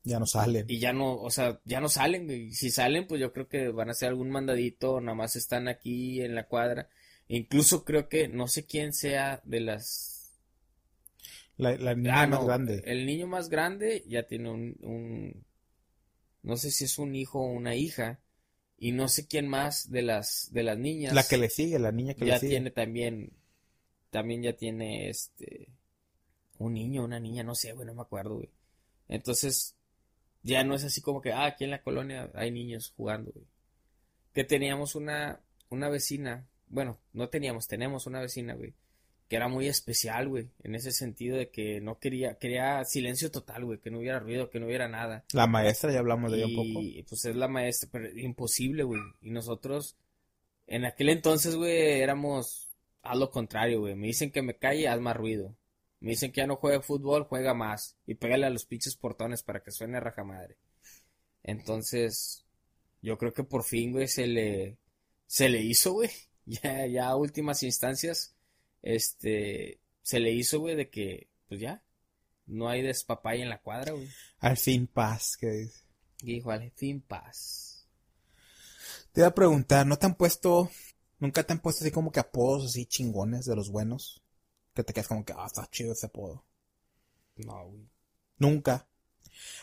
[0.04, 0.66] Ya no salen.
[0.70, 2.52] y ya no, o sea, ya no salen, güey.
[2.52, 6.22] Si salen, pues yo creo que van a hacer algún mandadito, nada más están aquí
[6.22, 6.90] en la cuadra.
[7.28, 10.38] Incluso creo que no sé quién sea de las
[11.58, 12.84] La, la niña Ah, más no, grande.
[12.86, 15.46] El niño más grande ya tiene un, un-
[16.46, 18.20] no sé si es un hijo o una hija,
[18.78, 21.92] y no sé quién más de las, de las niñas La que le sigue, la
[21.92, 22.52] niña que ya le sigue.
[22.52, 23.34] tiene también,
[24.12, 25.70] también ya tiene este,
[26.60, 28.52] un niño, una niña, no sé, güey, no me acuerdo, güey.
[29.08, 29.76] Entonces,
[30.44, 33.48] ya no es así como que, ah, aquí en la colonia hay niños jugando, güey.
[34.32, 38.76] Que teníamos una, una vecina, bueno, no teníamos, tenemos una vecina, güey,
[39.28, 43.66] que era muy especial, güey, en ese sentido de que no quería, quería silencio total,
[43.66, 45.26] güey, que no hubiera ruido, que no hubiera nada.
[45.34, 46.82] La maestra, ya hablamos de ella un poco.
[46.82, 49.02] Y pues es la maestra, pero imposible, güey.
[49.22, 49.98] Y nosotros,
[50.68, 52.66] en aquel entonces, güey, éramos
[53.02, 53.96] a lo contrario, güey.
[53.96, 55.56] Me dicen que me calle, haz más ruido.
[56.00, 57.98] Me dicen que ya no juegue fútbol, juega más.
[58.06, 60.58] Y pégale a los pinches portones para que suene raja madre.
[61.42, 62.46] Entonces,
[63.02, 64.78] yo creo que por fin, güey, se le,
[65.26, 66.10] se le hizo, güey.
[66.48, 68.35] Ya, ya a últimas instancias,
[68.86, 71.84] este, se le hizo, güey, de que, pues ya,
[72.46, 74.08] no hay despapaya en la cuadra, güey.
[74.40, 75.84] Al fin paz, que dice.
[76.22, 77.88] Y dijo, al fin paz.
[79.12, 80.70] Te iba a preguntar, ¿no te han puesto,
[81.20, 84.22] nunca te han puesto así como que apodos así chingones de los buenos?
[84.76, 86.46] Que te quedas como que, ah, está chido ese apodo.
[87.38, 87.90] No, güey.
[88.38, 88.88] Nunca.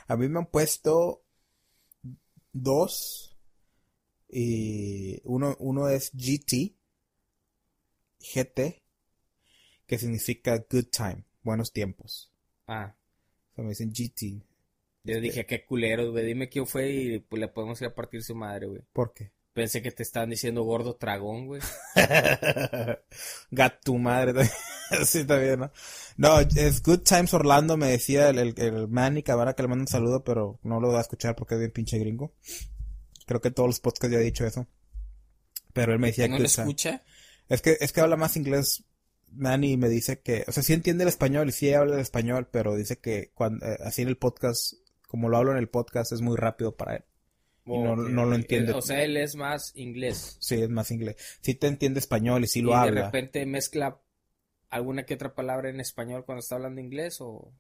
[0.09, 1.23] A mí me han puesto
[2.53, 3.39] dos.
[4.29, 6.75] Y uno, uno es GT.
[8.19, 8.82] GT.
[9.93, 11.23] Que significa good time.
[11.43, 12.33] Buenos tiempos.
[12.67, 12.95] Ah,
[13.51, 14.43] O sea, me dicen GT.
[15.05, 16.25] yo dije, qué culero, güey.
[16.25, 18.81] Dime quién fue y pues le podemos ir a partir su madre, güey.
[18.95, 19.33] ¿Por qué?
[19.53, 21.61] Pensé que te estaban diciendo gordo tragón, güey.
[23.51, 24.49] Gat tu madre.
[25.05, 25.71] sí, bien, ¿no?
[26.17, 29.83] No, es Good Times Orlando, me decía el, el, el Manny Cabara que le mando
[29.83, 32.33] un saludo, pero no lo voy a escuchar porque es bien pinche gringo.
[33.27, 34.67] Creo que todos los podcasts ya he dicho eso.
[35.75, 36.45] Pero él me decía ¿No que...
[36.45, 37.03] lo escucha?
[37.51, 38.85] Es que, es que habla más inglés.
[39.35, 42.49] Manny me dice que, o sea, sí entiende el español y sí habla el español,
[42.51, 44.75] pero dice que cuando, eh, así en el podcast,
[45.09, 47.05] como lo hablo en el podcast, es muy rápido para él.
[47.65, 48.73] Y no, no lo entiende.
[48.73, 50.37] O sea, él es más inglés.
[50.41, 51.17] Sí, es más inglés.
[51.43, 53.01] Sí te entiende español y sí lo y habla.
[53.01, 54.01] de repente mezcla
[54.69, 57.53] alguna que otra palabra en español cuando está hablando inglés o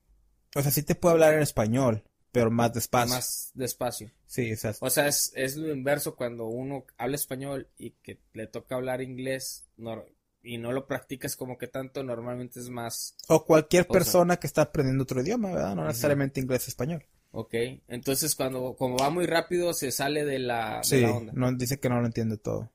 [0.57, 2.03] O sea, sí te puede hablar en español,
[2.33, 3.15] pero más despacio.
[3.15, 4.11] más despacio.
[4.27, 8.19] Sí, o sea, O sea, es, es lo inverso cuando uno habla español y que
[8.33, 10.07] le toca hablar inglés nor-
[10.43, 14.63] y no lo practicas como que tanto, normalmente es más, o cualquier persona que está
[14.63, 15.75] aprendiendo otro idioma, ¿verdad?
[15.77, 17.05] No necesariamente inglés español.
[17.31, 17.55] ok.
[17.89, 21.33] Entonces cuando, como va muy rápido, se sale de la, de Sí, la onda.
[21.35, 22.73] no, dice que no lo entiende todo.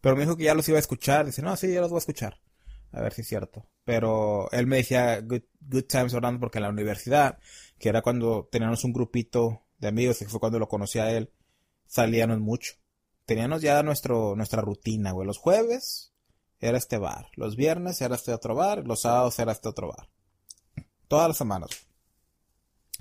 [0.00, 1.26] Pero me dijo que ya los iba a escuchar.
[1.26, 2.40] Dice, no, sí, ya los voy a escuchar.
[2.90, 3.68] A ver si es cierto.
[3.84, 7.38] Pero él me decía Good, good Times Orlando porque en la universidad,
[7.78, 11.30] que era cuando teníamos un grupito de amigos, que fue cuando lo conocí a él,
[11.86, 12.74] salíamos mucho.
[13.26, 15.26] Teníamos ya nuestro, nuestra rutina, güey.
[15.26, 16.11] Los jueves
[16.62, 17.28] era este bar.
[17.36, 18.86] Los viernes era este otro bar.
[18.86, 20.08] Los sábados era este otro bar.
[21.08, 21.70] Todas las semanas.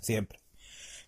[0.01, 0.39] Siempre.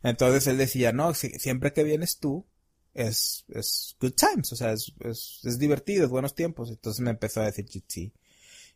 [0.04, 2.46] Entonces él decía, no, si- siempre que vienes tú,
[2.94, 6.70] es, es good times, o sea, es, es, es divertido, es buenos tiempos.
[6.72, 8.14] Entonces me empezó a decir sí.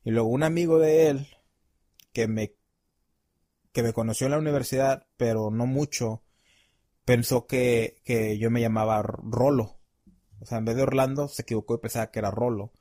[0.06, 1.28] Y luego un amigo de él,
[2.14, 2.56] que me,
[3.72, 6.24] que me conoció en la universidad, pero no mucho,
[7.06, 9.80] pensó que, que yo me llamaba Rolo.
[10.42, 12.74] O sea, en vez de Orlando, se equivocó y pensaba que era Rolo.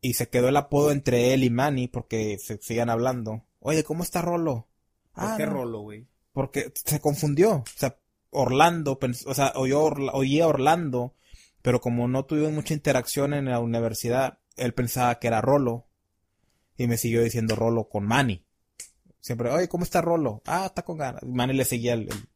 [0.00, 3.44] Y se quedó el apodo entre él y Manny porque se sigan hablando.
[3.58, 4.68] Oye, ¿cómo está Rolo?
[5.14, 5.52] ¿Por "Ah, qué no".
[5.52, 6.06] rolo, güey?
[6.32, 7.56] porque se confundió.
[7.56, 7.98] O sea,
[8.30, 11.14] Orlando, o sea, oyó Orla- oía Orlando,
[11.60, 15.86] pero como no tuvimos mucha interacción en la universidad, él pensaba que era Rolo.
[16.78, 18.44] Y me siguió diciendo Rolo con Manny.
[19.20, 20.40] Siempre, oye, ¿cómo está Rolo?
[20.46, 21.22] Ah, está con ganas.
[21.24, 22.28] Manny le seguía el, el,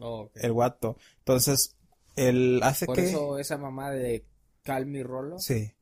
[0.00, 0.96] Oh, el guato.
[1.18, 1.76] Entonces,
[2.16, 3.04] él hace Por que...
[3.10, 4.26] eso esa mamá de
[4.62, 5.38] Calmi Rolo.
[5.38, 5.72] Sí.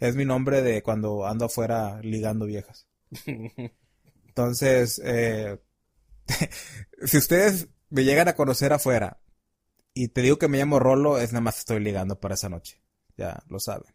[0.00, 2.88] Es mi nombre de cuando ando afuera ligando viejas.
[4.26, 5.58] Entonces, eh,
[7.04, 9.20] si ustedes me llegan a conocer afuera
[9.92, 12.80] y te digo que me llamo Rolo, es nada más estoy ligando para esa noche.
[13.16, 13.94] Ya lo saben.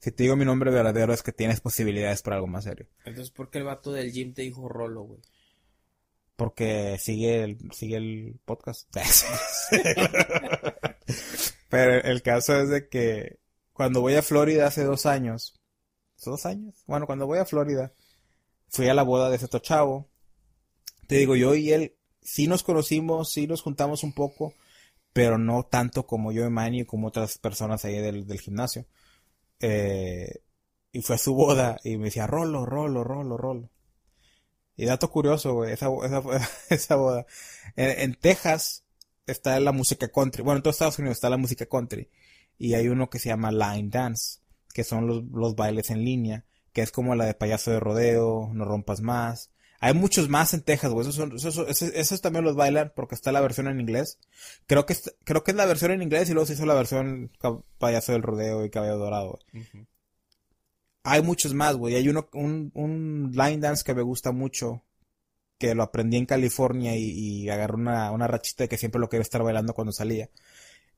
[0.00, 2.86] Si te digo mi nombre verdadero es que tienes posibilidades para algo más serio.
[3.04, 5.20] Entonces, ¿por qué el vato del gym te dijo Rolo, güey?
[6.36, 8.88] Porque sigue el, sigue el podcast.
[11.68, 13.40] Pero el caso es de que
[13.78, 15.54] cuando voy a Florida hace dos años,
[16.18, 16.82] ¿hace dos años?
[16.88, 17.92] Bueno, cuando voy a Florida,
[18.68, 20.08] fui a la boda de otro chavo.
[21.06, 24.52] Te digo, yo y él sí nos conocimos, sí nos juntamos un poco,
[25.12, 28.84] pero no tanto como yo y Manny y como otras personas ahí del, del gimnasio.
[29.60, 30.40] Eh,
[30.90, 33.70] y fue a su boda y me decía, Rolo, Rolo, Rolo, Rolo.
[34.76, 36.20] Y dato curioso, güey, esa, esa,
[36.70, 37.26] esa boda.
[37.76, 38.82] En, en Texas
[39.24, 40.42] está la música country.
[40.42, 42.10] Bueno, en todos Estados Unidos está la música country.
[42.58, 44.40] Y hay uno que se llama line dance,
[44.74, 48.50] que son los, los bailes en línea, que es como la de payaso de rodeo,
[48.52, 49.50] no rompas más.
[49.80, 51.02] Hay muchos más en Texas, güey.
[51.02, 54.18] Esos, son, esos, esos, esos también los bailan porque está la versión en inglés.
[54.66, 56.74] Creo que, es- creo que es la versión en inglés y luego se hizo la
[56.74, 57.30] versión
[57.78, 59.38] payaso del rodeo y cabello dorado.
[61.04, 61.94] Hay muchos más, güey.
[61.94, 64.82] Hay uno, un, un line dance que me gusta mucho,
[65.58, 67.10] que lo aprendí en California y,
[67.44, 70.30] y agarré una, una rachita de que siempre lo quería estar bailando cuando salía.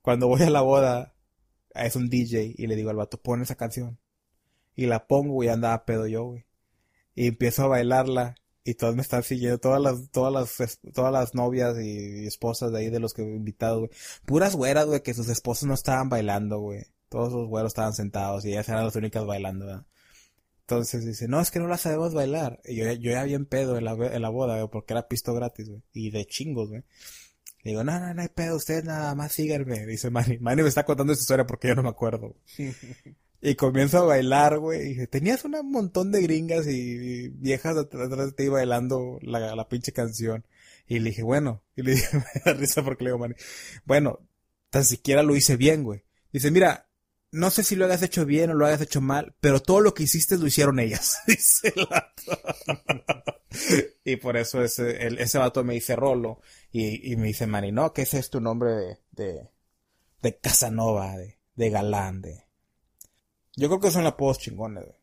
[0.02, 1.14] Cuando voy a la boda,
[1.74, 3.98] es un DJ y le digo al vato, pon esa canción.
[4.76, 6.46] Y la pongo y andaba pedo yo, güey.
[7.14, 11.34] Y empiezo a bailarla y todos me están siguiendo, todas las, todas las, todas las
[11.34, 13.90] novias y, esposas de ahí de los que he invitado, güey.
[14.26, 16.84] Puras güeras, güey, que sus esposos no estaban bailando, güey.
[17.08, 19.84] Todos los güeros estaban sentados y ellas eran las únicas bailando.
[20.60, 22.60] Entonces dice, no, es que no la sabemos bailar.
[22.64, 25.34] Y yo, yo ya bien pedo en la, en la boda, güey, porque era pisto
[25.34, 25.82] gratis, güey.
[25.92, 26.84] Y de chingos, güey.
[27.62, 29.86] Y digo, no, no, no hay pedo, ustedes nada más síganme.
[29.86, 30.38] Dice Manny.
[30.38, 32.36] Manny me está contando esta historia porque yo no me acuerdo.
[33.42, 34.80] Y comienzo a bailar, güey.
[34.80, 39.18] Y dije, tenías un montón de gringas y, y viejas atrás atrás de ti bailando
[39.22, 40.44] la, la pinche canción.
[40.86, 41.62] Y le dije, bueno.
[41.74, 43.34] Y le dije, me da risa porque le digo, Manny,
[43.86, 44.18] bueno,
[44.68, 46.04] tan siquiera lo hice bien, güey.
[46.34, 46.89] Dice, mira,
[47.32, 49.94] no sé si lo hayas hecho bien o lo hayas hecho mal, pero todo lo
[49.94, 51.18] que hiciste lo hicieron ellas.
[51.62, 51.74] El
[54.04, 56.40] y por eso ese, el- ese vato me dice Rolo.
[56.72, 59.48] Y, y me dice Manny, no, que ese es tu nombre de, de,
[60.22, 62.44] de Casanova, de, de galán, de...
[63.56, 64.96] Yo creo que son apodos chingones, güey.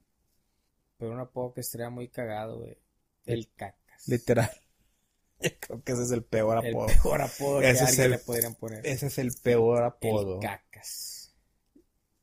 [0.98, 2.78] Pero un apodo que estaría muy cagado, güey.
[3.26, 4.08] El cacas.
[4.08, 4.50] Literal.
[5.42, 6.88] Yo creo que ese es el peor El apodo.
[7.04, 8.86] peor apodo que Ese es el- le podrían poner.
[8.88, 10.36] Ese es el peor apodo.
[10.36, 11.17] El cacas.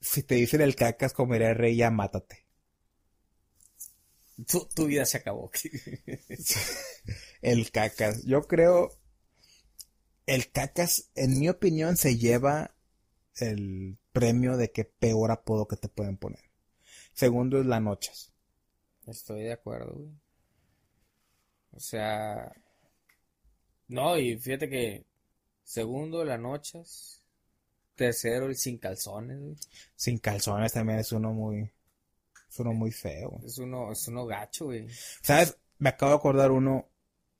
[0.04, 2.44] Si te dicen el cacas comeré rey, ya mátate.
[4.46, 5.50] Tu, tu vida se acabó.
[7.42, 8.22] el cacas.
[8.24, 8.90] Yo creo.
[10.26, 12.74] El cacas, en mi opinión, se lleva
[13.36, 16.50] el premio de que peor apodo que te pueden poner.
[17.14, 18.32] Segundo es la noches.
[19.06, 20.10] Estoy de acuerdo, güey.
[21.72, 22.52] O sea.
[23.88, 25.06] No, y fíjate que.
[25.62, 27.23] Segundo, la noches.
[27.94, 29.56] Tercero, el sin calzones, güey.
[29.94, 31.70] Sin calzones también es uno muy.
[32.48, 33.40] Es uno muy feo.
[33.44, 34.86] Es uno, es uno gacho, güey.
[35.22, 35.56] ¿Sabes?
[35.78, 36.88] Me acabo de acordar uno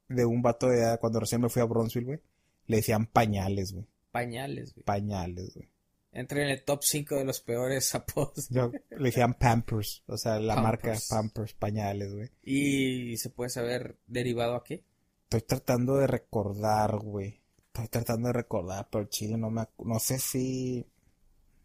[0.09, 2.20] de un vato de edad cuando recién me fui a Bronzeville, güey.
[2.66, 3.86] Le decían pañales, güey.
[4.10, 4.85] Pañales, güey.
[4.85, 5.68] Pañales, güey.
[6.12, 8.48] Entra en el top 5 de los peores apodos.
[8.48, 12.31] Yo, le decían Pampers, o sea, la marca Pampers, pañales, güey.
[12.43, 14.85] ¿Y se puede saber derivado a qué?
[15.24, 17.40] Estoy tratando de recordar, güey.
[17.74, 19.66] Estoy tratando de recordar, pero Chile no me...
[19.84, 20.86] No sé si...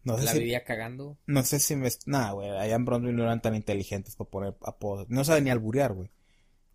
[0.02, 1.16] No sé ¿La vivía cagando?
[1.26, 1.88] No sé si me...
[2.06, 5.08] Nah, güey, allá en Bronzeville no eran tan inteligentes para poner apodos.
[5.08, 6.10] No saben ni alburear, güey.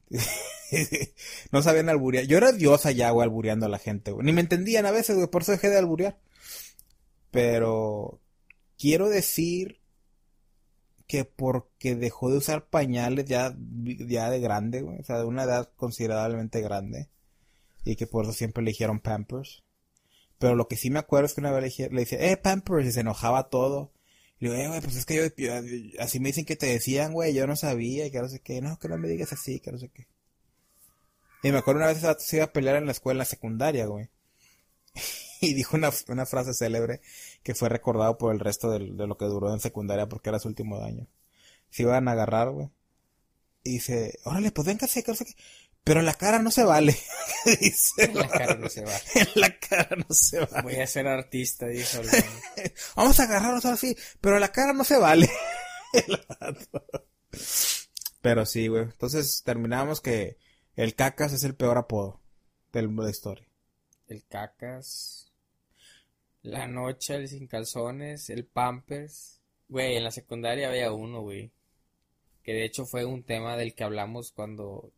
[1.52, 2.26] no sabían alburear.
[2.26, 4.26] Yo era diosa ya, güey, albureando a la gente, güey.
[4.26, 6.18] Ni me entendían a veces, güey, por eso dejé de alburear.
[7.32, 8.22] Pero
[8.78, 9.82] quiero decir
[11.08, 13.54] que porque dejó de usar pañales ya,
[13.84, 17.10] ya de grande, güey, o sea, de una edad considerablemente grande,
[17.86, 19.64] y que por eso siempre le dijeron Pampers.
[20.40, 22.92] Pero lo que sí me acuerdo es que una vez le, decía, eh, Pampers, y
[22.92, 23.94] se enojaba todo.
[24.40, 25.54] Y le digo, eh, güey, pues es que yo,
[26.00, 28.60] así me dicen que te decían, güey, yo no sabía, y que no sé qué,
[28.62, 30.08] no, que no me digas así, que no sé qué.
[31.44, 34.10] Y me acuerdo una vez se iba a pelear en la escuela secundaria, güey.
[35.42, 37.02] y dijo una, una, frase célebre
[37.44, 40.48] que fue recordado por el resto de, lo que duró en secundaria porque era su
[40.48, 41.08] último año.
[41.70, 42.70] Se iban a agarrar, güey.
[43.64, 45.36] Y dice, órale, pues venga, que no sé qué.
[45.86, 46.98] Pero en la cara no se vale.
[47.62, 49.04] dice, en la cara no se vale.
[49.16, 50.64] en la cara no se vale.
[50.64, 52.00] Voy a ser artista, dijo.
[52.96, 55.30] Vamos a agarrarnos ahora sí, pero en la cara no se vale.
[58.22, 58.84] pero sí, güey.
[58.84, 60.38] Entonces terminamos que
[60.76, 62.20] el cacas es el peor apodo
[62.74, 63.48] de la historia.
[64.08, 65.32] El cacas.
[66.42, 69.40] La noche, el sin calzones, el pampers.
[69.68, 71.52] Güey, en la secundaria había uno, güey.
[72.44, 74.92] Que de hecho fue un tema del que hablamos cuando...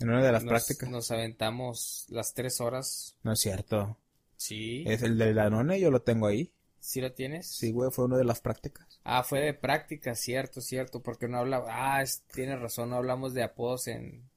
[0.00, 0.88] En una de las prácticas.
[0.88, 3.16] Nos aventamos las tres horas.
[3.22, 3.98] No es cierto.
[4.36, 4.84] Sí.
[4.86, 6.52] Es el del Danone, yo lo tengo ahí.
[6.80, 7.46] ¿Sí lo tienes?
[7.46, 9.00] Sí, güey, fue una de las prácticas.
[9.04, 11.66] Ah, fue de práctica, cierto, cierto, porque no hablaba...
[11.68, 14.30] Ah, tienes razón, no hablamos de apodos en,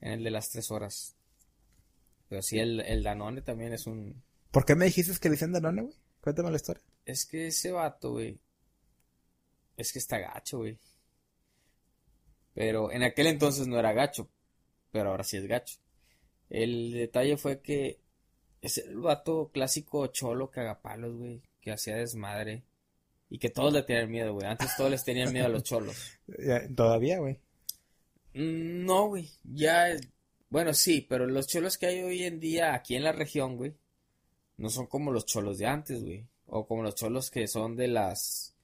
[0.00, 1.16] en el de las tres horas.
[2.28, 5.52] Pero sí, el, el Danone también es un, ¿Por qué me dijiste que le decían
[5.52, 5.94] Danone, güey?
[6.20, 6.82] Cuéntame la historia.
[7.06, 8.38] Es que ese vato, güey.
[9.78, 10.78] Es que está gacho, güey.
[12.54, 14.28] Pero en aquel entonces no era gacho.
[14.92, 15.78] Pero ahora sí es gacho.
[16.48, 17.98] El detalle fue que
[18.60, 21.42] es el vato clásico cholo cagapalos, güey.
[21.60, 22.62] Que hacía desmadre.
[23.28, 24.46] Y que todos le tenían miedo, güey.
[24.46, 25.96] Antes todos les tenían miedo a los cholos.
[26.76, 27.40] ¿Todavía, güey?
[28.34, 29.28] Mm, no, güey.
[29.42, 29.96] Ya.
[30.50, 33.74] Bueno, sí, pero los cholos que hay hoy en día aquí en la región, güey
[34.62, 36.24] no son como los cholos de antes, güey.
[36.46, 38.54] O como los cholos que son de las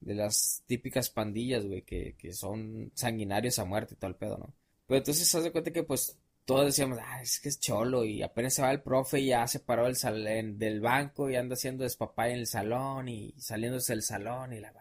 [0.00, 4.38] de las típicas pandillas, güey, que, que son sanguinarios a muerte y todo el pedo,
[4.38, 4.54] ¿no?
[4.86, 8.22] Pero entonces se hace cuenta que pues todos decíamos, ah, es que es cholo y
[8.22, 12.28] apenas se va el profe y ya se paró del, banco y anda haciendo despapá
[12.28, 14.72] en el salón y saliéndose del salón y la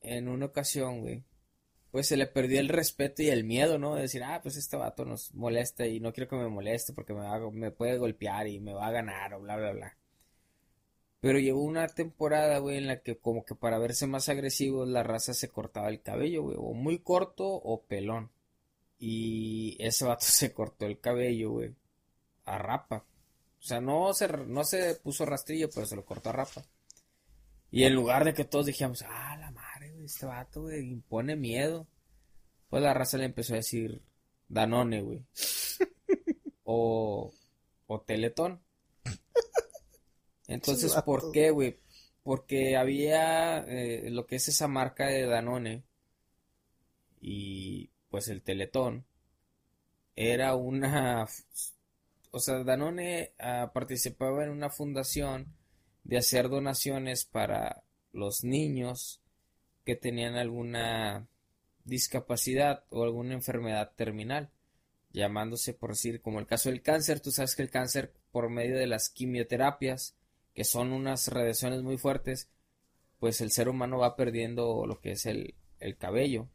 [0.00, 1.24] En una ocasión, güey,
[1.90, 3.96] pues se le perdió el respeto y el miedo, ¿no?
[3.96, 7.14] De decir, ah, pues este vato nos molesta y no quiero que me moleste porque
[7.14, 9.96] me, me puede golpear y me va a ganar o bla, bla, bla.
[11.20, 15.02] Pero llegó una temporada, güey, en la que como que para verse más agresivo la
[15.02, 18.30] raza se cortaba el cabello, güey, o muy corto o pelón.
[19.04, 21.74] Y ese vato se cortó el cabello, güey,
[22.44, 23.04] a rapa.
[23.58, 26.64] O sea, no se, no se puso rastrillo, pero se lo cortó a rapa.
[27.72, 31.34] Y en lugar de que todos dijéramos, ah, la madre, güey, este vato, güey, impone
[31.34, 31.88] miedo.
[32.68, 34.02] Pues la raza le empezó a decir
[34.46, 35.26] Danone, güey.
[36.62, 37.32] o,
[37.88, 38.62] o Teletón.
[40.46, 41.80] Entonces, ¿por qué, güey?
[42.22, 45.82] Porque había eh, lo que es esa marca de Danone
[47.20, 49.06] y pues el Teletón
[50.14, 51.26] era una...
[52.30, 55.56] O sea, Danone ah, participaba en una fundación
[56.04, 59.22] de hacer donaciones para los niños
[59.86, 61.26] que tenían alguna
[61.84, 64.50] discapacidad o alguna enfermedad terminal,
[65.10, 68.76] llamándose por decir como el caso del cáncer, tú sabes que el cáncer por medio
[68.76, 70.16] de las quimioterapias,
[70.54, 72.50] que son unas radiaciones muy fuertes,
[73.18, 76.50] pues el ser humano va perdiendo lo que es el, el cabello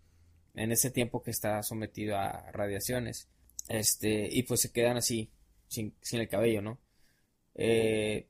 [0.58, 3.30] en ese tiempo que está sometido a radiaciones.
[3.70, 5.32] Este, y pues se quedan así,
[5.68, 6.80] sin, sin el cabello, ¿no?
[7.56, 8.28] Eh,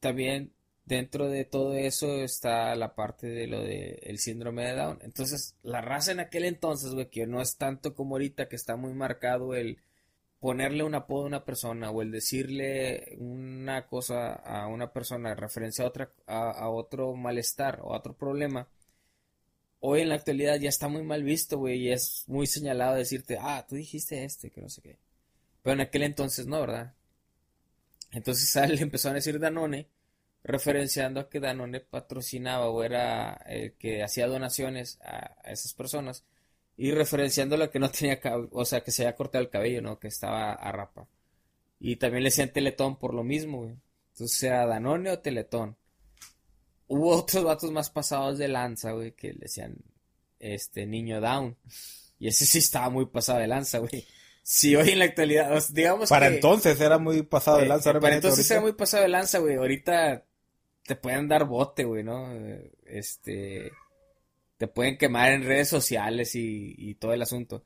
[0.00, 0.52] también
[0.84, 4.98] dentro de todo eso está la parte de lo del el síndrome de Down.
[5.02, 8.76] Entonces, la raza en aquel entonces, güey, que no es tanto como ahorita, que está
[8.76, 9.78] muy marcado el
[10.40, 15.38] ponerle un apodo a una persona o el decirle una cosa a una persona en
[15.38, 18.68] referencia a, otra, a, otro malestar o a otro problema,
[19.86, 23.36] hoy en la actualidad ya está muy mal visto, güey, y es muy señalado decirte,
[23.38, 24.98] ah, tú dijiste este, que no sé qué.
[25.62, 26.94] Pero en aquel entonces no, ¿verdad?
[28.10, 29.88] Entonces a él le empezó a decir Danone,
[30.42, 36.24] referenciando a que Danone patrocinaba o era el que hacía donaciones a, esas personas
[36.78, 38.20] y referenciándolo a que no tenía,
[38.52, 39.98] o sea, que se había cortado el cabello, ¿no?
[39.98, 41.06] Que estaba a rapa.
[41.78, 43.76] Y también le decían Teletón por lo mismo, güey.
[44.12, 45.76] Entonces, sea Danone o Teletón.
[46.86, 49.76] Hubo otros vatos más pasados de lanza, güey, que le decían,
[50.38, 51.56] este, niño down.
[52.18, 54.06] Y ese sí estaba muy pasado de lanza, güey.
[54.42, 57.98] Si hoy en la actualidad, digamos Para entonces era muy pasado de eh, lanza.
[57.98, 59.56] para entonces era muy pasado de lanza, güey.
[59.56, 60.22] Ahorita
[60.82, 62.30] te pueden dar bote, güey, ¿no?
[62.84, 63.72] Este
[64.56, 67.64] te pueden quemar en redes sociales y, todo el asunto.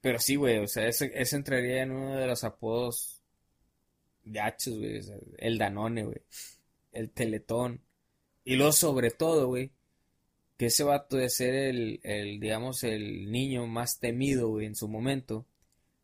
[0.00, 3.22] Pero sí, güey, o sea, ese, entraría en uno de los apodos
[4.24, 5.00] gachos, güey.
[5.38, 6.22] el Danone, güey.
[6.92, 7.82] El Teletón.
[8.46, 9.72] Y luego, sobre todo, güey,
[10.56, 14.86] que ese vato de ser el, el, digamos, el niño más temido, güey, en su
[14.86, 15.46] momento,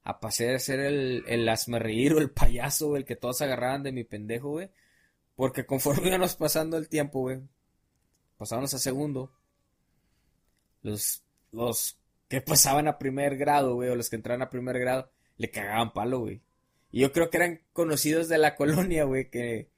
[0.02, 1.48] a pasar de ser el, el
[1.80, 4.70] reír o el payaso, güey, el que todos agarraban de mi pendejo, güey.
[5.36, 7.40] Porque conforme íbamos pasando el tiempo, güey,
[8.38, 9.32] pasábamos a segundo,
[10.82, 11.96] los, los
[12.28, 15.92] que pasaban a primer grado, güey, o los que entraban a primer grado, le cagaban
[15.92, 16.42] palo, güey.
[16.90, 19.70] Y yo creo que eran conocidos de la colonia, güey, que,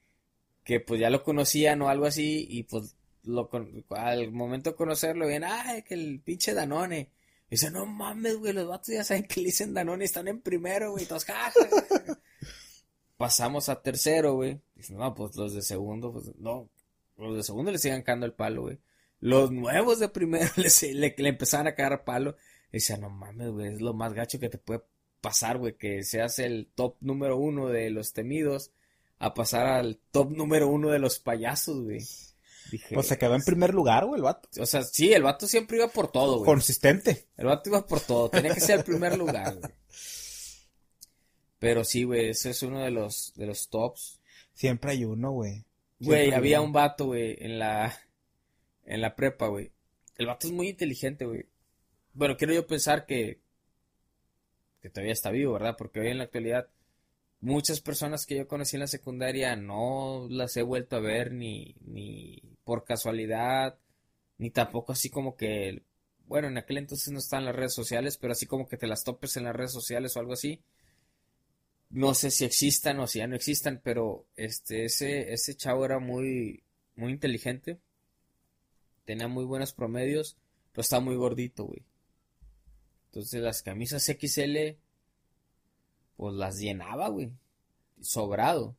[0.65, 3.51] que pues ya lo conocían o algo así, y pues lo,
[3.91, 7.11] al momento de conocerlo, ven, ay, que el pinche Danone.
[7.51, 10.93] Dice, no mames, güey, los vatos ya saben que le dicen Danone están en primero,
[10.93, 11.27] güey, todos,
[13.17, 14.61] Pasamos a tercero, güey.
[14.75, 16.69] Dicen, no, pues los de segundo, pues no,
[17.17, 18.79] los de segundo le siguen cagando el palo, güey.
[19.21, 22.37] Los nuevos de primero le, le, empezaban a cagar palo.
[22.71, 24.83] Y decía, no mames, güey, es lo más gacho que te puede
[25.21, 28.73] pasar, güey, que seas el top número uno de los temidos
[29.25, 32.01] a pasar al top número uno de los payasos, güey.
[32.71, 34.51] Dije, pues se quedó en primer lugar, güey, el vato.
[34.61, 36.45] O sea, sí, el vato siempre iba por todo, güey.
[36.45, 37.29] Consistente.
[37.39, 39.73] El vato iba por todo, tenía que ser el primer lugar, güey.
[41.59, 44.21] Pero sí, güey, ese es uno de los, de los tops.
[44.53, 45.65] Siempre hay uno, güey.
[46.01, 47.99] Güey, había un vato, güey, en la,
[48.85, 49.73] en la prepa, güey.
[50.17, 51.47] El vato es muy inteligente, güey.
[52.13, 53.41] Bueno, quiero yo pensar que,
[54.83, 55.77] que todavía está vivo, ¿verdad?
[55.79, 56.69] Porque hoy en la actualidad
[57.45, 61.77] muchas personas que yo conocí en la secundaria no las he vuelto a ver ni,
[61.83, 63.79] ni por casualidad,
[64.39, 65.83] ni tampoco así como que,
[66.27, 69.05] bueno, en aquel entonces no estaban las redes sociales, pero así como que te las
[69.05, 70.63] topes en las redes sociales o algo así.
[71.91, 75.99] No sé si existan o si ya no existan, pero este, ese, ese chavo era
[76.01, 76.65] muy,
[76.97, 77.79] muy inteligente
[79.05, 80.37] tenía muy buenos promedios,
[80.73, 81.85] pero estaba muy gordito, güey.
[83.07, 84.77] Entonces las camisas XL,
[86.17, 87.33] pues las llenaba, güey.
[88.01, 88.77] Sobrado.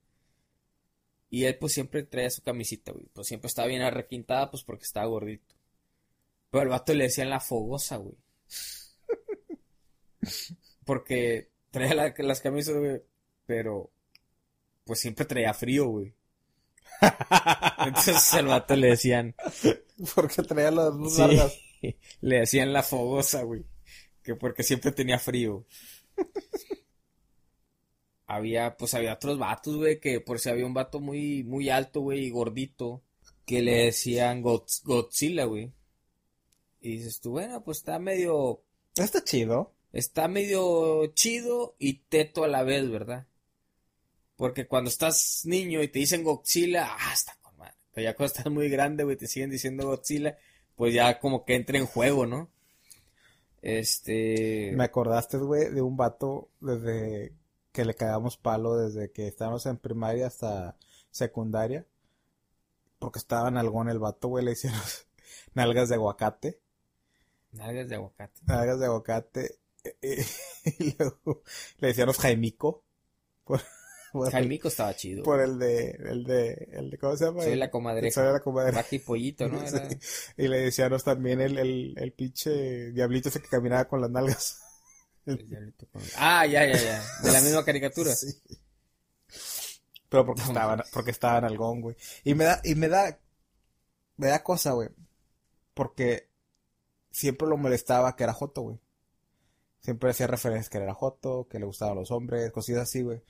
[1.30, 3.08] Y él pues siempre traía su camisita, güey.
[3.14, 5.56] Pues siempre estaba bien arrequintada, pues porque estaba gordito.
[6.50, 8.16] Pero el vato le decían la fogosa, güey.
[10.86, 13.02] porque traía las camisas, güey.
[13.46, 13.92] Pero
[14.86, 16.14] pues siempre traía frío, güey.
[17.80, 19.36] Entonces al vato le decían.
[20.16, 21.60] Porque traía las luz largas.
[22.22, 23.66] Le decían la fogosa, güey.
[24.24, 25.66] Que porque siempre tenía frío.
[28.28, 32.02] Había, pues había otros vatos, güey, que por si había un vato muy, muy alto,
[32.02, 33.04] güey, y gordito,
[33.46, 35.72] que le decían Godzilla, güey.
[36.82, 38.62] Y dices tú, bueno, pues está medio.
[38.96, 39.74] Está chido.
[39.92, 43.28] Está medio chido y teto a la vez, ¿verdad?
[44.36, 47.76] Porque cuando estás niño y te dicen Godzilla, ah, está con madre.
[47.94, 50.38] Pero ya cuando estás muy grande, güey, te siguen diciendo Godzilla,
[50.76, 52.50] pues ya como que entra en juego, ¿no?
[53.62, 54.74] Este.
[54.76, 57.34] Me acordaste, güey, de un vato desde
[57.76, 60.78] que le cagamos palo desde que estábamos en primaria hasta
[61.12, 61.86] secundaria.
[63.00, 64.80] Porque estaba en algón el vato, güey, le hicieron
[65.54, 66.62] nalgas de aguacate.
[67.52, 68.42] Nalgas de aguacate.
[68.48, 69.60] Nalgas de aguacate.
[70.80, 71.44] Y, luego
[71.78, 72.84] le decían Jaimico.
[73.44, 73.62] Por...
[74.32, 75.22] Jaimico estaba chido.
[75.24, 77.44] Por el de, el de, el de, ¿cómo se llama?
[77.44, 78.10] Soy la comadre.
[78.10, 78.84] Soy la comadre.
[78.90, 79.62] y pollito, ¿no?
[80.38, 84.65] Y le decíamos también el, el, el pinche diablito ese que caminaba con las nalgas.
[86.18, 87.04] Ah, ya, ya, ya.
[87.24, 88.14] De la misma caricatura.
[88.16, 88.32] Sí.
[90.08, 91.96] Pero porque estaban, porque estaban algón, güey.
[92.24, 93.20] Y me da, y me da,
[94.18, 94.90] me da cosa, güey.
[95.74, 96.30] Porque
[97.12, 98.80] siempre lo molestaba que era Joto, güey.
[99.82, 103.24] Siempre hacía referencias que era Joto, que le gustaban los hombres, cositas así, güey.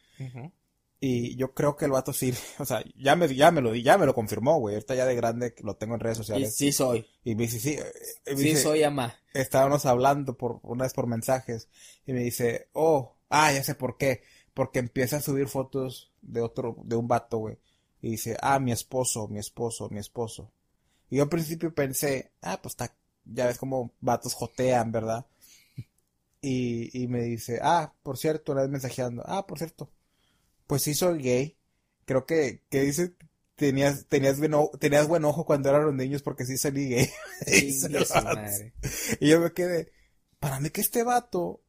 [1.08, 3.96] Y yo creo que el vato sí, o sea, ya me, ya me lo, ya
[4.00, 4.74] me lo confirmó, güey.
[4.74, 6.56] Ahorita ya de grande lo tengo en redes Y sociales.
[6.56, 7.06] sí soy.
[7.24, 9.14] Y me dice, sí, eh, me Sí dice, soy ama.
[9.36, 11.70] estábamos hablando por, una vez por mensajes.
[12.08, 14.24] Y me dice, oh, ah, ya sé por qué.
[14.56, 17.60] Porque empieza a subir fotos de otro, de un vato, güey.
[18.02, 20.52] Y dice, ah, mi esposo, mi esposo, mi esposo.
[21.12, 22.96] Y yo al principio pensé, ah, pues está,
[23.26, 25.28] ya ves como vatos jotean, ¿verdad?
[26.42, 29.92] Y, y me dice, ah, por cierto, una vez mensajeando, ah, por cierto,
[30.68, 31.58] pues sí soy gay.
[32.06, 33.14] Creo que, que dice,
[33.56, 37.10] tenías, tenías buen ojo, tenías buen ojo cuando eran los niños porque sí salí gay.
[38.24, 38.74] Madre.
[39.20, 39.92] Y yo me quedé,
[40.40, 41.62] para mí que este vato,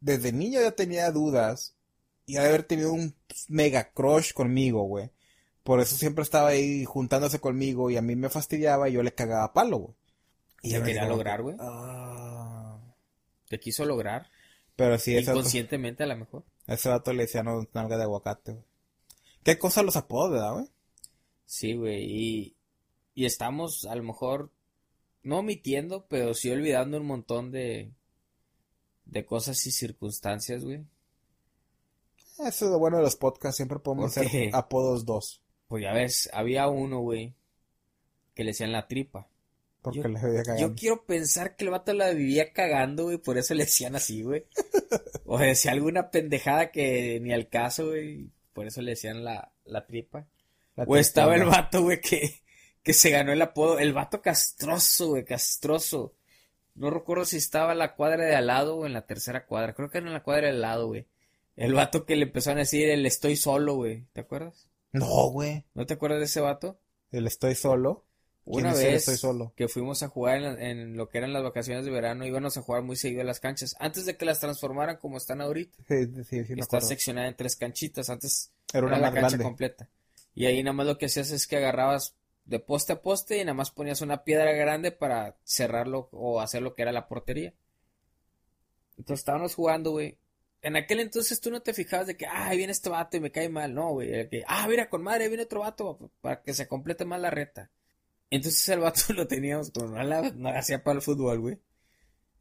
[0.00, 1.76] desde niño ya tenía dudas
[2.26, 3.14] y de haber tenido un
[3.48, 5.10] mega crush conmigo, güey.
[5.62, 9.14] Por eso siempre estaba ahí juntándose conmigo y a mí me fastidiaba y yo le
[9.14, 9.94] cagaba palo, güey.
[10.62, 11.56] ¿Y me quería digo, lograr, güey?
[11.58, 12.78] "Ah".
[13.48, 14.28] Te quiso lograr.
[14.76, 16.44] Pero sí, Inconscientemente a lo mejor.
[16.66, 18.64] Ese vato le decía no, nalga de aguacate, güey.
[19.42, 20.70] ¿Qué cosa los apodos, verdad, güey?
[21.44, 22.04] Sí, güey.
[22.04, 22.56] Y,
[23.14, 24.50] y estamos a lo mejor
[25.22, 27.92] no omitiendo, pero sí olvidando un montón de,
[29.04, 30.84] de cosas y circunstancias, güey.
[32.38, 35.42] Eso es lo bueno de los podcasts, siempre podemos hacer apodos dos.
[35.68, 37.34] Pues ya ves, había uno, güey,
[38.34, 39.28] que le decían la tripa.
[39.84, 40.02] Porque Yo-
[40.58, 44.22] Yo quiero pensar que el vato la vivía cagando, güey, por eso le decían así,
[44.22, 44.46] güey.
[45.26, 49.86] O decía alguna pendejada que ni al caso, güey, por eso le decían la, la
[49.86, 50.26] tripa.
[50.76, 52.42] La O estaba el vato, güey, que,
[52.82, 56.14] que se ganó el apodo, el vato castroso, güey, castroso.
[56.74, 59.74] No recuerdo si estaba en la cuadra de al lado o en la tercera cuadra,
[59.74, 61.06] creo que era en la cuadra de al lado, güey.
[61.56, 64.68] El vato que le empezaron a decir el estoy solo, güey, ¿te acuerdas?
[64.92, 65.64] No, güey.
[65.74, 66.78] ¿No te acuerdas de ese vato?
[67.12, 68.04] El estoy solo.
[68.44, 69.52] ¿Quién Una vez estoy solo?
[69.56, 72.62] que fuimos a jugar en, en lo que eran las vacaciones de verano, íbamos a
[72.62, 75.76] jugar muy seguido a las canchas, antes de que las transformaran como están ahorita.
[75.88, 79.28] Sí, sí, sí, me Está seccionada en tres canchitas, antes Era una era la cancha
[79.28, 79.44] grande.
[79.44, 79.88] completa.
[80.34, 82.14] Y ahí nada más lo que hacías es que agarrabas
[82.44, 86.60] de poste a poste y nada más ponías una piedra grande para cerrarlo o hacer
[86.60, 87.54] lo que era la portería.
[88.98, 90.18] Entonces estábamos jugando, güey.
[90.62, 93.20] En aquel entonces tú no te fijabas de que, ah, ahí viene este vato y
[93.20, 93.74] me cae mal.
[93.74, 94.28] No, güey.
[94.28, 97.30] Que, ah, mira, con madre, ahí viene otro vato para que se complete más la
[97.30, 97.70] reta.
[98.36, 101.60] Entonces el vato lo teníamos como no, hacía para el fútbol, güey.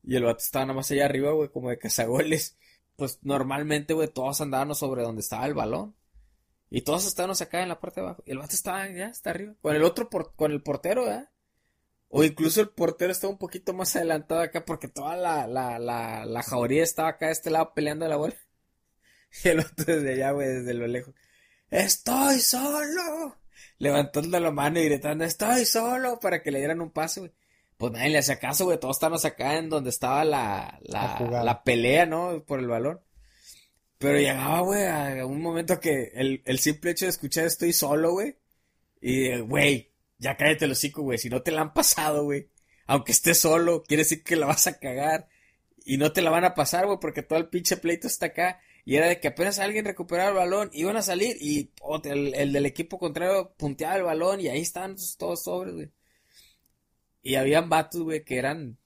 [0.04, 2.58] Y el vato estaba nada más allá arriba, güey, como de cazagoles.
[2.96, 5.96] Pues normalmente, güey, todos andábamos sobre donde estaba el balón.
[6.70, 8.24] Y todos estábamos acá en la parte de abajo.
[8.26, 9.56] Y el vato estaba ya, está arriba.
[9.62, 11.30] Con el otro, por- con el portero, ¿verdad?
[12.10, 16.26] O incluso el portero estaba un poquito más adelantado acá porque toda la, la, la,
[16.26, 18.36] la jauría estaba acá de este lado peleando la bola.
[19.44, 21.14] Y el otro desde allá, güey, desde lo lejos.
[21.70, 23.38] ¡Estoy solo!
[23.80, 26.20] Levantando la mano y gritando, ¡Estoy solo!
[26.20, 27.32] Para que le dieran un pase, güey.
[27.78, 28.80] Pues nadie le hacía caso, güey.
[28.80, 32.44] Todos estábamos acá en donde estaba la, La la, pelea, ¿no?
[32.46, 33.02] Por el balón.
[33.98, 38.12] Pero llegaba, güey, a un momento que el, el simple hecho de escuchar estoy solo,
[38.12, 38.38] güey.
[39.02, 41.18] Y, güey, ya cállate el hocico, güey.
[41.18, 42.50] Si no te la han pasado, güey.
[42.86, 45.28] Aunque estés solo, quiere decir que la vas a cagar.
[45.86, 48.62] Y no te la van a pasar, güey, porque todo el pinche pleito está acá.
[48.86, 51.72] Y era de que apenas alguien recuperaba el balón, iban a salir y
[52.04, 55.92] el, el del equipo contrario punteaba el balón y ahí estaban todos sobres, güey.
[57.22, 58.78] Y habían vatos, güey, que eran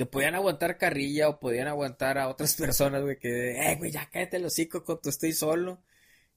[0.00, 4.08] que podían aguantar carrilla o podían aguantar a otras personas, güey, que, eh, güey, ya
[4.10, 5.82] cállate el hocico tu estoy solo.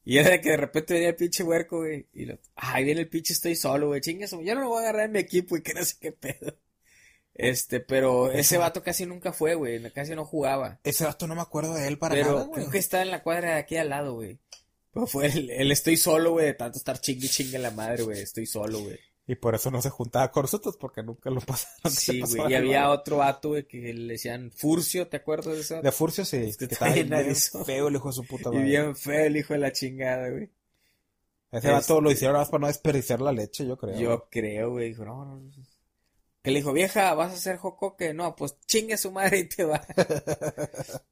[0.06, 2.84] Y era de que de repente venía el pinche huerco, güey, y lo, ah, ahí
[2.86, 5.20] viene el pinche estoy solo, güey, chingas, yo no lo voy a agarrar en mi
[5.20, 6.58] equipo y que no sé qué pedo.
[7.36, 10.80] Este, pero ese vato casi nunca fue, güey, casi no jugaba.
[10.84, 12.52] Ese vato no me acuerdo de él para Pero nada, güey.
[12.62, 14.38] creo que está en la cuadra de aquí al lado, güey.
[14.94, 18.22] Pero fue el, el estoy solo, güey, de tanto estar chingue chingue la madre, güey,
[18.22, 19.00] estoy solo, güey.
[19.26, 21.92] Y por eso no se juntaba con nosotros, porque nunca lo pasaron.
[21.92, 25.82] Sí, güey, y había otro vato, güey, que le decían Furcio, ¿te acuerdas de eso?
[25.82, 27.36] De Furcio sí, Es que que está estaba bien
[27.66, 28.66] feo el hijo de su puta Y madre.
[28.70, 30.50] bien feo el hijo de la chingada, güey.
[31.52, 33.98] Ese vato lo Este- hicieron más para no desperdiciar la leche, yo creo.
[33.98, 35.52] Yo creo, güey, dijo, no, no, no.
[36.44, 38.14] Que le dijo, vieja, ¿vas a hacer jocoque?
[38.14, 39.86] No, pues chingue su madre y te va.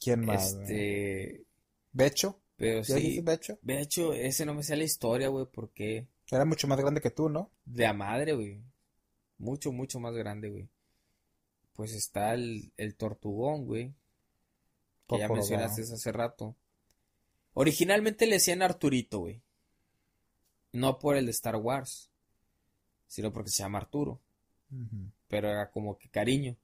[0.00, 0.54] ¿Quién más?
[0.54, 0.64] güey?
[0.64, 1.46] Este,
[1.92, 2.40] ¿Becho?
[2.56, 3.58] pero ¿Ya dijiste sí, Becho?
[3.62, 7.10] de hecho, ese no me sale la historia, güey, porque Era mucho más grande que
[7.10, 7.50] tú, ¿no?
[7.64, 8.62] de a madre, güey.
[9.38, 10.68] Mucho, mucho más grande, güey.
[11.74, 13.94] Pues está el, el tortugón, güey.
[15.08, 16.56] Que ya mencionaste hace rato.
[17.52, 19.42] Originalmente le decían Arturito, güey.
[20.72, 22.10] No por el de Star Wars,
[23.14, 24.20] sino porque se llama Arturo.
[25.28, 26.56] Pero era como que cariño.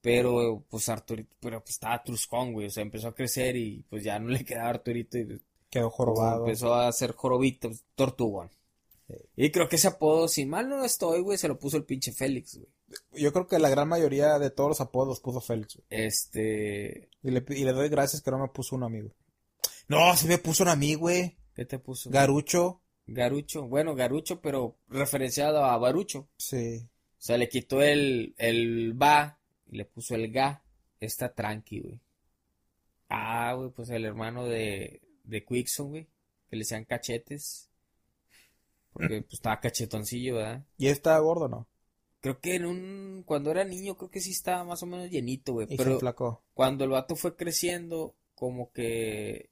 [0.00, 2.66] Pero, pues Arturito, pero pues estaba Truscón, güey.
[2.66, 5.40] O sea, empezó a crecer y pues ya no le quedaba Arturito y
[5.70, 6.44] Quedó jorobado.
[6.44, 8.50] empezó a hacer jorobito, pues, tortugón.
[9.36, 12.12] Y creo que ese apodo, si mal no estoy, güey, se lo puso el pinche
[12.12, 12.68] Félix, güey.
[13.22, 15.76] Yo creo que la gran mayoría de todos los apodos puso Félix.
[15.76, 15.86] güey.
[15.88, 19.10] Este, Y le, y le doy gracias que no me puso un amigo.
[19.88, 21.38] No, se me puso a mí, güey.
[21.54, 22.10] ¿Qué te puso?
[22.10, 22.81] Garucho.
[23.12, 23.66] Garucho.
[23.68, 26.28] Bueno, Garucho, pero referenciado a Barucho.
[26.36, 26.88] Sí.
[27.18, 29.38] O sea, le quitó el, el ba
[29.70, 30.62] y le puso el ga.
[31.00, 32.00] Está tranqui, güey.
[33.08, 36.08] Ah, güey, pues el hermano de, de Quickson, güey.
[36.48, 37.68] Que le sean cachetes.
[38.92, 40.64] Porque pues estaba cachetoncillo, ¿verdad?
[40.76, 41.66] ¿Y está gordo no?
[42.20, 43.24] Creo que en un...
[43.26, 45.66] Cuando era niño creo que sí estaba más o menos llenito, güey.
[45.66, 46.42] Pero se flacó.
[46.54, 49.50] cuando el vato fue creciendo, como que...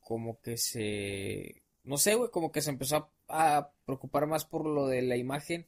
[0.00, 1.62] Como que se...
[1.86, 5.16] No sé, güey, como que se empezó a, a preocupar más por lo de la
[5.16, 5.66] imagen.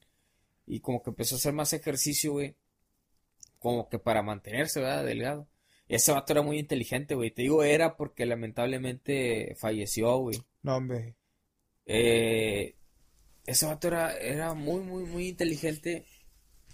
[0.67, 2.55] Y como que empezó a hacer más ejercicio, güey.
[3.59, 5.05] Como que para mantenerse, ¿verdad?
[5.05, 5.49] Delgado.
[5.89, 7.31] Y ese vato era muy inteligente, güey.
[7.31, 10.43] Te digo era porque lamentablemente falleció, güey.
[10.63, 11.17] No, hombre.
[11.87, 12.75] Eh,
[13.47, 16.05] ese vato era, era muy, muy, muy inteligente.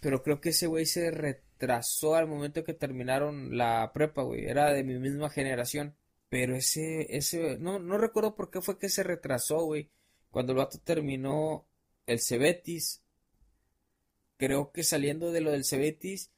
[0.00, 4.46] Pero creo que ese güey se retrasó al momento que terminaron la prepa, güey.
[4.46, 5.94] Era de mi misma generación.
[6.28, 9.90] Pero ese, ese, no, no recuerdo por qué fue que se retrasó, güey.
[10.30, 11.66] Cuando el vato terminó
[12.06, 13.02] el Cebetis.
[14.36, 16.32] Creo que saliendo de lo del Cebetis,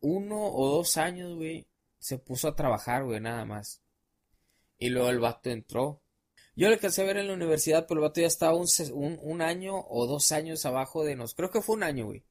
[0.00, 3.82] uno o dos años, güey, se puso a trabajar, güey, nada más.
[4.78, 6.02] Y luego el vato entró.
[6.56, 9.18] Yo le alcancé a ver en la universidad, pero el vato ya estaba un, un,
[9.22, 11.36] un año o dos años abajo de nosotros.
[11.36, 12.24] Creo que fue un año, güey.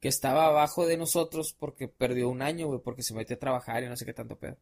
[0.00, 3.82] Que estaba abajo de nosotros porque perdió un año, güey, porque se metió a trabajar
[3.82, 4.58] y no sé qué tanto pedo.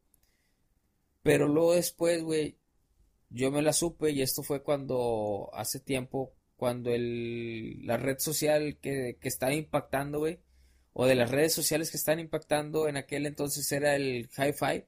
[1.27, 2.57] Pero luego después, güey,
[3.31, 8.79] yo me la supe y esto fue cuando, hace tiempo, cuando el, la red social
[8.81, 10.39] que, que estaba impactando, güey,
[10.93, 14.85] o de las redes sociales que están impactando en aquel entonces era el Hi-Fi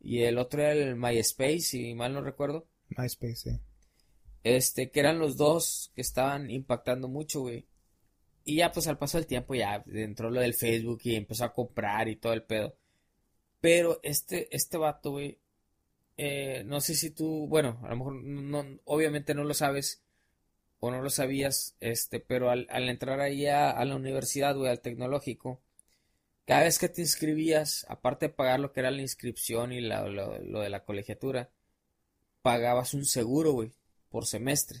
[0.00, 2.66] y el otro era el MySpace, si mal no recuerdo.
[2.88, 3.60] MySpace, sí.
[4.42, 7.68] Este, que eran los dos que estaban impactando mucho, güey.
[8.42, 11.52] Y ya, pues al paso del tiempo ya entró lo del Facebook y empezó a
[11.52, 12.76] comprar y todo el pedo.
[13.60, 15.38] Pero este, este vato, güey,
[16.24, 20.02] eh, no sé si tú, bueno, a lo mejor no, obviamente no lo sabes
[20.80, 24.80] o no lo sabías, este, pero al, al entrar ahí a, la universidad, güey, al
[24.80, 25.60] tecnológico,
[26.46, 30.08] cada vez que te inscribías, aparte de pagar lo que era la inscripción y la-
[30.08, 31.50] lo, lo de la colegiatura,
[32.42, 33.72] pagabas un seguro, güey,
[34.10, 34.80] por semestre,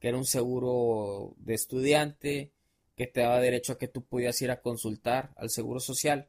[0.00, 2.52] que era un seguro de estudiante
[2.96, 6.28] que te daba derecho a que tú pudieras ir a consultar al seguro social.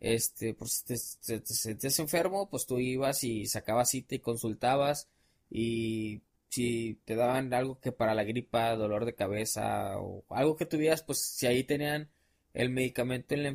[0.00, 0.94] Este, por si te,
[1.26, 5.08] te- te sentías enfermo, pues tú ibas y sacabas cita y consultabas
[5.50, 10.66] y si te daban algo que para la gripa, dolor de cabeza o algo que
[10.66, 12.10] tuvieras, pues si ahí tenían
[12.54, 13.48] el medicamento en la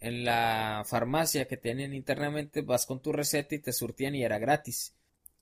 [0.00, 4.38] en la farmacia que tenían internamente, vas con tu receta y te surtían y era
[4.38, 4.94] gratis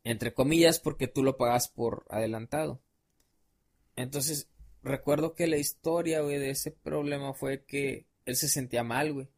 [0.05, 2.81] entre comillas, porque tú lo pagas por adelantado.
[3.97, 4.49] Entonces,
[4.85, 9.29] recuerdo que la historia, de ese problema fue que él se sentía mal, güey.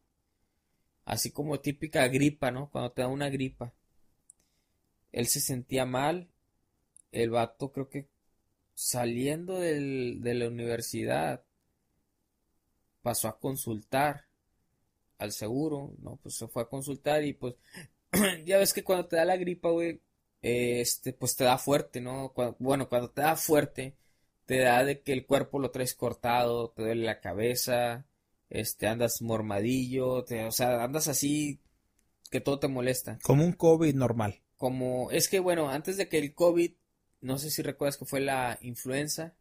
[1.09, 2.69] Así como típica gripa, ¿no?
[2.71, 3.73] Cuando te da una gripa.
[5.11, 6.29] Él se sentía mal.
[7.11, 8.09] El vato creo que
[8.75, 11.43] saliendo del- de la universidad
[13.01, 14.25] pasó a consultar
[15.19, 16.17] al seguro, ¿no?
[16.23, 17.55] Pues se fue a consultar y pues
[18.45, 20.01] ya ves que cuando te da la gripa, güey,
[20.43, 22.33] este, pues te da fuerte, ¿no?
[22.59, 23.97] Bueno, cuando te da fuerte,
[24.47, 28.07] te da de que el cuerpo lo traes cortado, te duele la cabeza,
[28.49, 31.59] este, andas mormadillo, te- o sea, andas así
[32.31, 33.19] que todo te molesta.
[33.23, 34.41] Como un COVID normal.
[34.57, 36.71] Como, es que bueno, antes de que el COVID,
[37.21, 39.35] no sé si recuerdas que fue la influenza,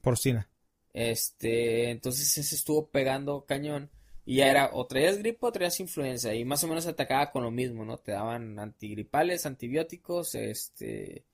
[0.00, 0.48] Porcina.
[0.92, 3.90] este, entonces ese estuvo pegando cañón.
[4.24, 6.32] Y ya era, o traías gripa o traías influenza.
[6.34, 7.98] Y más o menos atacaba con lo mismo, ¿no?
[7.98, 11.24] Te daban antigripales, antibióticos, este.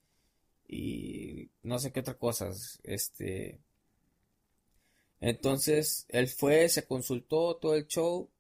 [0.67, 2.79] Y no sé qué otra cosas.
[2.83, 3.61] Este.
[5.21, 8.31] Entonces, él fue, se consultó todo el show.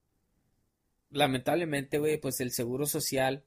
[1.10, 3.44] Lamentablemente, güey, pues el seguro social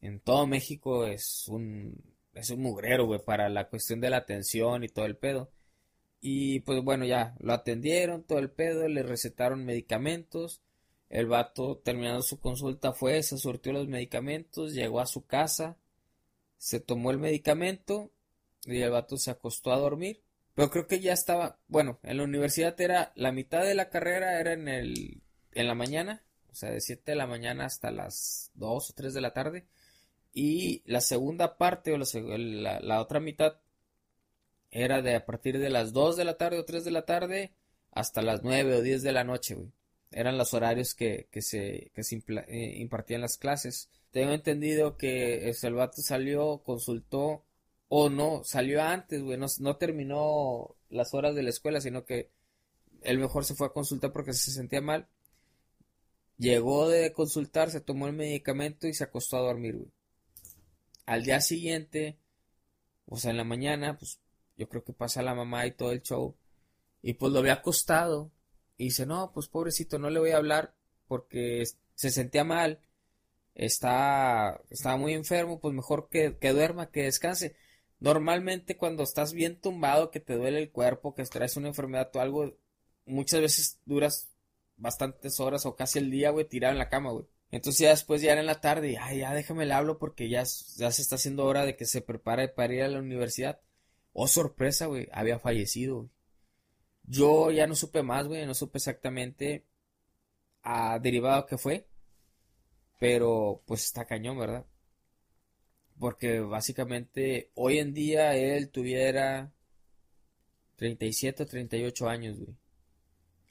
[0.00, 2.12] en todo México es un.
[2.34, 5.50] Es un mugrero, güey, para la cuestión de la atención y todo el pedo.
[6.20, 10.62] Y pues bueno, ya lo atendieron, todo el pedo, le recetaron medicamentos.
[11.10, 15.76] El vato, terminando su consulta, fue, se surtió los medicamentos, llegó a su casa,
[16.56, 18.10] se tomó el medicamento
[18.64, 20.22] y el vato se acostó a dormir.
[20.54, 24.38] Pero creo que ya estaba, bueno, en la universidad era, la mitad de la carrera
[24.38, 25.22] era en el,
[25.52, 29.14] en la mañana, o sea, de 7 de la mañana hasta las 2 o 3
[29.14, 29.66] de la tarde.
[30.34, 33.56] Y la segunda parte o la, la, otra mitad
[34.70, 37.52] era de a partir de las 2 de la tarde o 3 de la tarde
[37.90, 39.72] hasta las 9 o 10 de la noche, güey.
[40.10, 43.88] Eran los horarios que, que se, que se eh, impartían las clases.
[44.10, 47.44] Tengo entendido que este, el vato salió, consultó,
[47.94, 52.30] o no, salió antes, güey, no, terminó las horas de la escuela, sino que
[53.02, 55.08] él mejor se fue a consultar porque se sentía mal.
[56.38, 59.90] Llegó de consultar, se tomó el medicamento y se acostó a dormir, güey.
[61.04, 62.18] al día siguiente,
[63.04, 64.20] o sea, en la mañana, pues
[64.56, 66.34] yo creo que pasa la mamá y todo el show.
[67.02, 68.32] Y pues lo había acostado.
[68.78, 70.74] Y dice, no, pues pobrecito, no le voy a hablar
[71.08, 71.64] porque
[71.94, 72.80] se sentía mal.
[73.54, 77.54] Está, estaba muy enfermo, pues mejor que, que duerma, que descanse.
[78.02, 82.20] Normalmente cuando estás bien tumbado, que te duele el cuerpo, que traes una enfermedad o
[82.20, 82.52] algo,
[83.06, 84.28] muchas veces duras
[84.76, 87.26] bastantes horas o casi el día, güey, tirado en la cama, güey.
[87.52, 90.42] Entonces ya después ya era en la tarde ay, ya déjame le hablo porque ya,
[90.42, 93.60] ya se está haciendo hora de que se prepare para ir a la universidad.
[94.12, 96.10] Oh, sorpresa, güey, había fallecido.
[97.04, 99.64] Yo ya no supe más, güey, no supe exactamente
[100.64, 101.86] a derivado que fue.
[102.98, 104.66] Pero pues está cañón, ¿verdad?
[106.02, 109.52] Porque básicamente hoy en día él tuviera
[110.74, 112.56] 37 o 38 años, güey.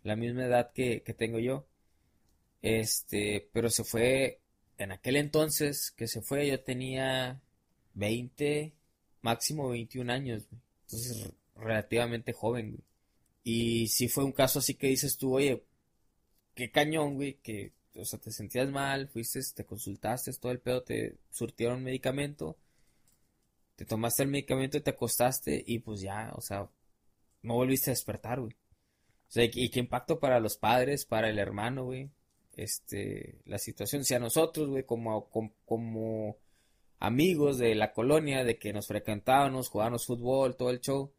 [0.04, 1.66] La misma edad que, que tengo yo.
[2.62, 4.42] Este, pero se fue
[4.78, 7.40] en aquel entonces que se fue, yo tenía
[7.94, 8.74] 20,
[9.22, 10.62] máximo 21 años, güey.
[10.88, 12.84] Entonces, relativamente joven, güey.
[13.46, 15.64] Y si fue un caso así que dices tú, oye,
[16.54, 20.84] qué cañón, güey, que, o sea, te sentías mal, fuiste, te consultaste, todo el pedo,
[20.84, 22.58] te surtieron medicamento,
[23.76, 26.70] te tomaste el medicamento y te acostaste y pues ya, o sea,
[27.42, 28.54] no volviste a despertar, güey.
[28.54, 32.12] O sea, y qué impacto para los padres, para el hermano, güey.
[32.56, 36.38] Este, la situación, si a nosotros, güey, como, como, como
[37.00, 41.14] amigos de la colonia, de que nos frecuentábamos, jugábamos fútbol, todo el show,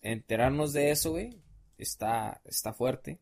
[0.00, 1.38] enterarnos de eso, güey,
[1.76, 3.18] está, está fuerte.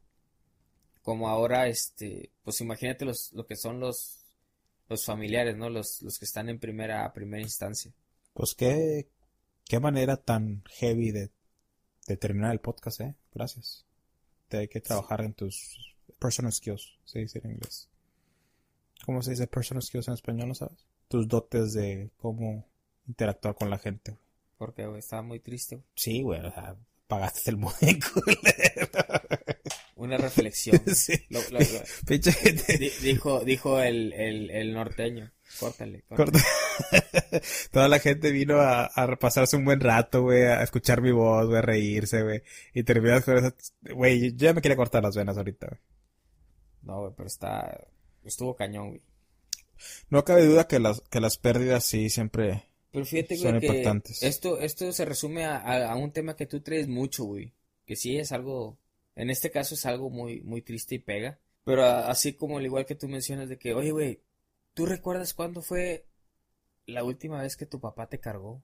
[1.06, 4.24] Como ahora, este, pues imagínate los, lo que son los,
[4.88, 5.70] los familiares, ¿no?
[5.70, 7.92] Los, los que están en primera, primera instancia.
[8.34, 9.06] Pues qué,
[9.66, 11.30] qué manera tan heavy de,
[12.08, 13.14] de terminar el podcast, ¿eh?
[13.32, 13.86] Gracias.
[14.48, 17.88] Te hay que trabajar en tus personal skills, se dice en inglés.
[19.04, 20.88] ¿Cómo se dice personal skills en español, no sabes?
[21.06, 22.66] Tus dotes de cómo
[23.06, 24.18] interactuar con la gente.
[24.58, 25.84] Porque, güey, estaba muy triste.
[25.94, 26.74] Sí, güey, o sea,
[27.06, 27.58] pagaste el
[29.96, 30.80] Una reflexión.
[30.94, 31.14] sí.
[33.02, 35.32] dijo, dijo el, el, el norteño.
[35.58, 36.44] Córtale, córtale.
[37.70, 41.46] Toda la gente vino a, a pasarse un buen rato, güey, a escuchar mi voz,
[41.46, 42.42] güey, a reírse, güey.
[42.74, 43.54] Y terminas con eso.
[43.82, 45.80] Güey, yo ya me quería cortar las venas ahorita, güey.
[46.82, 47.86] No, güey, pero está.
[48.24, 49.02] Estuvo cañón, güey.
[50.10, 52.64] No cabe duda que las, que las pérdidas sí siempre
[52.96, 57.24] pero fíjate, güey, que esto, esto se resume a, un tema que tú traes mucho,
[57.24, 57.52] güey.
[57.84, 58.78] Que sí es algo,
[59.16, 61.40] en este caso es algo muy, muy triste y pega.
[61.64, 64.20] Pero así como al igual que tú mencionas de que, oye, güey,
[64.74, 66.06] ¿tú recuerdas cuándo fue
[66.86, 68.62] la última vez que tu papá te cargó?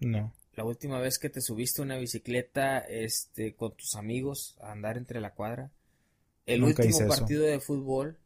[0.00, 0.34] No.
[0.52, 5.20] La última vez que te subiste una bicicleta, este, con tus amigos a andar entre
[5.20, 5.70] la cuadra.
[6.44, 8.18] El último partido de fútbol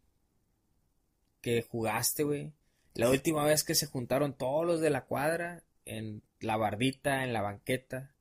[1.41, 2.53] que jugaste, güey.
[2.95, 7.33] La última vez que se juntaron todos los de la cuadra en la bardita, en
[7.33, 8.15] la banqueta.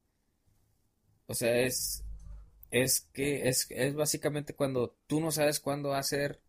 [1.28, 2.04] O sea, es
[2.72, 6.42] es que es, es básicamente cuando tú no sabes cuándo va a ser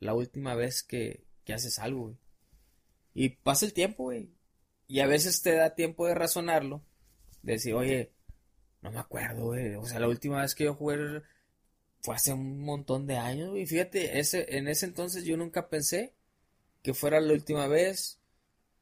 [0.00, 2.16] la última vez que, que haces algo.
[3.14, 4.30] Y pasa el tiempo, güey.
[4.88, 6.82] Y a veces te da tiempo de razonarlo.
[7.42, 8.12] De decir, oye,
[8.82, 9.74] no me acuerdo, güey.
[9.76, 11.22] O sea, la última vez que yo jugué
[12.00, 13.66] fue hace un montón de años, güey.
[13.66, 16.14] Fíjate, ese, en ese entonces yo nunca pensé
[16.82, 18.20] que fuera la última vez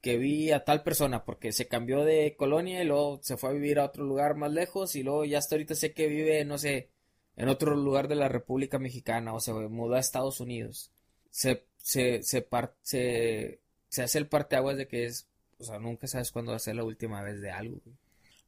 [0.07, 3.53] que vi a tal persona, porque se cambió de colonia y luego se fue a
[3.53, 6.59] vivir a otro lugar más lejos y luego ya hasta ahorita sé que vive, no
[6.59, 6.91] sé,
[7.35, 10.93] en otro lugar de la República Mexicana o se mudó a Estados Unidos.
[11.31, 12.47] Se, se, se,
[12.83, 15.27] se, se hace el parteaguas de que es,
[15.59, 17.81] o sea, nunca sabes cuándo va a ser la última vez de algo.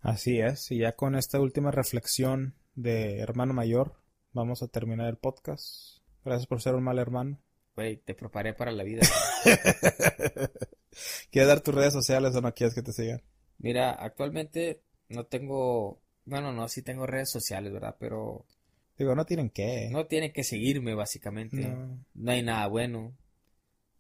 [0.01, 3.95] Así es, y ya con esta última reflexión de hermano mayor,
[4.33, 6.05] vamos a terminar el podcast.
[6.25, 7.41] Gracias por ser un mal hermano.
[7.79, 9.03] Güey, te preparé para la vida.
[11.31, 13.23] ¿Quieres dar tus redes sociales o no quieres que te sigan?
[13.59, 17.95] Mira, actualmente no tengo, bueno, no, sí tengo redes sociales, ¿verdad?
[18.01, 18.45] Pero...
[18.99, 19.91] Digo, no tienen que.
[19.93, 21.69] No tienen que seguirme, básicamente.
[21.69, 22.05] No.
[22.15, 23.17] no hay nada bueno.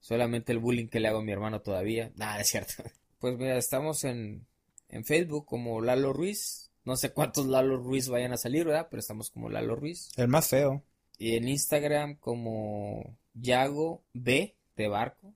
[0.00, 2.10] Solamente el bullying que le hago a mi hermano todavía.
[2.16, 2.82] Nada, es cierto.
[3.20, 4.44] Pues mira, estamos en,
[4.88, 6.72] en Facebook como Lalo Ruiz.
[6.84, 8.88] No sé cuántos Lalo Ruiz vayan a salir, ¿verdad?
[8.90, 10.10] Pero estamos como Lalo Ruiz.
[10.16, 10.82] El más feo.
[11.16, 15.34] Y en Instagram como Yago B de barco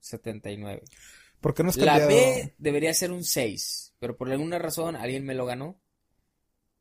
[0.00, 0.82] 79.
[1.40, 2.00] ¿Por qué no has cambiado?
[2.00, 5.80] La B debería ser un 6, pero por alguna razón alguien me lo ganó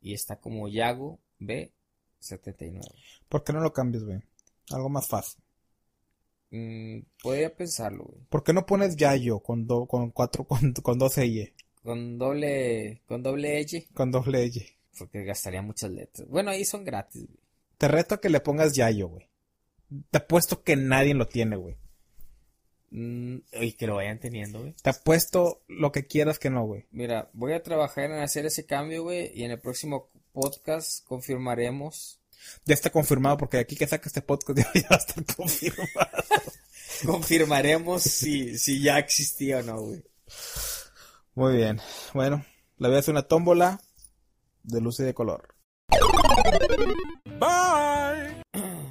[0.01, 1.71] y está como Yago B
[2.19, 2.85] 79.
[3.27, 4.19] ¿Por qué no lo cambias, güey?
[4.71, 5.41] Algo más fácil.
[6.51, 8.21] Mm, podría pensarlo, güey.
[8.29, 11.53] ¿Por qué no pones Yayo con con cuatro con, con 12 Y?
[11.83, 13.81] Con doble con doble Y.
[13.93, 14.65] Con doble Y.
[14.97, 16.27] Porque gastaría muchas letras.
[16.27, 17.39] Bueno, ahí son gratis, güey.
[17.77, 19.28] Te reto a que le pongas Yayo, güey.
[20.11, 21.77] Te apuesto que nadie lo tiene, güey.
[22.91, 24.73] Mm, y que lo vayan teniendo, güey.
[24.81, 26.85] Te apuesto lo que quieras que no, güey.
[26.91, 32.19] Mira, voy a trabajar en hacer ese cambio, güey, y en el próximo podcast confirmaremos.
[32.65, 35.89] Ya está confirmado porque de aquí que saca este podcast ya va a estar confirmado.
[37.05, 40.03] confirmaremos si, si ya existía o no, güey.
[41.35, 41.79] Muy bien.
[42.13, 42.45] Bueno,
[42.77, 43.81] le voy a hacer una tómbola
[44.63, 45.55] de luz y de color.
[47.39, 48.43] Bye.